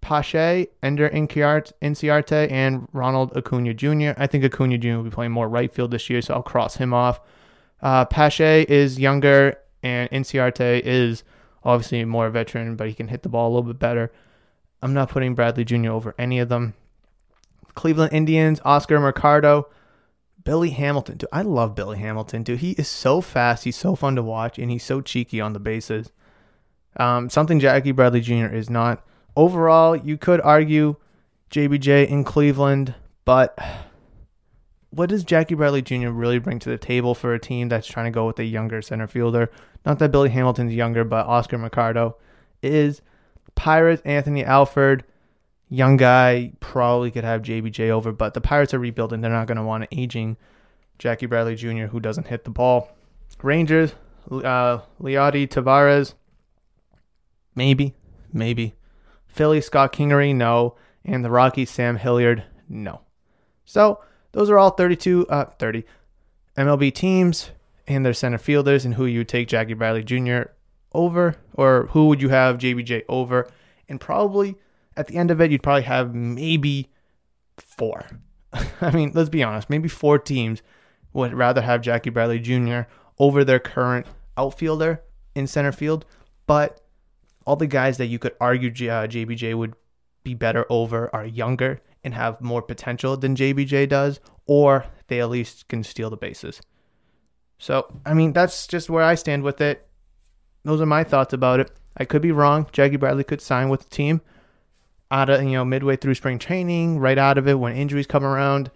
Pache, 0.00 0.68
Ender 0.82 1.10
Inciarte, 1.10 2.50
and 2.50 2.88
Ronald 2.92 3.36
Acuna 3.36 3.74
Jr. 3.74 4.12
I 4.16 4.26
think 4.26 4.44
Acuna 4.44 4.78
Jr. 4.78 4.96
will 4.96 5.02
be 5.02 5.10
playing 5.10 5.32
more 5.32 5.48
right 5.48 5.72
field 5.72 5.90
this 5.90 6.08
year, 6.08 6.22
so 6.22 6.34
I'll 6.34 6.42
cross 6.42 6.76
him 6.76 6.94
off. 6.94 7.20
Uh, 7.80 8.04
Pache 8.04 8.62
is 8.62 8.98
younger, 8.98 9.58
and 9.82 10.10
Inciarte 10.10 10.80
is 10.84 11.22
obviously 11.64 12.04
more 12.04 12.28
veteran, 12.30 12.76
but 12.76 12.88
he 12.88 12.94
can 12.94 13.08
hit 13.08 13.22
the 13.22 13.28
ball 13.28 13.48
a 13.48 13.52
little 13.52 13.72
bit 13.72 13.78
better. 13.78 14.12
I'm 14.82 14.94
not 14.94 15.10
putting 15.10 15.34
Bradley 15.34 15.64
Jr. 15.64 15.90
over 15.90 16.14
any 16.18 16.38
of 16.38 16.48
them. 16.48 16.74
Cleveland 17.74 18.12
Indians, 18.12 18.60
Oscar 18.64 18.98
Mercado, 18.98 19.68
Billy 20.44 20.70
Hamilton. 20.70 21.18
Dude, 21.18 21.28
I 21.32 21.42
love 21.42 21.74
Billy 21.74 21.98
Hamilton, 21.98 22.42
dude. 22.42 22.60
He 22.60 22.72
is 22.72 22.88
so 22.88 23.20
fast. 23.20 23.64
He's 23.64 23.76
so 23.76 23.94
fun 23.94 24.16
to 24.16 24.22
watch, 24.22 24.58
and 24.58 24.70
he's 24.70 24.84
so 24.84 25.00
cheeky 25.00 25.40
on 25.40 25.52
the 25.52 25.60
bases. 25.60 26.10
Um, 26.96 27.30
something 27.30 27.60
Jackie 27.60 27.92
Bradley 27.92 28.20
Jr. 28.20 28.46
is 28.46 28.70
not. 28.70 29.04
Overall, 29.36 29.94
you 29.94 30.16
could 30.16 30.40
argue 30.40 30.96
JBJ 31.50 32.08
in 32.08 32.24
Cleveland, 32.24 32.94
but 33.24 33.56
what 34.90 35.08
does 35.08 35.24
Jackie 35.24 35.54
Bradley 35.54 35.82
Jr. 35.82 36.08
really 36.08 36.38
bring 36.38 36.58
to 36.60 36.70
the 36.70 36.78
table 36.78 37.14
for 37.14 37.34
a 37.34 37.38
team 37.38 37.68
that's 37.68 37.86
trying 37.86 38.06
to 38.06 38.10
go 38.10 38.26
with 38.26 38.38
a 38.38 38.44
younger 38.44 38.82
center 38.82 39.06
fielder? 39.06 39.50
Not 39.84 39.98
that 39.98 40.10
Billy 40.10 40.30
Hamilton's 40.30 40.74
younger, 40.74 41.04
but 41.04 41.26
Oscar 41.26 41.58
Mercado 41.58 42.16
is. 42.62 43.02
Pirates, 43.54 44.02
Anthony 44.04 44.44
Alford, 44.44 45.04
young 45.68 45.96
guy, 45.96 46.52
probably 46.60 47.10
could 47.10 47.24
have 47.24 47.42
JBJ 47.42 47.90
over, 47.90 48.12
but 48.12 48.34
the 48.34 48.40
Pirates 48.40 48.72
are 48.72 48.78
rebuilding. 48.78 49.20
They're 49.20 49.30
not 49.30 49.48
going 49.48 49.56
to 49.56 49.64
want 49.64 49.82
an 49.82 49.88
aging 49.90 50.36
Jackie 50.98 51.26
Bradley 51.26 51.56
Jr. 51.56 51.86
who 51.86 51.98
doesn't 51.98 52.28
hit 52.28 52.44
the 52.44 52.50
ball. 52.50 52.96
Rangers, 53.42 53.94
uh, 54.30 54.78
Leody 55.00 55.48
Taveras, 55.48 56.14
Maybe, 57.58 57.96
maybe. 58.32 58.76
Philly, 59.26 59.60
Scott 59.60 59.92
Kingery, 59.92 60.32
no. 60.32 60.76
And 61.04 61.24
the 61.24 61.30
Rockies, 61.30 61.70
Sam 61.70 61.96
Hilliard, 61.96 62.44
no. 62.68 63.00
So 63.64 64.00
those 64.32 64.50
are 64.50 64.58
all 64.58 64.70
32, 64.70 65.26
uh, 65.28 65.46
30 65.58 65.84
MLB 66.56 66.92
teams 66.92 67.50
and 67.86 68.04
their 68.04 68.12
center 68.12 68.38
fielders 68.38 68.84
and 68.84 68.94
who 68.94 69.06
you 69.06 69.20
would 69.20 69.28
take 69.28 69.48
Jackie 69.48 69.74
Bradley 69.74 70.04
Jr. 70.04 70.50
over 70.92 71.36
or 71.54 71.86
who 71.92 72.06
would 72.08 72.20
you 72.20 72.28
have 72.28 72.58
JBJ 72.58 73.04
over. 73.08 73.48
And 73.88 74.00
probably 74.00 74.56
at 74.96 75.06
the 75.06 75.16
end 75.16 75.30
of 75.30 75.40
it, 75.40 75.50
you'd 75.50 75.62
probably 75.62 75.82
have 75.82 76.14
maybe 76.14 76.90
four. 77.56 78.06
I 78.80 78.90
mean, 78.90 79.12
let's 79.14 79.30
be 79.30 79.42
honest, 79.42 79.70
maybe 79.70 79.88
four 79.88 80.18
teams 80.18 80.62
would 81.12 81.32
rather 81.32 81.62
have 81.62 81.80
Jackie 81.80 82.10
Bradley 82.10 82.38
Jr. 82.38 82.82
over 83.18 83.44
their 83.44 83.58
current 83.58 84.06
outfielder 84.36 85.02
in 85.34 85.46
center 85.46 85.72
field. 85.72 86.04
But 86.46 86.80
all 87.46 87.56
the 87.56 87.66
guys 87.66 87.96
that 87.96 88.06
you 88.06 88.18
could 88.18 88.34
argue 88.40 88.68
uh, 88.68 89.06
JBJ 89.06 89.54
would 89.54 89.74
be 90.22 90.34
better 90.34 90.66
over 90.68 91.14
are 91.14 91.24
younger 91.24 91.80
and 92.08 92.14
have 92.14 92.40
more 92.40 92.62
potential 92.62 93.18
than 93.18 93.36
JBJ 93.36 93.86
does, 93.86 94.18
or 94.46 94.86
they 95.08 95.20
at 95.20 95.28
least 95.28 95.68
can 95.68 95.84
steal 95.84 96.08
the 96.08 96.16
bases. 96.16 96.62
So, 97.58 98.00
I 98.06 98.14
mean, 98.14 98.32
that's 98.32 98.66
just 98.66 98.88
where 98.88 99.04
I 99.04 99.14
stand 99.14 99.42
with 99.42 99.60
it. 99.60 99.86
Those 100.64 100.80
are 100.80 100.86
my 100.86 101.04
thoughts 101.04 101.34
about 101.34 101.60
it. 101.60 101.70
I 101.98 102.06
could 102.06 102.22
be 102.22 102.32
wrong. 102.32 102.66
Jackie 102.72 102.96
Bradley 102.96 103.24
could 103.24 103.42
sign 103.42 103.68
with 103.68 103.82
the 103.82 103.90
team 103.90 104.22
out 105.10 105.28
of, 105.28 105.42
you 105.42 105.50
know, 105.50 105.66
midway 105.66 105.96
through 105.96 106.14
spring 106.14 106.38
training, 106.38 106.98
right 106.98 107.18
out 107.18 107.36
of 107.36 107.46
it 107.46 107.58
when 107.58 107.76
injuries 107.76 108.06
come 108.06 108.24
around. 108.24 108.70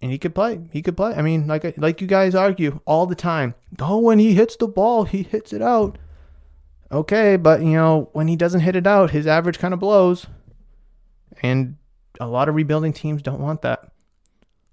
And 0.00 0.10
he 0.10 0.16
could 0.16 0.34
play. 0.34 0.60
He 0.72 0.80
could 0.80 0.96
play. 0.96 1.12
I 1.14 1.20
mean, 1.20 1.46
like 1.46 1.76
like 1.76 2.00
you 2.00 2.06
guys 2.06 2.34
argue 2.34 2.80
all 2.86 3.04
the 3.04 3.14
time. 3.14 3.54
Oh, 3.78 3.98
when 3.98 4.18
he 4.18 4.32
hits 4.34 4.56
the 4.56 4.68
ball, 4.68 5.04
he 5.04 5.22
hits 5.22 5.52
it 5.52 5.60
out. 5.60 5.98
Okay, 6.90 7.36
but 7.36 7.60
you 7.60 7.72
know, 7.72 8.08
when 8.12 8.28
he 8.28 8.36
doesn't 8.36 8.60
hit 8.60 8.76
it 8.76 8.86
out, 8.86 9.10
his 9.10 9.26
average 9.26 9.58
kind 9.58 9.74
of 9.74 9.80
blows. 9.80 10.26
And 11.42 11.76
a 12.20 12.26
lot 12.26 12.48
of 12.48 12.54
rebuilding 12.54 12.92
teams 12.92 13.22
don't 13.22 13.40
want 13.40 13.62
that. 13.62 13.90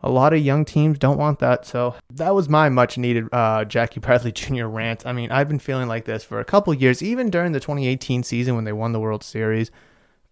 A 0.05 0.09
lot 0.09 0.33
of 0.33 0.39
young 0.39 0.65
teams 0.65 0.99
don't 0.99 1.17
want 1.17 1.39
that. 1.39 1.65
So 1.65 1.95
that 2.11 2.35
was 2.35 2.49
my 2.49 2.67
much 2.67 2.97
needed 2.97 3.25
uh, 3.31 3.63
Jackie 3.63 4.01
Bradley 4.01 4.31
Jr. 4.33 4.65
rant. 4.65 5.05
I 5.05 5.13
mean, 5.13 5.31
I've 5.31 5.47
been 5.47 5.59
feeling 5.59 5.87
like 5.87 6.05
this 6.05 6.23
for 6.23 6.39
a 6.39 6.45
couple 6.45 6.73
years, 6.73 7.01
even 7.01 7.29
during 7.29 7.53
the 7.53 7.61
2018 7.61 8.23
season 8.23 8.55
when 8.55 8.65
they 8.65 8.73
won 8.73 8.91
the 8.91 8.99
World 8.99 9.23
Series. 9.23 9.71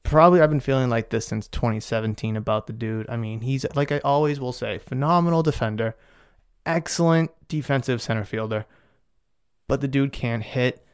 Probably 0.04 0.42
I've 0.42 0.50
been 0.50 0.60
feeling 0.60 0.90
like 0.90 1.10
this 1.10 1.28
since 1.28 1.48
2017 1.48 2.36
about 2.36 2.68
the 2.68 2.74
dude. 2.74 3.10
I 3.10 3.16
mean, 3.16 3.42
he's, 3.42 3.66
like 3.76 3.92
I 3.92 4.00
always 4.00 4.40
will 4.40 4.52
say, 4.52 4.78
phenomenal 4.78 5.44
defender, 5.44 5.96
excellent 6.66 7.32
defensive 7.48 8.02
center 8.02 8.26
fielder, 8.26 8.66
but 9.68 9.80
the 9.80 9.88
dude 9.88 10.12
can't 10.12 10.44
hit. 10.44 10.86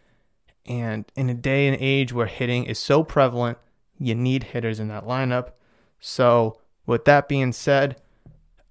And 0.68 1.06
in 1.16 1.30
a 1.30 1.34
day 1.34 1.68
and 1.68 1.78
age 1.80 2.12
where 2.14 2.28
hitting 2.28 2.66
is 2.66 2.78
so 2.78 3.04
prevalent, 3.04 3.58
you 3.98 4.14
need 4.14 4.44
hitters 4.44 4.80
in 4.80 4.90
that 4.90 5.06
lineup. 5.06 5.52
So, 6.00 6.60
with 6.86 7.06
that 7.06 7.28
being 7.28 7.52
said, 7.52 7.98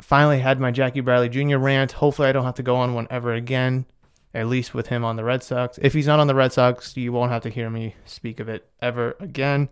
finally 0.01 0.41
had 0.41 0.61
my 0.61 0.71
Jackie 0.71 1.01
Bradley 1.01 1.29
Jr. 1.29 1.59
rant. 1.59 1.93
Hopefully, 1.93 2.29
I 2.29 2.33
don't 2.33 2.45
have 2.45 2.55
to 2.55 2.63
go 2.63 2.77
on 2.77 2.95
one 2.95 3.07
ever 3.11 3.33
again, 3.33 3.87
at 4.35 4.47
least 4.47 4.75
with 4.75 4.89
him 4.89 5.05
on 5.05 5.17
the 5.17 5.25
Red 5.25 5.43
Sox. 5.43 5.79
If 5.83 5.95
he's 5.95 6.07
not 6.07 6.21
on 6.21 6.27
the 6.27 6.35
Red 6.35 6.53
Sox, 6.53 6.97
you 6.97 7.13
won't 7.13 7.33
have 7.33 7.43
to 7.43 7.51
hear 7.51 7.71
me 7.71 7.95
speak 8.05 8.41
of 8.41 8.49
it 8.49 8.69
ever 8.81 9.17
again. 9.21 9.69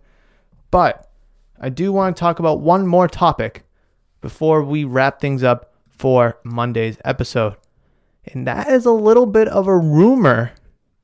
But 0.71 1.09
I 1.59 1.69
do 1.69 1.93
want 1.93 2.15
to 2.15 2.19
talk 2.19 2.39
about 2.39 2.59
one 2.59 2.85
more 2.85 3.07
topic 3.07 3.63
before 4.21 4.63
we 4.63 4.83
wrap 4.83 5.21
things 5.21 5.43
up 5.43 5.73
for 5.89 6.37
Monday's 6.43 6.97
episode. 7.05 7.55
And 8.25 8.45
that 8.47 8.67
is 8.67 8.85
a 8.85 8.91
little 8.91 9.25
bit 9.25 9.47
of 9.47 9.67
a 9.67 9.77
rumor 9.77 10.51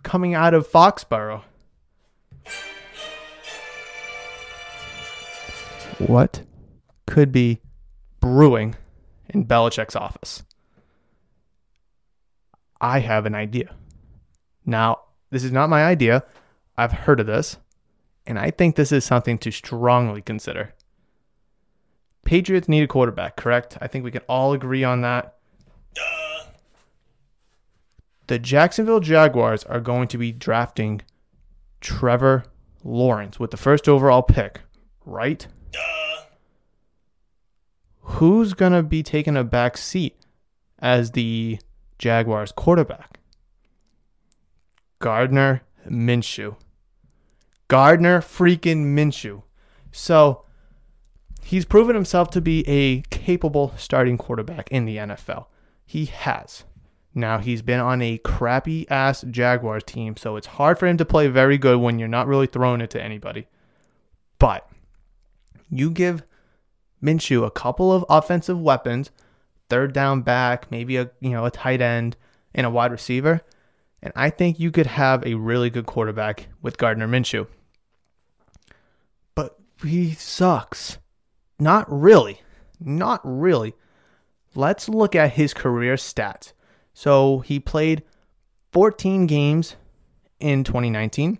coming 0.03 0.33
out 0.33 0.53
of 0.53 0.67
Foxborough. 0.67 1.43
What 6.07 6.43
could 7.05 7.31
be 7.31 7.61
brewing 8.19 8.75
in 9.29 9.45
Belichick's 9.45 9.95
office? 9.95 10.43
I 12.79 12.99
have 12.99 13.25
an 13.25 13.35
idea. 13.35 13.75
Now, 14.65 15.01
this 15.29 15.43
is 15.43 15.51
not 15.51 15.69
my 15.69 15.83
idea. 15.85 16.23
I've 16.75 16.91
heard 16.91 17.19
of 17.19 17.27
this, 17.27 17.57
and 18.25 18.39
I 18.39 18.49
think 18.49 18.75
this 18.75 18.91
is 18.91 19.05
something 19.05 19.37
to 19.39 19.51
strongly 19.51 20.21
consider. 20.21 20.73
Patriots 22.25 22.67
need 22.67 22.83
a 22.83 22.87
quarterback, 22.87 23.35
correct? 23.35 23.77
I 23.79 23.87
think 23.87 24.03
we 24.03 24.11
can 24.11 24.23
all 24.27 24.53
agree 24.53 24.83
on 24.83 25.01
that. 25.01 25.35
Duh. 25.93 26.43
The 28.27 28.39
Jacksonville 28.39 29.01
Jaguars 29.01 29.63
are 29.65 29.79
going 29.79 30.07
to 30.09 30.17
be 30.17 30.31
drafting 30.31 31.01
Trevor 31.79 32.45
Lawrence 32.83 33.39
with 33.39 33.51
the 33.51 33.57
first 33.57 33.87
overall 33.87 34.23
pick, 34.23 34.61
right? 35.05 35.45
Duh. 35.71 36.23
Who's 38.01 38.53
going 38.53 38.73
to 38.73 38.83
be 38.83 39.03
taking 39.03 39.37
a 39.37 39.43
back 39.43 39.77
seat 39.77 40.17
as 40.79 41.11
the 41.11 41.59
Jaguars 41.97 42.51
quarterback? 42.51 43.19
Gardner 44.99 45.63
Minshew. 45.89 46.55
Gardner 47.67 48.19
freaking 48.19 48.93
Minshew. 48.95 49.43
So 49.91 50.45
he's 51.43 51.65
proven 51.65 51.95
himself 51.95 52.29
to 52.31 52.41
be 52.41 52.67
a 52.67 53.01
capable 53.09 53.73
starting 53.77 54.17
quarterback 54.17 54.69
in 54.71 54.85
the 54.85 54.97
NFL. 54.97 55.45
He 55.85 56.05
has. 56.05 56.63
Now 57.13 57.39
he's 57.39 57.61
been 57.61 57.79
on 57.79 58.01
a 58.01 58.19
crappy 58.19 58.89
ass 58.89 59.25
Jaguars 59.29 59.83
team, 59.83 60.15
so 60.15 60.37
it's 60.37 60.47
hard 60.47 60.79
for 60.79 60.87
him 60.87 60.97
to 60.97 61.05
play 61.05 61.27
very 61.27 61.57
good 61.57 61.79
when 61.79 61.99
you're 61.99 62.07
not 62.07 62.27
really 62.27 62.47
throwing 62.47 62.79
it 62.79 62.89
to 62.91 63.01
anybody. 63.03 63.47
But 64.39 64.69
you 65.71 65.89
give 65.89 66.23
Minshew 67.01 67.45
a 67.45 67.51
couple 67.51 67.91
of 67.91 68.05
offensive 68.09 68.59
weapons, 68.59 69.09
third 69.69 69.93
down 69.93 70.21
back, 70.21 70.69
maybe 70.69 70.97
a 70.97 71.09
you 71.19 71.31
know 71.31 71.45
a 71.45 71.51
tight 71.51 71.81
end 71.81 72.17
and 72.53 72.67
a 72.67 72.69
wide 72.69 72.91
receiver, 72.91 73.41
and 74.03 74.13
I 74.15 74.29
think 74.29 74.59
you 74.59 74.69
could 74.69 74.87
have 74.87 75.25
a 75.25 75.35
really 75.35 75.69
good 75.69 75.85
quarterback 75.85 76.49
with 76.61 76.77
Gardner 76.77 77.07
Minshew. 77.07 77.47
But 79.33 79.57
he 79.83 80.11
sucks. 80.11 80.97
Not 81.59 81.85
really. 81.89 82.41
Not 82.79 83.21
really. 83.23 83.73
Let's 84.53 84.89
look 84.89 85.15
at 85.15 85.33
his 85.33 85.53
career 85.53 85.95
stats. 85.95 86.53
So 86.93 87.39
he 87.39 87.59
played 87.59 88.03
14 88.73 89.27
games 89.27 89.75
in 90.39 90.63
2019 90.63 91.39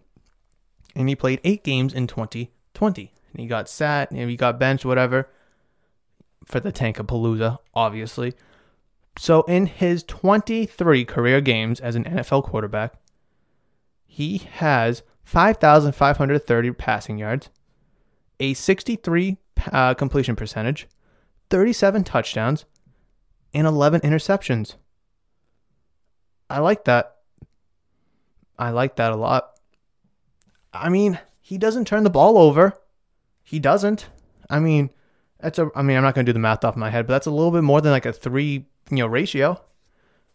and 0.96 1.10
he 1.10 1.16
played 1.16 1.42
8 1.44 1.64
games 1.64 1.94
in 1.94 2.08
2020 2.08 3.12
and 3.32 3.42
he 3.42 3.48
got 3.48 3.70
sat 3.70 4.12
and 4.12 4.30
he 4.30 4.36
got 4.36 4.60
benched, 4.60 4.86
whatever, 4.86 5.30
for 6.46 6.60
the 6.60 6.72
Tankapalooza, 6.72 7.58
obviously. 7.74 8.34
So 9.18 9.44
in 9.44 9.66
his 9.66 10.04
23 10.04 11.06
career 11.06 11.42
games 11.42 11.80
as 11.80 11.96
an 11.96 12.06
NFL 12.06 12.44
quarterback, 12.44 12.94
he 14.06 14.40
has 14.40 15.04
5,530 15.24 16.72
passing 16.74 17.18
yards, 17.18 17.50
a 18.40 18.54
63 18.54 19.38
uh, 19.72 19.94
completion 19.94 20.36
percentage, 20.36 20.88
37 21.50 22.04
touchdowns, 22.04 22.66
and 23.54 23.68
11 23.68 24.02
interceptions. 24.02 24.76
I 26.50 26.60
like 26.60 26.86
that. 26.86 27.16
I 28.58 28.72
like 28.72 28.98
that 28.98 29.12
a 29.12 29.16
lot. 29.16 29.52
I 30.74 30.90
mean, 30.90 31.20
he 31.40 31.58
doesn't 31.58 31.86
turn 31.86 32.04
the 32.04 32.10
ball 32.10 32.38
over. 32.38 32.78
He 33.52 33.60
doesn't. 33.60 34.08
I 34.50 34.62
mean, 34.62 34.92
that's 35.42 35.60
a. 35.60 35.70
I 35.76 35.82
mean, 35.82 35.98
I'm 35.98 36.04
not 36.04 36.16
going 36.16 36.26
to 36.26 36.30
do 36.30 36.34
the 36.34 36.40
math 36.40 36.64
off 36.64 36.78
my 36.78 36.90
head, 36.90 37.06
but 37.06 37.12
that's 37.12 37.28
a 37.28 37.32
little 37.32 37.52
bit 37.52 37.64
more 37.64 37.82
than 37.82 37.92
like 37.92 38.06
a 38.06 38.14
three, 38.14 38.66
you 38.90 38.98
know, 38.98 39.08
ratio. 39.08 39.62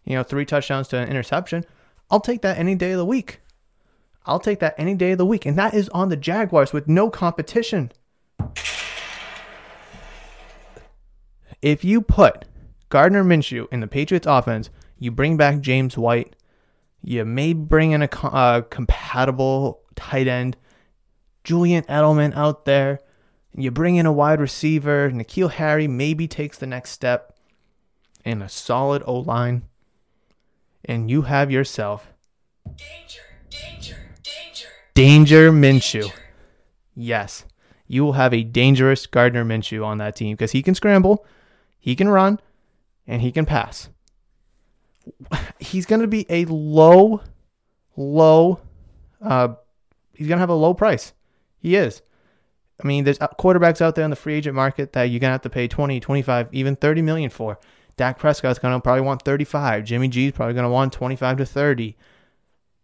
You 0.04 0.16
know, 0.16 0.22
three 0.22 0.44
touchdowns 0.44 0.88
to 0.88 0.98
an 0.98 1.08
interception. 1.08 1.64
I'll 2.10 2.20
take 2.20 2.42
that 2.42 2.58
any 2.58 2.74
day 2.74 2.92
of 2.92 2.98
the 2.98 3.06
week. 3.06 3.40
I'll 4.26 4.38
take 4.38 4.58
that 4.58 4.74
any 4.76 4.94
day 4.94 5.12
of 5.12 5.18
the 5.18 5.24
week, 5.24 5.46
and 5.46 5.56
that 5.56 5.72
is 5.72 5.88
on 5.94 6.10
the 6.10 6.16
Jaguars 6.18 6.74
with 6.74 6.88
no 6.88 7.08
competition. 7.08 7.90
If 11.62 11.86
you 11.86 12.02
put 12.02 12.44
Gardner 12.90 13.24
Minshew 13.24 13.66
in 13.72 13.80
the 13.80 13.86
Patriots 13.86 14.26
offense, 14.26 14.68
you 14.98 15.10
bring 15.10 15.38
back 15.38 15.60
James 15.60 15.96
White, 15.96 16.36
you 17.02 17.24
may 17.24 17.54
bring 17.54 17.92
in 17.92 18.02
a 18.02 18.10
uh, 18.24 18.60
compatible 18.60 19.80
tight 19.94 20.28
end, 20.28 20.58
Julian 21.44 21.84
Edelman 21.84 22.36
out 22.36 22.66
there. 22.66 23.00
You 23.56 23.70
bring 23.70 23.96
in 23.96 24.04
a 24.04 24.12
wide 24.12 24.40
receiver. 24.40 25.10
N'Keal 25.10 25.50
Harry 25.52 25.88
maybe 25.88 26.28
takes 26.28 26.58
the 26.58 26.66
next 26.66 26.90
step 26.90 27.36
in 28.24 28.42
a 28.42 28.48
solid 28.48 29.02
O 29.06 29.16
line. 29.20 29.62
And 30.84 31.10
you 31.10 31.22
have 31.22 31.50
yourself 31.50 32.12
danger, 32.64 33.22
danger, 33.48 33.96
danger, 34.22 34.68
danger 34.94 35.50
Minshew. 35.50 36.12
Yes, 36.94 37.44
you 37.86 38.04
will 38.04 38.12
have 38.12 38.34
a 38.34 38.42
dangerous 38.42 39.06
Gardner 39.06 39.44
Minshew 39.44 39.84
on 39.84 39.98
that 39.98 40.16
team 40.16 40.36
because 40.36 40.52
he 40.52 40.62
can 40.62 40.74
scramble, 40.74 41.24
he 41.78 41.96
can 41.96 42.08
run, 42.08 42.40
and 43.06 43.22
he 43.22 43.32
can 43.32 43.46
pass. 43.46 43.88
He's 45.58 45.86
going 45.86 46.02
to 46.02 46.06
be 46.06 46.26
a 46.28 46.44
low, 46.44 47.22
low, 47.96 48.60
uh, 49.22 49.54
he's 50.14 50.28
going 50.28 50.36
to 50.36 50.40
have 50.40 50.50
a 50.50 50.54
low 50.54 50.74
price. 50.74 51.12
He 51.58 51.74
is. 51.74 52.02
I 52.82 52.86
mean, 52.86 53.04
there's 53.04 53.20
uh, 53.20 53.28
quarterbacks 53.38 53.80
out 53.80 53.94
there 53.94 54.04
in 54.04 54.10
the 54.10 54.16
free 54.16 54.34
agent 54.34 54.54
market 54.54 54.92
that 54.92 55.04
you're 55.04 55.20
going 55.20 55.30
to 55.30 55.34
have 55.34 55.42
to 55.42 55.50
pay 55.50 55.66
20, 55.66 55.98
25, 55.98 56.48
even 56.52 56.76
30 56.76 57.02
million 57.02 57.30
for. 57.30 57.58
Dak 57.96 58.18
Prescott's 58.18 58.58
going 58.58 58.74
to 58.74 58.80
probably 58.80 59.00
want 59.00 59.22
35. 59.22 59.84
Jimmy 59.84 60.08
G's 60.08 60.32
probably 60.32 60.54
going 60.54 60.64
to 60.64 60.70
want 60.70 60.92
25 60.92 61.38
to 61.38 61.46
30. 61.46 61.96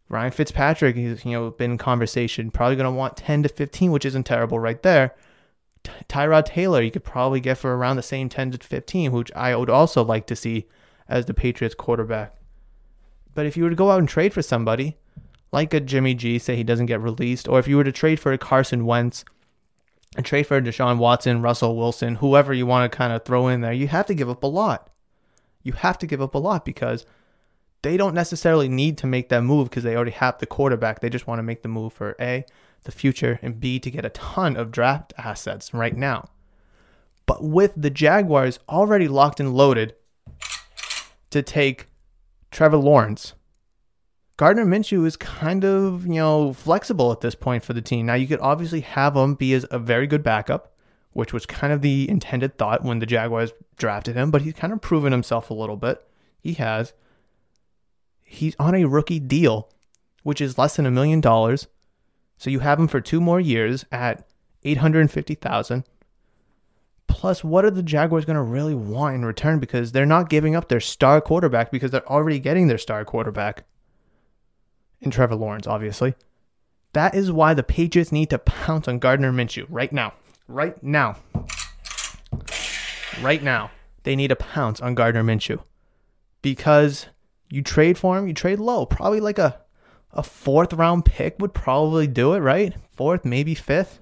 Ryan 0.09 0.31
Fitzpatrick 0.31 0.97
has 0.97 1.25
you 1.25 1.33
know 1.33 1.51
been 1.51 1.73
in 1.73 1.79
conversation, 1.79 2.51
probably 2.51 2.77
going 2.77 2.93
to 2.93 2.97
want 2.97 3.17
10 3.17 3.43
to 3.45 3.49
15, 3.49 3.91
which 3.91 4.05
isn't 4.05 4.25
terrible 4.25 4.59
right 4.59 4.83
there. 4.83 5.15
Tyrod 6.09 6.45
Taylor, 6.45 6.81
you 6.81 6.91
could 6.91 7.05
probably 7.05 7.41
get 7.41 7.59
for 7.59 7.77
around 7.77 7.97
the 7.97 8.03
same 8.03 8.29
10 8.29 8.53
to 8.53 8.67
15, 8.67 9.13
which 9.13 9.33
I 9.35 9.57
would 9.57 9.71
also 9.71 10.03
like 10.05 10.27
to 10.29 10.37
see 10.37 10.67
as 11.09 11.27
the 11.27 11.35
Patriots 11.35 11.75
quarterback. 11.75 12.35
But 13.35 13.47
if 13.47 13.57
you 13.57 13.65
were 13.65 13.71
to 13.71 13.77
go 13.77 13.91
out 13.91 13.99
and 13.99 14.09
trade 14.09 14.33
for 14.33 14.43
somebody, 14.43 14.97
like 15.51 15.75
a 15.75 15.81
Jimmy 15.81 16.15
G, 16.15 16.39
say 16.39 16.57
he 16.57 16.65
doesn't 16.65 16.87
get 16.87 17.01
released, 17.01 17.49
or 17.49 17.59
if 17.59 17.67
you 17.67 17.77
were 17.77 17.85
to 17.85 17.93
trade 17.93 18.21
for 18.21 18.33
a 18.33 18.39
Carson 18.39 18.87
Wentz, 18.87 19.25
and 20.17 20.27
trade 20.27 20.47
for 20.47 20.61
Deshaun 20.61 20.99
Watson, 20.99 21.43
Russell 21.43 21.77
Wilson, 21.77 22.17
whoever 22.17 22.53
you 22.53 22.67
want 22.67 22.91
to 22.91 22.97
kind 22.97 23.13
of 23.13 23.25
throw 23.25 23.49
in 23.49 23.61
there, 23.61 23.73
you 23.73 23.89
have 23.89 24.07
to 24.07 24.15
give 24.15 24.29
up 24.29 24.43
a 24.43 24.49
lot. 24.49 24.91
You 25.63 25.73
have 25.73 25.99
to 25.99 26.07
give 26.07 26.21
up 26.21 26.35
a 26.35 26.39
lot 26.39 26.65
because 26.65 27.07
they 27.83 27.97
don't 27.97 28.15
necessarily 28.15 28.69
need 28.69 28.99
to 28.99 29.07
make 29.07 29.29
that 29.29 29.43
move 29.43 29.69
because 29.69 29.83
they 29.83 29.97
already 29.97 30.13
have 30.13 30.39
the 30.39 30.47
quarterback. 30.47 31.01
They 31.01 31.09
just 31.09 31.27
want 31.27 31.39
to 31.39 31.43
make 31.43 31.63
the 31.63 31.69
move 31.69 31.93
for 31.93 32.17
A, 32.21 32.45
the 32.85 32.93
future, 32.93 33.39
and 33.43 33.59
B, 33.59 33.79
to 33.81 33.91
get 33.91 34.05
a 34.05 34.11
ton 34.11 34.57
of 34.57 34.71
draft 34.71 35.13
assets 35.17 35.73
right 35.73 35.97
now. 35.97 36.29
But 37.27 37.43
with 37.43 37.73
the 37.77 37.91
Jaguars 37.91 38.59
already 38.69 39.09
locked 39.09 39.41
and 39.41 39.55
loaded 39.55 39.95
to 41.31 41.43
take 41.43 41.89
Trevor 42.51 42.77
Lawrence, 42.77 43.35
Gardner 44.43 44.67
Minshew 44.67 45.07
is 45.07 45.17
kind 45.17 45.65
of, 45.65 46.05
you 46.05 46.15
know, 46.15 46.53
flexible 46.53 47.13
at 47.13 47.21
this 47.21 47.37
point 47.37 47.63
for 47.63 47.75
the 47.75 47.81
team. 47.81 48.07
Now, 48.07 48.15
you 48.15 48.27
could 48.27 48.41
obviously 48.41 48.81
have 48.81 49.15
him 49.15 49.37
be 49.37 49.55
as 49.55 49.65
a 49.71 49.79
very 49.79 50.09
good 50.09 50.25
backup, 50.25 50.75
which 51.13 51.33
was 51.33 51.47
kind 51.47 51.73
of 51.73 51.81
the 51.81 52.11
intended 52.11 52.59
thought 52.59 52.83
when 52.83 52.99
the 52.99 53.07
Jaguars 53.07 53.53
drafted 53.79 54.17
him, 54.17 54.33
but 54.33 54.43
he's 54.43 54.55
kind 54.55 54.73
of 54.73 54.81
proven 54.81 55.13
himself 55.13 55.49
a 55.49 55.55
little 55.55 55.77
bit. 55.77 56.05
He 56.41 56.55
has. 56.55 56.93
He's 58.25 58.57
on 58.59 58.75
a 58.75 58.87
rookie 58.87 59.21
deal, 59.21 59.71
which 60.25 60.41
is 60.41 60.59
less 60.59 60.75
than 60.75 60.87
a 60.87 60.91
million 60.91 61.21
dollars. 61.21 61.69
So 62.37 62.51
you 62.51 62.59
have 62.59 62.81
him 62.81 62.89
for 62.89 63.01
two 63.01 63.21
more 63.21 63.39
years 63.39 63.85
at 63.93 64.27
850,000. 64.65 65.85
Plus, 67.07 67.45
what 67.45 67.65
are 67.65 67.71
the 67.71 67.81
Jaguars 67.81 68.25
going 68.25 68.35
to 68.35 68.43
really 68.43 68.75
want 68.75 69.15
in 69.15 69.25
return? 69.25 69.61
Because 69.61 69.93
they're 69.93 70.05
not 70.05 70.29
giving 70.29 70.57
up 70.57 70.69
their 70.69 70.81
star 70.81 71.21
quarterback 71.21 71.71
because 71.71 71.93
they're 71.93 72.11
already 72.11 72.41
getting 72.41 72.67
their 72.67 72.77
star 72.77 73.05
quarterback 73.05 73.67
in 75.03 75.11
Trevor 75.11 75.35
Lawrence, 75.35 75.67
obviously. 75.67 76.15
That 76.93 77.15
is 77.15 77.33
why 77.33 77.55
the 77.55 77.63
Patriots 77.63 78.13
need 78.13 78.31
to 78.31 78.39
pounce 78.39 78.89
on 78.89 78.99
Gardner 78.99 79.33
Minshew 79.33 79.67
right 79.69 79.93
now. 79.93 80.15
Right 80.49 80.83
now. 80.83 81.17
Right 83.21 83.43
now. 83.43 83.71
They 84.05 84.17
need 84.17 84.29
to 84.29 84.37
pounce 84.37 84.81
on 84.81 84.95
Gardner 84.95 85.23
Minshew. 85.23 85.63
Because 86.43 87.07
you 87.51 87.63
trade 87.63 87.99
for 87.99 88.19
him, 88.19 88.27
you 88.27 88.35
trade 88.35 88.59
low. 88.59 88.87
Probably 88.87 89.21
like 89.21 89.39
a, 89.39 89.61
a 90.13 90.23
fourth 90.23 90.73
round 90.73 91.05
pick 91.05 91.37
would 91.39 91.55
probably 91.55 92.07
do 92.07 92.35
it, 92.35 92.41
right? 92.41 92.75
Fourth, 92.95 93.25
maybe 93.25 93.55
fifth. 93.55 94.01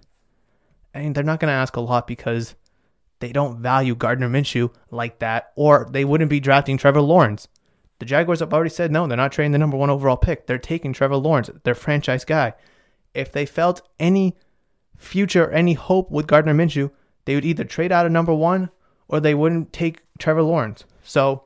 And 0.92 1.14
they're 1.14 1.22
not 1.22 1.38
going 1.38 1.50
to 1.50 1.54
ask 1.54 1.76
a 1.76 1.80
lot 1.80 2.06
because 2.06 2.54
they 3.20 3.32
don't 3.32 3.60
value 3.60 3.94
Gardner 3.94 4.28
Minshew 4.28 4.72
like 4.90 5.20
that, 5.20 5.52
or 5.54 5.88
they 5.90 6.04
wouldn't 6.04 6.30
be 6.30 6.40
drafting 6.40 6.76
Trevor 6.76 7.02
Lawrence. 7.02 7.46
The 8.00 8.06
Jaguars 8.06 8.40
have 8.40 8.52
already 8.52 8.70
said 8.70 8.90
no, 8.90 9.06
they're 9.06 9.16
not 9.16 9.32
trading 9.32 9.52
the 9.52 9.58
number 9.58 9.76
one 9.76 9.90
overall 9.90 10.16
pick. 10.16 10.46
They're 10.46 10.58
taking 10.58 10.92
Trevor 10.92 11.16
Lawrence, 11.16 11.50
their 11.62 11.74
franchise 11.74 12.24
guy. 12.24 12.54
If 13.14 13.30
they 13.30 13.46
felt 13.46 13.86
any 13.98 14.36
future, 14.96 15.50
any 15.50 15.74
hope 15.74 16.10
with 16.10 16.26
Gardner 16.26 16.54
Minshew, 16.54 16.90
they 17.24 17.34
would 17.34 17.44
either 17.44 17.64
trade 17.64 17.92
out 17.92 18.06
of 18.06 18.12
number 18.12 18.34
one 18.34 18.70
or 19.06 19.20
they 19.20 19.34
wouldn't 19.34 19.72
take 19.72 20.02
Trevor 20.18 20.42
Lawrence. 20.42 20.84
So, 21.02 21.44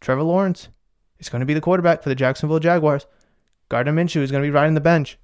Trevor 0.00 0.22
Lawrence 0.22 0.68
is 1.18 1.28
going 1.28 1.40
to 1.40 1.46
be 1.46 1.54
the 1.54 1.60
quarterback 1.60 2.02
for 2.02 2.08
the 2.08 2.14
Jacksonville 2.14 2.60
Jaguars. 2.60 3.06
Gardner 3.68 3.92
Minshew 3.92 4.22
is 4.22 4.30
going 4.30 4.42
to 4.42 4.46
be 4.46 4.54
riding 4.54 4.74
the 4.74 4.80
bench. 4.80 5.18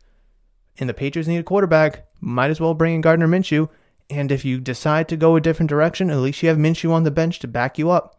And 0.78 0.88
the 0.88 0.94
Patriots 0.94 1.28
need 1.28 1.38
a 1.38 1.44
quarterback. 1.44 2.06
Might 2.20 2.50
as 2.50 2.60
well 2.60 2.74
bring 2.74 2.94
in 2.94 3.00
Gardner 3.00 3.28
Minshew 3.28 3.68
and 4.10 4.30
if 4.30 4.44
you 4.44 4.60
decide 4.60 5.08
to 5.08 5.16
go 5.16 5.36
a 5.36 5.40
different 5.40 5.70
direction, 5.70 6.10
at 6.10 6.18
least 6.18 6.42
you 6.42 6.48
have 6.48 6.58
Minshew 6.58 6.90
on 6.90 7.04
the 7.04 7.10
bench 7.10 7.38
to 7.40 7.48
back 7.48 7.78
you 7.78 7.90
up. 7.90 8.18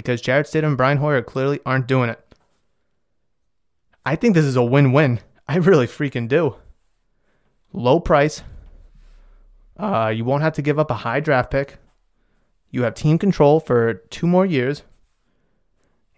Because 0.00 0.20
Jarrett 0.20 0.46
Stidham 0.46 0.68
and 0.68 0.76
Brian 0.76 0.98
Hoyer 0.98 1.22
clearly 1.22 1.60
aren't 1.66 1.86
doing 1.86 2.08
it. 2.10 2.18
I 4.04 4.16
think 4.16 4.34
this 4.34 4.44
is 4.44 4.56
a 4.56 4.62
win 4.62 4.92
win. 4.92 5.20
I 5.46 5.56
really 5.56 5.86
freaking 5.86 6.28
do. 6.28 6.56
Low 7.72 8.00
price. 8.00 8.42
Uh, 9.76 10.12
you 10.14 10.24
won't 10.24 10.42
have 10.42 10.54
to 10.54 10.62
give 10.62 10.78
up 10.78 10.90
a 10.90 11.02
high 11.04 11.20
draft 11.20 11.50
pick. 11.50 11.78
You 12.70 12.84
have 12.84 12.94
team 12.94 13.18
control 13.18 13.60
for 13.60 13.94
two 13.94 14.26
more 14.26 14.46
years. 14.46 14.82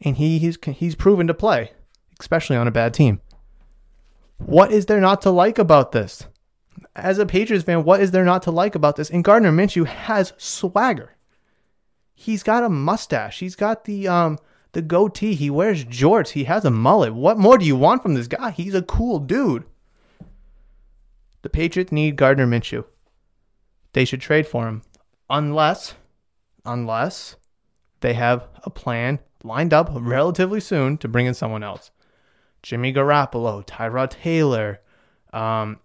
And 0.00 0.16
he, 0.16 0.38
he's, 0.38 0.58
he's 0.64 0.94
proven 0.94 1.26
to 1.26 1.34
play, 1.34 1.72
especially 2.20 2.56
on 2.56 2.68
a 2.68 2.72
bad 2.72 2.94
team. 2.94 3.20
What 4.36 4.70
is 4.72 4.86
there 4.86 5.00
not 5.00 5.22
to 5.22 5.30
like 5.30 5.58
about 5.58 5.92
this? 5.92 6.26
as 6.94 7.18
a 7.18 7.26
Patriots 7.26 7.64
fan, 7.64 7.84
what 7.84 8.00
is 8.00 8.10
there 8.10 8.24
not 8.24 8.42
to 8.42 8.50
like 8.50 8.74
about 8.74 8.96
this? 8.96 9.10
And 9.10 9.24
Gardner 9.24 9.52
Minshew 9.52 9.86
has 9.86 10.32
swagger. 10.36 11.16
He's 12.22 12.44
got 12.44 12.62
a 12.62 12.68
mustache. 12.68 13.40
He's 13.40 13.56
got 13.56 13.84
the 13.84 14.06
um 14.06 14.38
the 14.72 14.80
goatee. 14.80 15.34
He 15.34 15.50
wears 15.50 15.84
jorts. 15.84 16.30
He 16.30 16.44
has 16.44 16.64
a 16.64 16.70
mullet. 16.70 17.14
What 17.14 17.36
more 17.36 17.58
do 17.58 17.64
you 17.64 17.74
want 17.74 18.02
from 18.02 18.14
this 18.14 18.28
guy? 18.28 18.52
He's 18.52 18.74
a 18.74 18.82
cool 18.82 19.18
dude. 19.18 19.64
The 21.42 21.50
Patriots 21.50 21.90
need 21.90 22.14
Gardner 22.14 22.46
Minshew. 22.46 22.84
They 23.92 24.04
should 24.04 24.20
trade 24.20 24.46
for 24.46 24.68
him. 24.68 24.82
Unless 25.28 25.94
unless 26.64 27.34
they 28.02 28.14
have 28.14 28.46
a 28.62 28.70
plan 28.70 29.18
lined 29.42 29.74
up 29.74 29.90
relatively 29.92 30.60
soon 30.60 30.98
to 30.98 31.08
bring 31.08 31.26
in 31.26 31.34
someone 31.34 31.64
else. 31.64 31.90
Jimmy 32.62 32.92
Garoppolo, 32.92 33.66
Tyrod 33.66 34.10
Taylor, 34.10 34.80
um, 35.32 35.80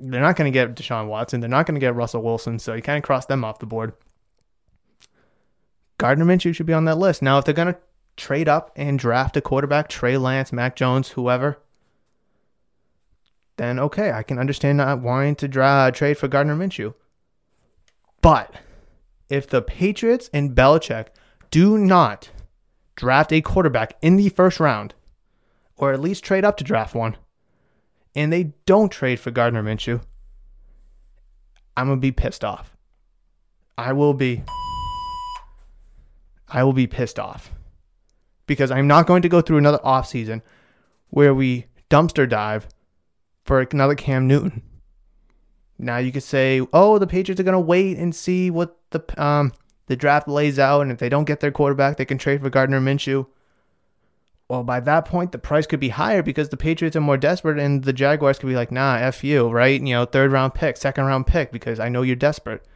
they're 0.00 0.20
not 0.20 0.34
going 0.34 0.52
to 0.52 0.56
get 0.56 0.74
Deshaun 0.74 1.06
Watson. 1.06 1.38
They're 1.38 1.48
not 1.48 1.66
going 1.66 1.76
to 1.76 1.80
get 1.80 1.94
Russell 1.94 2.22
Wilson. 2.22 2.58
So 2.58 2.74
you 2.74 2.82
kind 2.82 2.98
of 2.98 3.04
cross 3.04 3.26
them 3.26 3.44
off 3.44 3.60
the 3.60 3.66
board. 3.66 3.92
Gardner 6.00 6.24
Minshew 6.24 6.54
should 6.54 6.64
be 6.64 6.72
on 6.72 6.86
that 6.86 6.96
list. 6.96 7.20
Now, 7.20 7.36
if 7.36 7.44
they're 7.44 7.52
going 7.52 7.74
to 7.74 7.78
trade 8.16 8.48
up 8.48 8.72
and 8.74 8.98
draft 8.98 9.36
a 9.36 9.42
quarterback, 9.42 9.90
Trey 9.90 10.16
Lance, 10.16 10.50
Mac 10.50 10.74
Jones, 10.74 11.10
whoever, 11.10 11.58
then 13.58 13.78
okay, 13.78 14.10
I 14.10 14.22
can 14.22 14.38
understand 14.38 14.78
not 14.78 15.00
wanting 15.00 15.34
to 15.36 15.46
dra- 15.46 15.92
trade 15.94 16.16
for 16.16 16.26
Gardner 16.26 16.56
Minshew. 16.56 16.94
But 18.22 18.54
if 19.28 19.46
the 19.46 19.60
Patriots 19.60 20.30
and 20.32 20.56
Belichick 20.56 21.08
do 21.50 21.76
not 21.76 22.30
draft 22.96 23.30
a 23.30 23.42
quarterback 23.42 23.98
in 24.00 24.16
the 24.16 24.30
first 24.30 24.58
round, 24.58 24.94
or 25.76 25.92
at 25.92 26.00
least 26.00 26.24
trade 26.24 26.46
up 26.46 26.56
to 26.56 26.64
draft 26.64 26.94
one, 26.94 27.18
and 28.14 28.32
they 28.32 28.54
don't 28.64 28.90
trade 28.90 29.20
for 29.20 29.30
Gardner 29.30 29.62
Minshew, 29.62 30.00
I'm 31.76 31.88
gonna 31.88 32.00
be 32.00 32.10
pissed 32.10 32.42
off. 32.42 32.74
I 33.76 33.92
will 33.92 34.14
be. 34.14 34.44
I 36.50 36.64
will 36.64 36.72
be 36.72 36.86
pissed 36.86 37.18
off 37.18 37.52
because 38.46 38.70
I'm 38.70 38.86
not 38.86 39.06
going 39.06 39.22
to 39.22 39.28
go 39.28 39.40
through 39.40 39.58
another 39.58 39.78
offseason 39.78 40.42
where 41.08 41.34
we 41.34 41.66
dumpster 41.88 42.28
dive 42.28 42.68
for 43.44 43.60
another 43.60 43.94
Cam 43.94 44.26
Newton. 44.26 44.62
Now 45.78 45.98
you 45.98 46.12
could 46.12 46.22
say, 46.22 46.60
"Oh, 46.72 46.98
the 46.98 47.06
Patriots 47.06 47.40
are 47.40 47.44
going 47.44 47.52
to 47.54 47.60
wait 47.60 47.96
and 47.96 48.14
see 48.14 48.50
what 48.50 48.76
the 48.90 49.02
um 49.22 49.52
the 49.86 49.96
draft 49.96 50.28
lays 50.28 50.58
out, 50.58 50.82
and 50.82 50.92
if 50.92 50.98
they 50.98 51.08
don't 51.08 51.24
get 51.24 51.40
their 51.40 51.50
quarterback, 51.50 51.96
they 51.96 52.04
can 52.04 52.18
trade 52.18 52.42
for 52.42 52.50
Gardner 52.50 52.80
Minshew." 52.80 53.26
well, 54.50 54.64
by 54.64 54.80
that 54.80 55.04
point, 55.04 55.30
the 55.30 55.38
price 55.38 55.64
could 55.64 55.78
be 55.78 55.90
higher 55.90 56.24
because 56.24 56.48
the 56.48 56.56
Patriots 56.56 56.96
are 56.96 57.00
more 57.00 57.16
desperate 57.16 57.60
and 57.60 57.84
the 57.84 57.92
Jaguars 57.92 58.40
could 58.40 58.48
be 58.48 58.56
like, 58.56 58.72
nah, 58.72 58.96
F 58.96 59.22
you, 59.22 59.48
right? 59.48 59.80
You 59.80 59.94
know, 59.94 60.04
third 60.04 60.32
round 60.32 60.54
pick, 60.54 60.76
second 60.76 61.04
round 61.04 61.28
pick 61.28 61.52
because 61.52 61.78
I 61.78 61.88
know 61.88 62.02
you're 62.02 62.16
desperate. 62.16 62.66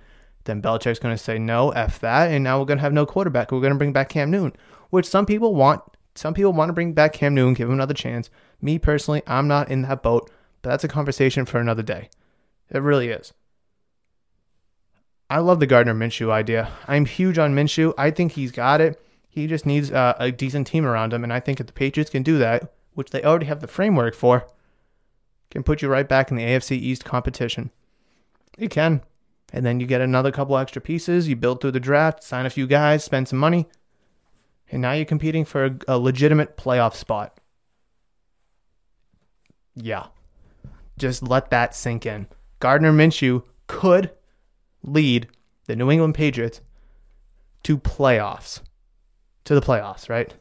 Then 0.45 0.63
Belichick's 0.63 0.99
going 0.99 1.15
to 1.15 1.23
say, 1.23 1.39
no, 1.39 1.71
F 1.71 1.99
that. 2.01 2.31
And 2.31 2.45
now 2.45 2.59
we're 2.59 2.67
going 2.67 2.79
to 2.79 2.83
have 2.83 2.93
no 2.93 3.07
quarterback. 3.07 3.51
We're 3.51 3.61
going 3.61 3.73
to 3.73 3.79
bring 3.79 3.93
back 3.93 4.11
Cam 4.11 4.31
Newton, 4.31 4.55
which 4.91 5.07
some 5.07 5.27
people 5.27 5.55
want. 5.55 5.83
Some 6.15 6.35
people 6.35 6.53
want 6.53 6.69
to 6.69 6.75
bring 6.75 6.93
back 6.93 7.13
Cam 7.13 7.35
Newton, 7.35 7.55
give 7.55 7.69
him 7.69 7.75
another 7.75 7.95
chance. 7.95 8.31
Me 8.61 8.79
personally, 8.79 9.23
I'm 9.27 9.49
not 9.49 9.69
in 9.69 9.83
that 9.83 10.03
boat, 10.03 10.31
but 10.63 10.71
that's 10.71 10.85
a 10.85 10.89
conversation 10.89 11.45
for 11.45 11.59
another 11.59 11.83
day. 11.83 12.09
It 12.71 12.79
really 12.79 13.09
is. 13.09 13.33
I 15.29 15.39
love 15.39 15.59
the 15.59 15.67
Gardner 15.67 15.95
Minshew 15.95 16.31
idea. 16.31 16.71
I'm 16.87 17.07
huge 17.07 17.39
on 17.39 17.55
Minshew. 17.55 17.95
I 17.99 18.11
think 18.11 18.33
he's 18.33 18.53
got 18.53 18.81
it. 18.81 19.01
He 19.29 19.47
just 19.47 19.67
needs 19.67 19.91
uh, 19.91 20.15
a 20.19 20.31
decent 20.31 20.67
team 20.67 20.87
around 20.87 21.13
him, 21.13 21.25
and 21.25 21.33
I 21.33 21.41
think 21.41 21.59
if 21.59 21.67
the 21.67 21.73
Patriots 21.73 22.11
can 22.11 22.23
do 22.23 22.39
that, 22.39 22.73
which 22.93 23.11
they 23.11 23.23
already 23.23 23.47
have 23.47 23.61
the 23.61 23.67
framework 23.67 24.15
for, 24.15 24.47
can 25.51 25.65
put 25.65 25.83
you 25.83 25.89
right 25.89 26.09
back 26.09 26.31
in 26.31 26.37
the 26.37 26.45
AFC 26.45 26.73
East 26.73 27.05
competition. 27.05 27.71
It 28.57 28.71
can. 28.71 29.03
And 29.55 29.65
then 29.65 29.79
you 29.79 29.87
get 29.87 30.01
another 30.01 30.33
couple 30.33 30.59
extra 30.59 30.83
pieces, 30.83 31.29
you 31.29 31.37
build 31.37 31.61
through 31.61 31.71
the 31.71 31.81
draft, 31.81 32.25
sign 32.25 32.45
a 32.45 32.51
few 32.51 32.67
guys, 32.67 33.05
spend 33.05 33.29
some 33.29 33.39
money, 33.39 33.69
and 34.69 34.83
now 34.83 34.91
you're 34.91 35.05
competing 35.05 35.45
for 35.45 35.65
a, 35.65 35.77
a 35.87 35.97
legitimate 35.97 36.57
playoff 36.57 36.97
spot. 36.97 37.39
Yeah. 39.77 40.07
Just 40.99 41.23
let 41.23 41.51
that 41.51 41.73
sink 41.73 42.05
in. 42.05 42.27
Gardner 42.59 42.93
Minshew 42.93 43.45
could 43.69 44.11
lead 44.83 45.29
the 45.67 45.77
New 45.77 45.89
England 45.89 46.17
Patriots 46.17 46.61
to 47.63 47.79
playoffs 47.79 48.61
to 49.45 49.55
the 49.55 49.63
playoffs, 49.63 50.09
right? 50.09 50.35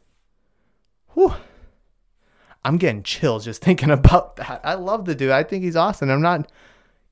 Whew. 1.14 1.36
I'm 2.66 2.78
getting 2.78 3.03
chills 3.03 3.45
just 3.45 3.61
thinking 3.64 3.91
about 3.91 4.38
that. 4.38 4.61
I 4.64 4.74
love 4.74 5.05
the 5.05 5.14
dude. 5.14 5.30
I 5.30 5.43
think 5.43 5.64
he's 5.64 5.76
awesome. 5.76 6.09
I'm 6.09 6.24
not 6.24 6.51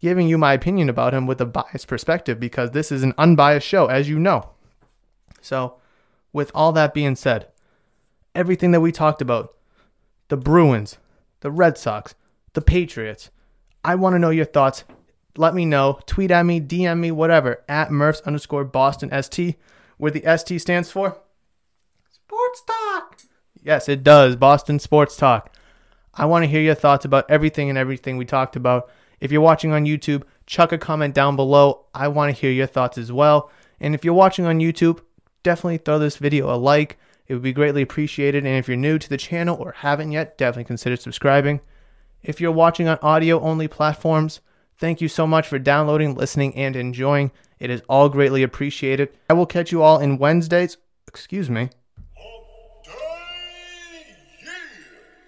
giving 0.01 0.27
you 0.27 0.37
my 0.37 0.53
opinion 0.53 0.89
about 0.89 1.13
him 1.13 1.27
with 1.27 1.39
a 1.39 1.45
biased 1.45 1.87
perspective 1.87 2.39
because 2.39 2.71
this 2.71 2.91
is 2.91 3.03
an 3.03 3.13
unbiased 3.17 3.67
show, 3.67 3.87
as 3.87 4.09
you 4.09 4.19
know. 4.19 4.49
So, 5.41 5.75
with 6.33 6.51
all 6.53 6.71
that 6.73 6.93
being 6.93 7.15
said, 7.15 7.47
everything 8.35 8.71
that 8.71 8.81
we 8.81 8.91
talked 8.91 9.21
about 9.21 9.55
the 10.27 10.37
Bruins, 10.37 10.97
the 11.41 11.51
Red 11.51 11.77
Sox, 11.77 12.15
the 12.53 12.61
Patriots 12.61 13.29
I 13.83 13.95
want 13.95 14.13
to 14.13 14.19
know 14.19 14.29
your 14.29 14.45
thoughts. 14.45 14.83
Let 15.37 15.55
me 15.55 15.65
know. 15.65 15.99
Tweet 16.05 16.31
at 16.31 16.45
me, 16.45 16.61
DM 16.61 16.99
me, 16.99 17.11
whatever, 17.11 17.63
at 17.67 17.91
Murphs 17.91 18.21
underscore 18.21 18.65
Boston 18.65 19.09
ST, 19.23 19.55
where 19.97 20.11
the 20.11 20.23
ST 20.37 20.61
stands 20.61 20.91
for 20.91 21.17
Sports 22.11 22.63
Talk. 22.67 23.17
Yes, 23.63 23.89
it 23.89 24.03
does. 24.03 24.35
Boston 24.35 24.77
Sports 24.77 25.15
Talk. 25.15 25.55
I 26.13 26.25
want 26.25 26.43
to 26.43 26.49
hear 26.49 26.61
your 26.61 26.75
thoughts 26.75 27.05
about 27.05 27.29
everything 27.29 27.69
and 27.69 27.77
everything 27.77 28.17
we 28.17 28.25
talked 28.25 28.55
about. 28.55 28.89
If 29.21 29.31
you're 29.31 29.39
watching 29.39 29.71
on 29.71 29.85
YouTube, 29.85 30.23
chuck 30.47 30.71
a 30.71 30.77
comment 30.77 31.13
down 31.13 31.35
below. 31.35 31.85
I 31.93 32.07
want 32.07 32.35
to 32.35 32.41
hear 32.41 32.51
your 32.51 32.67
thoughts 32.67 32.97
as 32.97 33.11
well. 33.11 33.51
And 33.79 33.95
if 33.95 34.03
you're 34.03 34.13
watching 34.15 34.45
on 34.45 34.59
YouTube, 34.59 34.99
definitely 35.43 35.77
throw 35.77 35.99
this 35.99 36.17
video 36.17 36.53
a 36.53 36.57
like. 36.57 36.97
It 37.27 37.35
would 37.35 37.43
be 37.43 37.53
greatly 37.53 37.83
appreciated. 37.83 38.45
And 38.45 38.57
if 38.57 38.67
you're 38.67 38.75
new 38.75 38.97
to 38.97 39.07
the 39.07 39.17
channel 39.17 39.55
or 39.55 39.73
haven't 39.77 40.11
yet, 40.11 40.37
definitely 40.37 40.65
consider 40.65 40.97
subscribing. 40.97 41.61
If 42.23 42.41
you're 42.41 42.51
watching 42.51 42.87
on 42.87 42.97
audio 43.01 43.39
only 43.39 43.67
platforms, 43.67 44.41
thank 44.79 45.01
you 45.01 45.07
so 45.07 45.27
much 45.27 45.47
for 45.47 45.59
downloading, 45.59 46.15
listening, 46.15 46.55
and 46.55 46.75
enjoying. 46.75 47.31
It 47.59 47.69
is 47.69 47.83
all 47.87 48.09
greatly 48.09 48.41
appreciated. 48.41 49.09
I 49.29 49.33
will 49.33 49.45
catch 49.45 49.71
you 49.71 49.83
all 49.83 49.99
in 49.99 50.17
Wednesdays. 50.17 50.77
Excuse 51.07 51.49
me. 51.49 51.69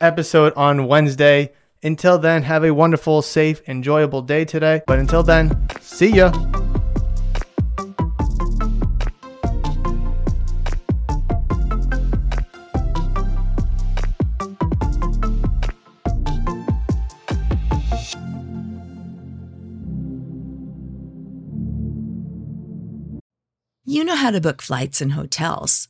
Episode 0.02 0.52
on 0.56 0.88
Wednesday. 0.88 1.54
Until 1.86 2.18
then, 2.18 2.44
have 2.44 2.64
a 2.64 2.74
wonderful, 2.74 3.22
safe, 3.22 3.62
enjoyable 3.68 4.22
day 4.22 4.46
today. 4.46 4.82
But 4.88 5.00
until 5.00 5.22
then, 5.22 5.52
see 5.82 6.08
ya. 6.08 6.32
You 23.86 24.06
know 24.06 24.16
how 24.16 24.32
to 24.32 24.40
book 24.40 24.62
flights 24.62 25.02
and 25.02 25.12
hotels. 25.12 25.90